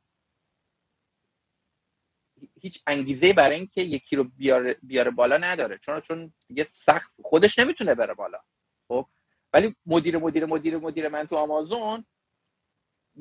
[2.60, 5.78] هیچ انگیزه برای اینکه یکی رو بیاره, بیاره بالا نداره.
[5.78, 8.38] چون چون دیگه سخت خودش نمی‌تونه بره بالا.
[8.88, 9.06] خب؟
[9.52, 12.06] ولی مدیر مدیر مدیر مدیر من تو آمازون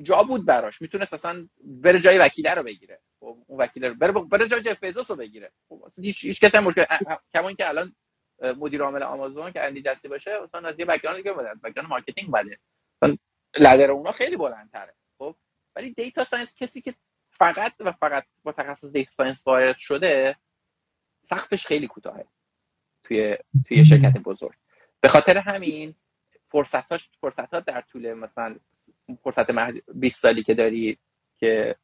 [0.02, 0.82] جا بود براش.
[0.82, 3.00] می‌تونست اصلا بره جای وکیله رو بگیره.
[3.20, 5.52] خب؟ اون وکیله رو بره, بره جای جف رو بگیره.
[5.68, 6.84] خب هیچ هیچ کسی مشکل
[7.34, 7.96] کما اینکه الان
[8.42, 12.30] مدیر عامل آمازون که اندی جسی باشه اصلا از یه background دیگه بوده background marketing
[12.30, 12.58] بوده.
[13.58, 15.36] ladder اونا خیلی بلندتره خب؟
[15.76, 16.94] ولی data science کسی که
[17.30, 20.36] فقط و فقط با تخصص data science وارد شده
[21.22, 22.26] سقفش خیلی کوتاهه
[23.02, 24.54] توی توی شرکت بزرگ.
[25.00, 25.94] به خاطر همین
[26.48, 28.56] فرصتاش فرصت ها در طول مثلا
[29.22, 29.50] فرصت
[29.94, 30.98] 20 سالی که داری
[31.36, 31.76] که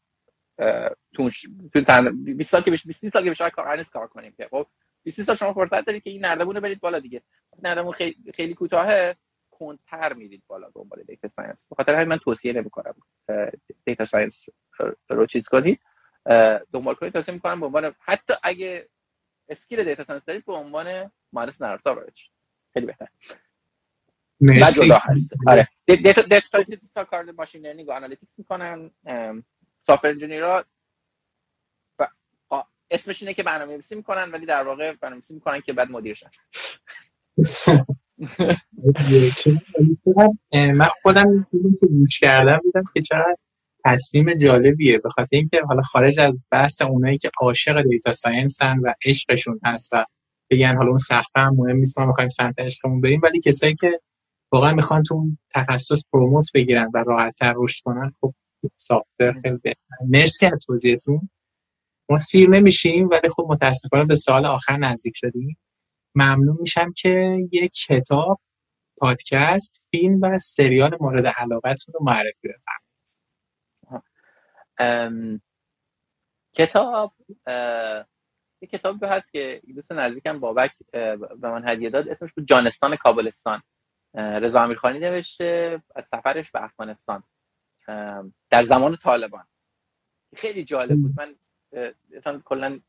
[1.14, 1.30] تو
[1.72, 4.66] تو 20 سال که 20 سال که بشه کار کار کنیم که خب؟
[5.04, 7.22] 20 سال شما فرصت دارید که این نردبون برید بالا دیگه.
[7.62, 9.16] نردبون خیلی خیلی کوتاهه
[9.50, 12.94] کندتر میرید بالا دنبال data science به خاطر همین من توصیه نمی‌کنم.
[13.84, 14.44] data science
[15.10, 15.80] رو چیز کنید
[16.72, 18.88] دنبال کنید توصیه می‌کنم به عنوان حتی اگه
[19.48, 22.12] skill data science دارید به عنوان مهندس نرم افزار
[22.74, 23.08] خیلی بهتر.
[24.40, 24.86] مرسی.
[24.86, 25.32] جدا هست.
[25.48, 25.68] آره.
[25.86, 28.90] data data science کار machine learning و analytics می‌کنن.
[29.82, 30.64] software engineer ها
[32.90, 36.30] اسمش اینه که برنامه‌نویسی می‌کنن ولی در واقع برنامه‌نویسی می‌کنن که بعد مدیر شن.
[40.74, 43.36] من خودم که گوش کردم دیدم که چقدر
[43.84, 44.98] تصمیم جالبیه.
[44.98, 49.60] به خاطر اینکه حالا خارج از بحث اونایی که عاشق data science ن و عشقشون
[49.64, 50.04] هست و
[50.50, 54.00] بگن حالا اون سخته هم مهم نیست ما می‌خوایم سمت عشقمون بریم ولی کسایی که
[54.52, 58.34] واقعا می‌خوان تو تخصص promote بگیرن و راحتتر رشد کنن خب
[58.76, 59.74] software خیلی
[60.08, 61.30] مرسی از توضیحتون.
[62.10, 65.58] ما سیر نمیشیم ولی خب متاسفانه به سوال آخر نزدیک شدیم.
[66.14, 68.40] ممنون میشم که یک کتاب
[69.00, 72.90] پادکست فیلم و سریال مورد علاقتون رو معرفی بفرمایید.
[76.52, 77.12] کتاب
[78.62, 82.08] یه کتابی هست که دوست نزدیکم بابک به من هدیه داد.
[82.08, 83.62] اسمش بود جانستان کابلستان.
[84.14, 87.22] رضا امیرخانی نوشته از سفرش به افغانستان.
[88.50, 89.46] در زمان طالبان.
[90.36, 91.12] خیلی جالب بود.
[91.16, 91.36] من
[92.16, 92.80] اصلا کلا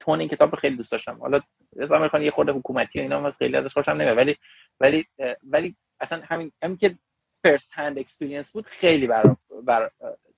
[0.00, 1.18] تون این کتاب خیلی دوست داشتم.
[1.20, 1.40] حالا
[1.76, 4.16] رضا یه خورده حکومتی و اینا خیلی ازش خوشم نمیاد.
[4.16, 4.36] ولی
[4.80, 5.06] ولی
[5.42, 6.98] ولی اصلا همین همین که
[7.42, 9.90] first hand experience بود خیلی برام بر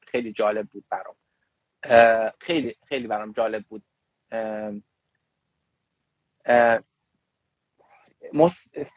[0.07, 1.17] خیلی جالب بود برام.
[2.41, 3.83] خیلی خیلی برام جالب بود.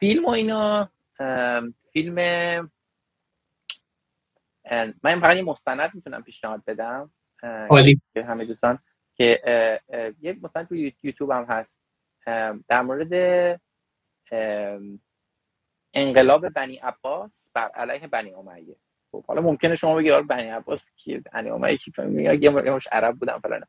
[0.00, 0.90] فیلم و اینا
[1.92, 2.14] فیلم
[5.02, 7.10] من فقط یه مستند می‌تونم پیشنهاد بدم.
[8.14, 8.78] که همه دوستان
[9.14, 9.40] که
[10.20, 11.78] یه مثلا تو یوتیوب هم هست.
[12.68, 13.12] در مورد
[15.94, 18.76] انقلاب بنی عباس بر علیه بنی امیه.
[19.12, 21.92] خب حالا ممکنه شما بگی آره بنی عباس کی بنی امیه کی؟
[22.40, 23.62] یه مش عرب بودن فلان.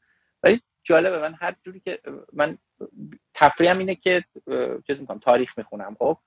[0.44, 2.02] ولی جالبه من هر جوری که
[2.34, 2.58] من
[3.34, 4.24] تفریحم اینه که
[4.88, 6.18] چیز می‌کنم تاریخ می‌خونم خب؟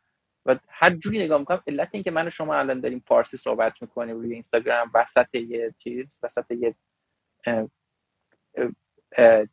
[0.47, 3.83] و هر جوری نگاه می‌کنم علت این که من و شما الان داریم فارسی صحبت
[3.83, 6.75] می‌کنیم روی اینستاگرام وسط یه چیز وسط یه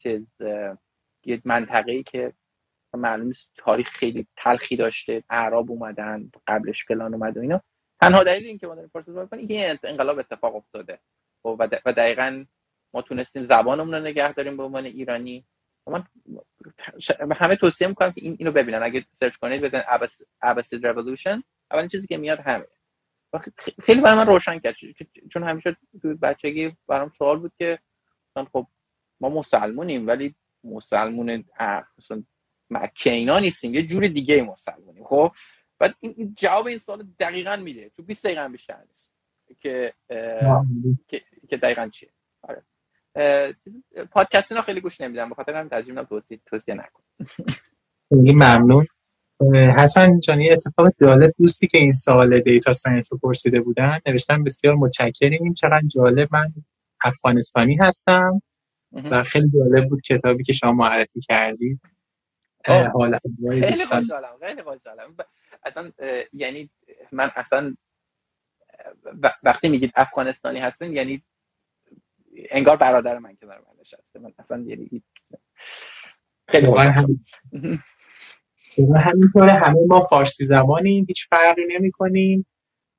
[0.03, 0.27] چیز
[1.25, 2.33] یه منطقه ای که
[2.93, 7.61] معلوم تاریخ خیلی تلخی داشته اعراب اومدن قبلش فلان اومد و اینا.
[8.01, 10.99] تنها دلیل این که ما داریم فارسی صحبت کنیم انقلاب اتفاق افتاده.
[11.43, 11.55] خب،
[11.85, 12.45] و دقیقا
[12.93, 15.45] ما تونستیم زبانمون رو نگه داریم به عنوان ایرانی.
[15.87, 16.03] من
[17.35, 18.83] همه توصیه می‌کنم که این اینو ببینن.
[18.83, 19.85] اگه سرچ کنید بزنید
[20.41, 22.67] ابسید رولوشن اولین چیزی که میاد همه.
[23.83, 24.75] خیلی برای من روشن کرد.
[25.33, 27.79] چون همیشه تو بچگی برام سوال بود که
[28.53, 28.67] خب
[29.19, 31.43] ما مسلمونیم ولی مسلمون
[31.97, 32.23] مثلا
[32.69, 35.31] مکه اینا نیستیم یه جور دیگه مسلمونیم خب؟
[35.79, 37.89] بعد این جواب این سوال دقیقا میده.
[37.89, 39.11] تو 20 دقیقه بیشتر نیست.
[39.59, 39.93] که
[41.49, 42.09] که, دقیقا چیه؟
[42.41, 42.63] آره.
[44.11, 45.29] پادکست اینا خیلی گوش نمیدم.
[45.29, 47.03] بخاطر همین ترجیح توصیه توصیه نکن.
[48.09, 48.87] خیلی ممنون.
[49.77, 54.43] حسن جان یه اتفاق جالب دوستی که این سوال data science رو پرسیده بودن نوشتن
[54.43, 55.53] بسیار متشکریم.
[55.53, 56.53] چقدر جالب من
[57.03, 58.41] افغانستانی هستم
[58.91, 61.81] و خیلی جالب بود کتابی که شما معرفی کردید.
[62.67, 63.19] حالا
[63.51, 65.15] خیلی خوشحالم خیلی خوشحالم.
[65.63, 65.91] اصلا
[66.33, 66.69] یعنی
[67.11, 67.75] من اصلا
[69.43, 71.23] وقتی میگید افغانستانی هستین یعنی
[72.49, 74.19] انگار برادر من کنار من نشسته.
[74.19, 75.03] من اصلا یعنی
[76.47, 76.67] خیلی
[78.77, 79.51] همینطوره.
[79.51, 82.47] همه ما فارسی زبانیم هیچ فرقی نمی کنیم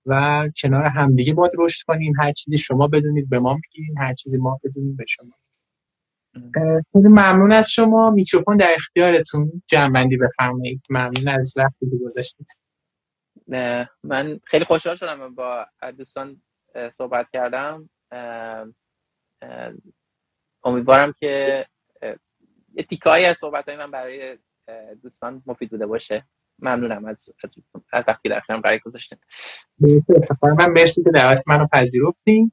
[0.07, 2.13] و کنار همدیگه باید رشد کنیم.
[2.21, 5.33] هر چیزی شما بدونید به ما میگین هر چیزی ما بدونیم به شما.
[6.93, 8.11] خیلی ممنون از شما.
[8.11, 9.63] میکروفون در اختیارتون.
[9.67, 10.83] جمعبندی بفرمایید.
[10.91, 12.47] ممنون از وقتی که گذاشتید.
[14.03, 15.67] من خیلی خوشحال شدم با
[15.99, 16.43] دوستان
[16.93, 17.91] صحبت کردم.
[20.65, 21.67] امیدوارم که
[22.75, 24.39] یه تیکایی از صحبت های من برای
[25.03, 26.27] دوستان مفید بوده باشه.
[26.59, 27.29] ممنونم از
[27.93, 29.19] از وقتی در خیرم برای گذاشتین.
[30.59, 32.53] من مرسی که دعوت منو پذیرفتین.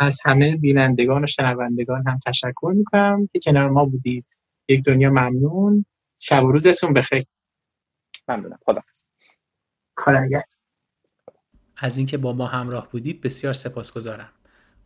[0.00, 4.26] از همه بینندگان و شنوندگان هم تشکر می‌کنم که کنار ما بودید.
[4.68, 5.84] یک دنیا ممنون.
[6.20, 7.26] شب و روزتون بخیر.
[8.28, 8.58] ممنونم.
[8.66, 8.80] خدا
[9.98, 10.20] خدا
[11.76, 14.32] از اینکه با ما همراه بودید بسیار سپاسگزارم.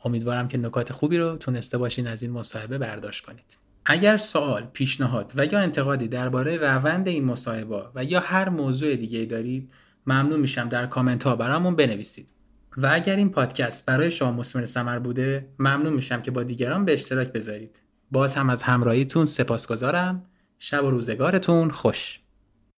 [0.04, 3.67] امیدوارم که نکات خوبی رو تونسته باشین از این مصاحبه برداشت کنید.
[3.90, 9.24] اگر سوال، پیشنهاد و یا انتقادی درباره روند این مصاحبه و یا هر موضوع دیگه
[9.24, 9.72] دارید
[10.06, 12.28] ممنون میشم در کامنت ها برامون بنویسید.
[12.76, 16.92] و اگر این پادکست برای شما مثمر ثمر بوده ممنون میشم که با دیگران به
[16.92, 17.80] اشتراک بذارید.
[18.10, 20.24] باز هم از همراهیتون سپاسگزارم.
[20.58, 22.20] شب و روزگارتون خوش.